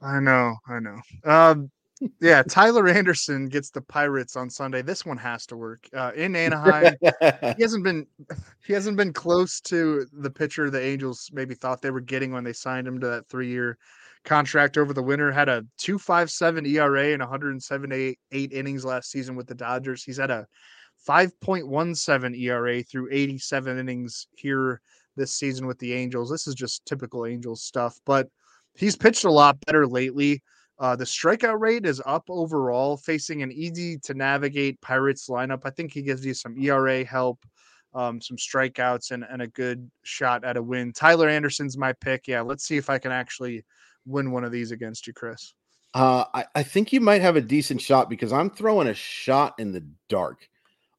I 0.00 0.20
know, 0.20 0.54
I 0.68 0.78
know. 0.78 1.00
Um, 1.24 1.70
yeah, 2.20 2.42
Tyler 2.42 2.88
Anderson 2.88 3.48
gets 3.48 3.70
the 3.70 3.80
Pirates 3.80 4.36
on 4.36 4.50
Sunday. 4.50 4.82
This 4.82 5.04
one 5.04 5.16
has 5.18 5.46
to 5.46 5.56
work 5.56 5.88
uh, 5.94 6.12
in 6.14 6.36
Anaheim. 6.36 6.94
he 7.00 7.08
hasn't 7.62 7.84
been 7.84 8.06
he 8.66 8.72
hasn't 8.72 8.96
been 8.96 9.12
close 9.12 9.60
to 9.62 10.06
the 10.12 10.30
pitcher 10.30 10.70
the 10.70 10.82
Angels 10.82 11.30
maybe 11.32 11.54
thought 11.54 11.82
they 11.82 11.90
were 11.90 12.00
getting 12.00 12.32
when 12.32 12.44
they 12.44 12.52
signed 12.52 12.86
him 12.86 13.00
to 13.00 13.06
that 13.08 13.28
three 13.28 13.48
year 13.48 13.78
contract 14.24 14.78
over 14.78 14.92
the 14.92 15.02
winter. 15.02 15.30
Had 15.30 15.48
a 15.48 15.64
two 15.78 15.98
five 15.98 16.30
seven 16.30 16.66
ERA 16.66 17.12
and 17.12 17.20
178 17.20 18.18
innings 18.32 18.84
last 18.84 19.10
season 19.10 19.36
with 19.36 19.46
the 19.46 19.54
Dodgers. 19.54 20.02
He's 20.02 20.18
had 20.18 20.30
a 20.30 20.46
5.17 21.06 22.38
ERA 22.40 22.82
through 22.82 23.08
87 23.12 23.78
innings 23.78 24.26
here 24.36 24.80
this 25.16 25.32
season 25.32 25.66
with 25.66 25.78
the 25.78 25.92
Angels. 25.92 26.30
This 26.30 26.46
is 26.46 26.54
just 26.54 26.86
typical 26.86 27.26
Angels 27.26 27.62
stuff, 27.62 28.00
but 28.06 28.28
he's 28.74 28.96
pitched 28.96 29.24
a 29.24 29.30
lot 29.30 29.58
better 29.66 29.86
lately. 29.86 30.42
Uh, 30.78 30.96
the 30.96 31.04
strikeout 31.04 31.60
rate 31.60 31.86
is 31.86 32.02
up 32.04 32.24
overall, 32.28 32.96
facing 32.96 33.42
an 33.42 33.52
easy 33.52 33.98
to 33.98 34.14
navigate 34.14 34.80
Pirates 34.80 35.28
lineup. 35.28 35.62
I 35.64 35.70
think 35.70 35.92
he 35.92 36.02
gives 36.02 36.26
you 36.26 36.34
some 36.34 36.58
ERA 36.58 37.04
help, 37.04 37.44
um, 37.94 38.20
some 38.20 38.36
strikeouts, 38.36 39.12
and, 39.12 39.24
and 39.30 39.42
a 39.42 39.46
good 39.46 39.88
shot 40.02 40.44
at 40.44 40.56
a 40.56 40.62
win. 40.62 40.92
Tyler 40.92 41.28
Anderson's 41.28 41.78
my 41.78 41.92
pick. 41.92 42.26
Yeah, 42.26 42.40
let's 42.40 42.64
see 42.64 42.76
if 42.76 42.90
I 42.90 42.98
can 42.98 43.12
actually 43.12 43.64
win 44.04 44.32
one 44.32 44.44
of 44.44 44.50
these 44.50 44.72
against 44.72 45.06
you, 45.06 45.12
Chris. 45.12 45.54
Uh, 45.94 46.24
I, 46.34 46.44
I 46.56 46.62
think 46.64 46.92
you 46.92 47.00
might 47.00 47.22
have 47.22 47.36
a 47.36 47.40
decent 47.40 47.80
shot 47.80 48.10
because 48.10 48.32
I'm 48.32 48.50
throwing 48.50 48.88
a 48.88 48.94
shot 48.94 49.54
in 49.58 49.70
the 49.70 49.86
dark. 50.08 50.48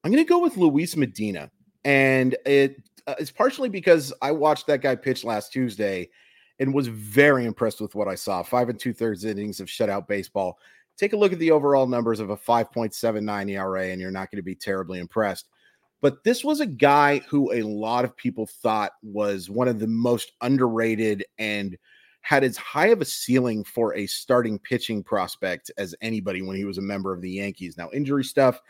I'm 0.03 0.11
going 0.11 0.23
to 0.23 0.30
go 0.30 0.39
with 0.39 0.55
Luis 0.55 0.95
Medina. 0.95 1.51
And 1.84 2.36
it 2.45 2.82
uh, 3.07 3.15
it's 3.19 3.30
partially 3.30 3.69
because 3.69 4.13
I 4.21 4.32
watched 4.32 4.67
that 4.67 4.82
guy 4.82 4.95
pitch 4.95 5.23
last 5.23 5.51
Tuesday 5.51 6.09
and 6.60 6.74
was 6.74 6.88
very 6.88 7.45
impressed 7.45 7.82
with 7.82 7.95
what 7.95 8.08
I 8.08 8.16
saw. 8.16 8.43
Five 8.43 8.70
and 8.70 8.80
two 8.80 8.93
thirds 8.93 9.26
innings 9.26 9.60
of 9.60 9.68
shutout 9.68 10.08
baseball. 10.08 10.60
Take 10.97 11.14
a 11.14 11.18
look 11.18 11.34
at 11.34 11.39
the 11.39 11.51
overall 11.51 11.88
numbers 11.88 12.20
of 12.20 12.30
a 12.30 12.38
5.79 12.38 13.51
ERA, 13.51 13.88
and 13.88 13.99
you're 13.99 14.12
not 14.12 14.32
going 14.32 14.38
to 14.38 14.43
be 14.43 14.56
terribly 14.56 14.99
impressed. 14.99 15.49
But 16.01 16.24
this 16.24 16.43
was 16.43 16.62
a 16.62 16.66
guy 16.66 17.20
who 17.28 17.51
a 17.51 17.64
lot 17.64 18.06
of 18.06 18.16
people 18.16 18.45
thought 18.45 18.91
was 19.01 19.49
one 19.49 19.68
of 19.68 19.80
the 19.80 19.88
most 19.88 20.32
underrated 20.41 21.26
and 21.38 21.78
had 22.22 22.43
as 22.43 22.58
high 22.58 22.88
of 22.88 23.01
a 23.01 23.06
ceiling 23.06 23.64
for 23.64 23.93
a 23.95 24.08
starting 24.08 24.58
pitching 24.58 25.03
prospect 25.03 25.70
as 25.78 25.93
anybody 26.01 26.41
when 26.41 26.56
he 26.56 26.66
was 26.66 26.78
a 26.78 26.82
member 26.82 27.14
of 27.14 27.22
the 27.22 27.30
Yankees. 27.30 27.78
Now, 27.78 27.89
injury 27.93 28.24
stuff 28.24 28.62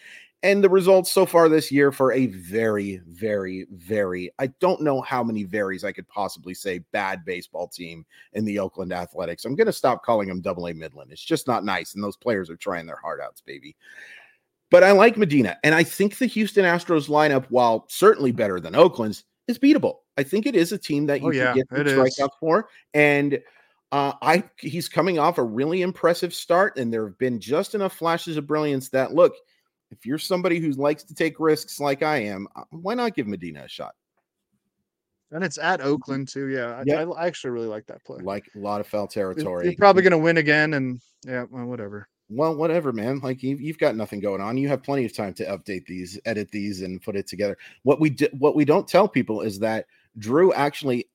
and 0.46 0.64
the 0.64 0.70
results 0.70 1.12
so 1.12 1.26
far 1.26 1.50
this 1.50 1.72
year 1.72 1.92
for 1.92 2.12
a 2.12 2.28
very, 2.28 3.02
very, 3.08 3.66
very, 3.72 4.32
I 4.38 4.48
don't 4.60 4.80
know 4.80 5.02
how 5.02 5.24
many 5.24 5.44
varies 5.44 5.84
I 5.84 5.92
could 5.92 6.08
possibly 6.08 6.54
say 6.54 6.80
bad 6.92 7.26
baseball 7.26 7.68
team 7.68 8.06
in 8.34 8.46
the 8.46 8.60
Oakland 8.60 8.94
Athletics. 8.94 9.44
I'm 9.44 9.56
going 9.56 9.66
to 9.66 9.74
stop 9.74 10.04
calling 10.04 10.28
them 10.28 10.42
double 10.42 10.68
A 10.68 10.74
Midland. 10.74 11.12
It's 11.12 11.26
just 11.26 11.48
not 11.48 11.66
nice. 11.66 11.96
And 11.96 12.04
those 12.04 12.16
players 12.16 12.52
are 12.52 12.56
trying 12.56 12.86
their 12.86 12.96
heart 12.96 13.22
outs, 13.22 13.42
baby. 13.42 13.76
But 14.70 14.84
I 14.84 14.92
like 14.92 15.18
Medina. 15.18 15.58
And 15.64 15.74
I 15.74 15.84
think 15.84 16.20
the 16.20 16.28
Houston 16.28 16.64
Astros 16.64 17.10
lineup, 17.10 17.48
while 17.50 17.88
certainly 17.90 18.32
better 18.32 18.60
than 18.60 18.76
Oakland's, 18.76 19.24
is 19.48 19.58
beatable. 19.58 19.96
I 20.16 20.22
think 20.22 20.46
it 20.46 20.56
is 20.56 20.72
a 20.72 20.78
team 20.78 21.08
that 21.08 21.22
you 21.22 21.30
Oh, 21.30 21.32
yeah, 21.32 21.54
can 21.54 21.64
get 21.74 21.86
the 21.86 22.04
is. 22.04 22.20
for. 22.40 22.70
And 22.94 23.42
uh, 23.92 24.14
I 24.22 24.44
he's 24.60 24.90
coming 24.90 25.18
off 25.18 25.40
a 25.40 25.44
really 25.44 25.82
impressive 25.82 26.36
start, 26.36 26.78
and 26.78 26.94
there 26.94 27.08
have 27.08 27.18
been 27.18 27.40
just 27.40 27.74
enough 27.74 27.94
flashes 27.94 28.38
of 28.38 28.46
brilliance 28.46 28.90
that 28.90 29.14
look, 29.14 29.34
if 29.92 30.06
you're 30.06 30.18
somebody 30.18 30.60
who 30.60 30.72
likes 30.72 31.04
to 31.04 31.14
take 31.14 31.40
risks 31.40 31.80
like 31.80 32.04
I 32.04 32.18
am, 32.18 32.48
uh, 32.56 32.64
why 32.72 32.94
not 32.94 33.16
give 33.16 33.28
Medina 33.28 33.64
a 33.64 33.68
shot? 33.68 33.94
And 35.32 35.44
it's 35.44 35.58
at 35.58 35.82
Oakland 35.82 36.28
too. 36.28 36.48
Yeah, 36.48 36.78
I, 36.78 36.84
Yeah. 36.86 37.02
I, 37.02 37.24
I 37.24 37.28
actually 37.28 37.52
really 37.52 37.68
like 37.68 37.86
that 37.88 38.04
play. 38.06 38.20
Like 38.22 38.50
a 38.56 38.60
lot 38.60 38.80
of 38.80 38.88
foul 38.88 39.08
territory. 39.08 39.66
You're 39.66 39.76
probably 39.76 40.04
going 40.04 40.12
to 40.12 40.18
win 40.18 40.38
again, 40.38 40.76
and 40.76 41.02
yeah, 41.26 41.46
well, 41.50 41.66
whatever. 41.66 42.08
well, 42.30 42.56
whatever, 42.56 42.94
man. 42.94 43.20
Like 43.20 43.44
you've, 43.44 43.60
you've 43.60 43.78
got 43.78 43.96
nothing 43.96 44.20
going 44.20 44.40
on. 44.40 44.58
You 44.58 44.68
have 44.70 44.84
plenty 44.84 45.04
of 45.06 45.16
time 45.16 45.34
to 45.36 45.46
update 45.46 45.86
these, 45.88 46.20
edit 46.26 46.52
these, 46.52 46.84
and 46.84 47.02
put 47.02 47.16
it 47.16 47.28
together. 47.28 47.58
What 47.84 48.00
we 48.00 48.12
do, 48.12 48.28
what 48.38 48.56
we 48.56 48.66
don't 48.66 48.88
tell 48.88 49.08
people 49.08 49.42
is 49.42 49.60
that 49.60 49.88
Drew 50.18 50.54
actually 50.54 51.10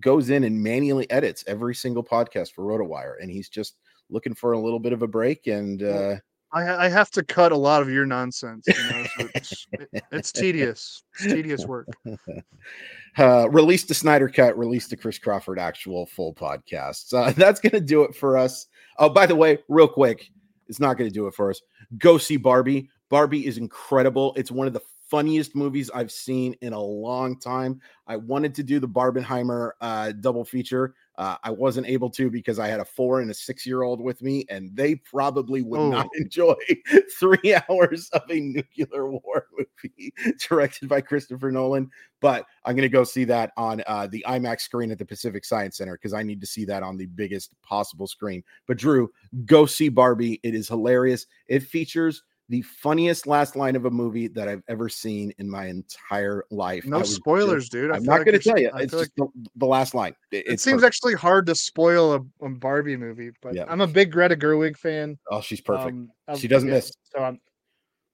goes 0.00 0.30
in 0.30 0.44
and 0.44 0.62
manually 0.62 1.10
edits 1.10 1.44
every 1.46 1.74
single 1.74 2.04
podcast 2.04 2.52
for 2.52 2.64
RotoWire, 2.64 3.14
and 3.20 3.30
he's 3.30 3.48
just 3.48 3.76
looking 4.10 4.34
for 4.34 4.52
a 4.52 4.58
little 4.58 4.78
bit 4.78 4.92
of 4.92 5.02
a 5.02 5.08
break. 5.08 5.48
And 5.48 5.82
uh, 5.82 6.16
I, 6.52 6.86
I 6.86 6.88
have 6.88 7.10
to 7.12 7.24
cut 7.24 7.52
a 7.52 7.56
lot 7.56 7.82
of 7.82 7.90
your 7.90 8.06
nonsense. 8.06 8.64
You 8.66 8.74
know, 8.90 9.04
so 9.18 9.28
it's, 9.34 9.66
it- 9.72 10.04
it's 10.12 10.32
tedious. 10.32 11.02
It's 11.14 11.24
tedious 11.32 11.66
work. 11.66 11.88
uh, 13.18 13.48
release 13.50 13.84
the 13.84 13.94
Snyder 13.94 14.28
cut, 14.28 14.56
release 14.56 14.86
the 14.88 14.96
Chris 14.96 15.18
Crawford 15.18 15.58
actual 15.58 16.06
full 16.06 16.34
podcast. 16.34 17.12
Uh, 17.12 17.32
that's 17.36 17.60
going 17.60 17.72
to 17.72 17.80
do 17.80 18.02
it 18.02 18.14
for 18.14 18.36
us. 18.36 18.66
Oh, 18.98 19.08
by 19.08 19.26
the 19.26 19.36
way, 19.36 19.58
real 19.68 19.88
quick, 19.88 20.30
it's 20.68 20.80
not 20.80 20.96
going 20.96 21.10
to 21.10 21.14
do 21.14 21.26
it 21.26 21.34
for 21.34 21.50
us. 21.50 21.60
Go 21.98 22.18
see 22.18 22.36
Barbie. 22.36 22.88
Barbie 23.08 23.46
is 23.46 23.58
incredible. 23.58 24.32
It's 24.36 24.50
one 24.50 24.66
of 24.66 24.72
the 24.72 24.82
funniest 25.08 25.54
movies 25.54 25.90
I've 25.94 26.10
seen 26.10 26.54
in 26.62 26.72
a 26.72 26.80
long 26.80 27.38
time. 27.38 27.80
I 28.06 28.16
wanted 28.16 28.54
to 28.56 28.62
do 28.64 28.80
the 28.80 28.88
Barbenheimer 28.88 29.72
uh, 29.80 30.12
double 30.12 30.44
feature. 30.44 30.94
Uh, 31.18 31.36
I 31.42 31.50
wasn't 31.50 31.86
able 31.86 32.10
to 32.10 32.30
because 32.30 32.58
I 32.58 32.66
had 32.68 32.80
a 32.80 32.84
four 32.84 33.20
and 33.20 33.30
a 33.30 33.34
six 33.34 33.64
year 33.66 33.82
old 33.82 34.00
with 34.02 34.20
me, 34.22 34.44
and 34.50 34.74
they 34.76 34.96
probably 34.96 35.62
would 35.62 35.80
Oh. 35.80 35.88
not 35.90 36.08
enjoy 36.16 36.54
three 37.18 37.56
hours 37.68 38.10
of 38.10 38.22
a 38.30 38.38
nuclear 38.40 39.10
war 39.10 39.46
movie 39.58 40.12
directed 40.48 40.88
by 40.88 41.00
Christopher 41.00 41.50
Nolan. 41.50 41.90
But 42.20 42.44
I'm 42.64 42.74
going 42.74 42.82
to 42.82 42.88
go 42.88 43.04
see 43.04 43.24
that 43.24 43.52
on 43.56 43.82
uh, 43.86 44.06
the 44.08 44.24
IMAX 44.28 44.60
screen 44.62 44.90
at 44.90 44.98
the 44.98 45.04
Pacific 45.06 45.44
Science 45.44 45.76
Center 45.78 45.94
because 45.94 46.12
I 46.14 46.22
need 46.22 46.40
to 46.40 46.46
see 46.46 46.64
that 46.66 46.82
on 46.82 46.96
the 46.96 47.06
biggest 47.06 47.54
possible 47.62 48.06
screen. 48.06 48.42
But 48.66 48.78
Drew, 48.78 49.10
go 49.44 49.66
see 49.66 49.88
Barbie. 49.88 50.40
It 50.42 50.54
is 50.54 50.68
hilarious. 50.68 51.26
It 51.46 51.62
features 51.62 52.22
the 52.48 52.62
funniest 52.62 53.26
last 53.26 53.56
line 53.56 53.74
of 53.74 53.86
a 53.86 53.90
movie 53.90 54.28
that 54.28 54.46
I've 54.48 54.62
ever 54.68 54.88
seen 54.88 55.32
in 55.38 55.50
my 55.50 55.66
entire 55.66 56.44
life. 56.50 56.84
No 56.84 56.98
was 56.98 57.08
just- 57.08 57.20
spoilers, 57.20 57.68
dude. 57.68 57.90
I 57.90 57.96
I'm 57.96 58.04
not 58.04 58.18
like 58.18 58.26
going 58.26 58.38
to 58.38 58.44
tell 58.48 58.58
you. 58.58 58.70
I 58.72 58.82
It's 58.82 58.90
feel 58.92 59.00
like 59.00 59.08
just 59.08 59.16
the, 59.34 59.48
the 59.56 59.66
last 59.66 59.94
line. 59.94 60.14
It, 60.30 60.46
it 60.46 60.60
seems 60.60 60.76
perfect. 60.76 60.86
actually 60.86 61.14
hard 61.14 61.46
to 61.46 61.54
spoil 61.56 62.14
a, 62.14 62.44
a 62.44 62.48
Barbie 62.50 62.96
movie, 62.96 63.30
but 63.42 63.54
Yeah. 63.54 63.64
I'm 63.68 63.80
a 63.80 63.86
big 63.86 64.12
Greta 64.12 64.36
Gerwig 64.36 64.76
fan. 64.76 65.18
oh, 65.30 65.40
she's 65.40 65.60
perfect. 65.60 65.96
Um, 66.28 66.36
She 66.38 66.46
doesn't 66.48 66.70
miss. 66.70 66.92
So 67.12 67.18
I'm, 67.20 67.40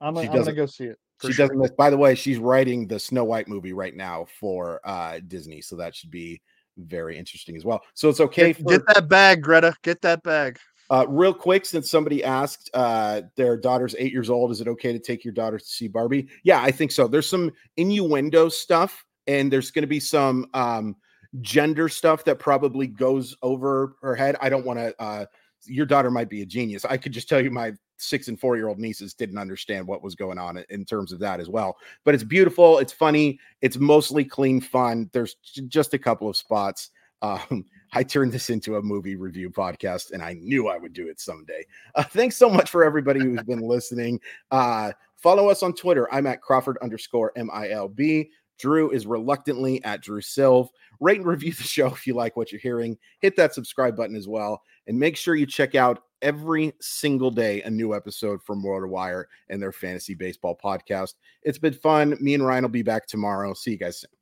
I'm, 0.00 0.16
She 0.16 0.28
I'm 0.28 0.34
gonna 0.38 0.52
go 0.54 0.66
see 0.66 0.84
it. 0.84 0.98
she 1.20 1.32
sure. 1.32 1.46
doesn't 1.46 1.58
miss. 1.60 1.70
By 1.72 1.90
the 1.90 1.98
way, 1.98 2.14
she's 2.14 2.38
writing 2.38 2.86
the 2.88 2.98
Snow 2.98 3.24
White 3.24 3.48
movie 3.48 3.72
right 3.74 3.94
now 3.94 4.26
for 4.40 4.80
uh 4.84 5.20
Disney, 5.28 5.60
so 5.60 5.76
that 5.76 5.94
should 5.94 6.10
be 6.10 6.40
very 6.78 7.18
interesting 7.18 7.54
as 7.54 7.64
well. 7.66 7.82
So 7.94 8.08
it's 8.08 8.18
okay. 8.20 8.48
Get, 8.54 8.56
For, 8.56 8.62
get 8.64 8.82
that 8.94 9.08
bag, 9.08 9.42
Greta. 9.42 9.74
Get 9.82 10.00
that 10.02 10.22
bag. 10.22 10.58
Uh, 10.90 11.06
real 11.08 11.32
quick, 11.34 11.64
since 11.64 11.90
somebody 11.90 12.22
asked, 12.22 12.70
uh, 12.74 13.22
their 13.36 13.56
daughter's 13.56 13.94
eight 13.98 14.12
years 14.12 14.30
old. 14.30 14.50
Is 14.50 14.60
it 14.60 14.68
okay 14.68 14.92
to 14.92 14.98
take 14.98 15.24
your 15.24 15.32
daughter 15.34 15.58
to 15.58 15.64
see 15.64 15.88
Barbie? 15.88 16.28
Yeah, 16.42 16.62
I 16.62 16.70
think 16.70 16.92
so. 16.92 17.08
There's 17.08 17.28
some 17.28 17.50
innuendo 17.76 18.48
stuff, 18.48 19.04
and 19.26 19.52
there's 19.52 19.70
going 19.70 19.82
to 19.82 19.88
be 19.88 20.00
some 20.00 20.46
um 20.54 20.96
gender 21.40 21.88
stuff 21.88 22.24
that 22.24 22.38
probably 22.38 22.86
goes 22.86 23.36
over 23.42 23.96
her 24.02 24.14
head. 24.14 24.36
I 24.40 24.48
don't 24.48 24.66
want 24.66 24.78
to. 24.78 24.94
uh 25.02 25.26
Your 25.64 25.86
daughter 25.86 26.10
might 26.10 26.28
be 26.28 26.42
a 26.42 26.46
genius. 26.46 26.84
I 26.84 26.96
could 26.96 27.12
just 27.12 27.28
tell 27.28 27.40
you 27.40 27.50
my 27.50 27.72
six 27.96 28.26
and 28.26 28.38
four 28.38 28.56
year 28.56 28.66
old 28.68 28.80
nieces 28.80 29.14
didn't 29.14 29.38
understand 29.38 29.86
what 29.86 30.02
was 30.02 30.16
going 30.16 30.36
on 30.36 30.62
in 30.70 30.84
terms 30.84 31.12
of 31.12 31.20
that 31.20 31.38
as 31.38 31.48
well. 31.48 31.76
But 32.04 32.14
it's 32.14 32.24
beautiful. 32.24 32.78
It's 32.78 32.92
funny. 32.92 33.38
It's 33.60 33.78
mostly 33.78 34.24
clean 34.24 34.60
fun. 34.60 35.08
There's 35.12 35.36
just 35.68 35.94
a 35.94 35.98
couple 35.98 36.28
of 36.28 36.36
spots. 36.36 36.90
Um, 37.22 37.64
I 37.94 38.02
turned 38.02 38.32
this 38.32 38.50
into 38.50 38.76
a 38.76 38.82
movie 38.82 39.16
review 39.16 39.50
podcast, 39.50 40.12
and 40.12 40.22
I 40.22 40.34
knew 40.34 40.68
I 40.68 40.78
would 40.78 40.92
do 40.92 41.08
it 41.08 41.20
someday. 41.20 41.64
Uh, 41.94 42.02
thanks 42.02 42.36
so 42.36 42.48
much 42.48 42.70
for 42.70 42.84
everybody 42.84 43.20
who's 43.20 43.42
been 43.42 43.60
listening. 43.60 44.18
Uh, 44.50 44.92
follow 45.16 45.50
us 45.50 45.62
on 45.62 45.74
Twitter. 45.74 46.08
I'm 46.10 46.26
at 46.26 46.40
Crawford 46.40 46.78
underscore 46.80 47.32
MILB. 47.36 48.30
Drew 48.58 48.90
is 48.90 49.06
reluctantly 49.06 49.84
at 49.84 50.00
Drew 50.00 50.22
Silv. 50.22 50.68
Rate 51.00 51.18
and 51.18 51.26
review 51.26 51.52
the 51.52 51.64
show 51.64 51.88
if 51.88 52.06
you 52.06 52.14
like 52.14 52.34
what 52.36 52.50
you're 52.50 52.62
hearing. 52.62 52.96
Hit 53.18 53.36
that 53.36 53.52
subscribe 53.52 53.94
button 53.94 54.16
as 54.16 54.26
well. 54.26 54.62
And 54.86 54.98
make 54.98 55.18
sure 55.18 55.34
you 55.34 55.44
check 55.44 55.74
out 55.74 56.04
every 56.22 56.72
single 56.80 57.30
day 57.30 57.60
a 57.62 57.70
new 57.70 57.94
episode 57.94 58.42
from 58.42 58.64
RotoWire 58.64 59.24
and 59.50 59.60
their 59.60 59.72
fantasy 59.72 60.14
baseball 60.14 60.58
podcast. 60.62 61.14
It's 61.42 61.58
been 61.58 61.74
fun. 61.74 62.16
Me 62.20 62.34
and 62.34 62.46
Ryan 62.46 62.64
will 62.64 62.70
be 62.70 62.82
back 62.82 63.06
tomorrow. 63.06 63.52
See 63.52 63.72
you 63.72 63.78
guys 63.78 64.00
soon. 64.00 64.21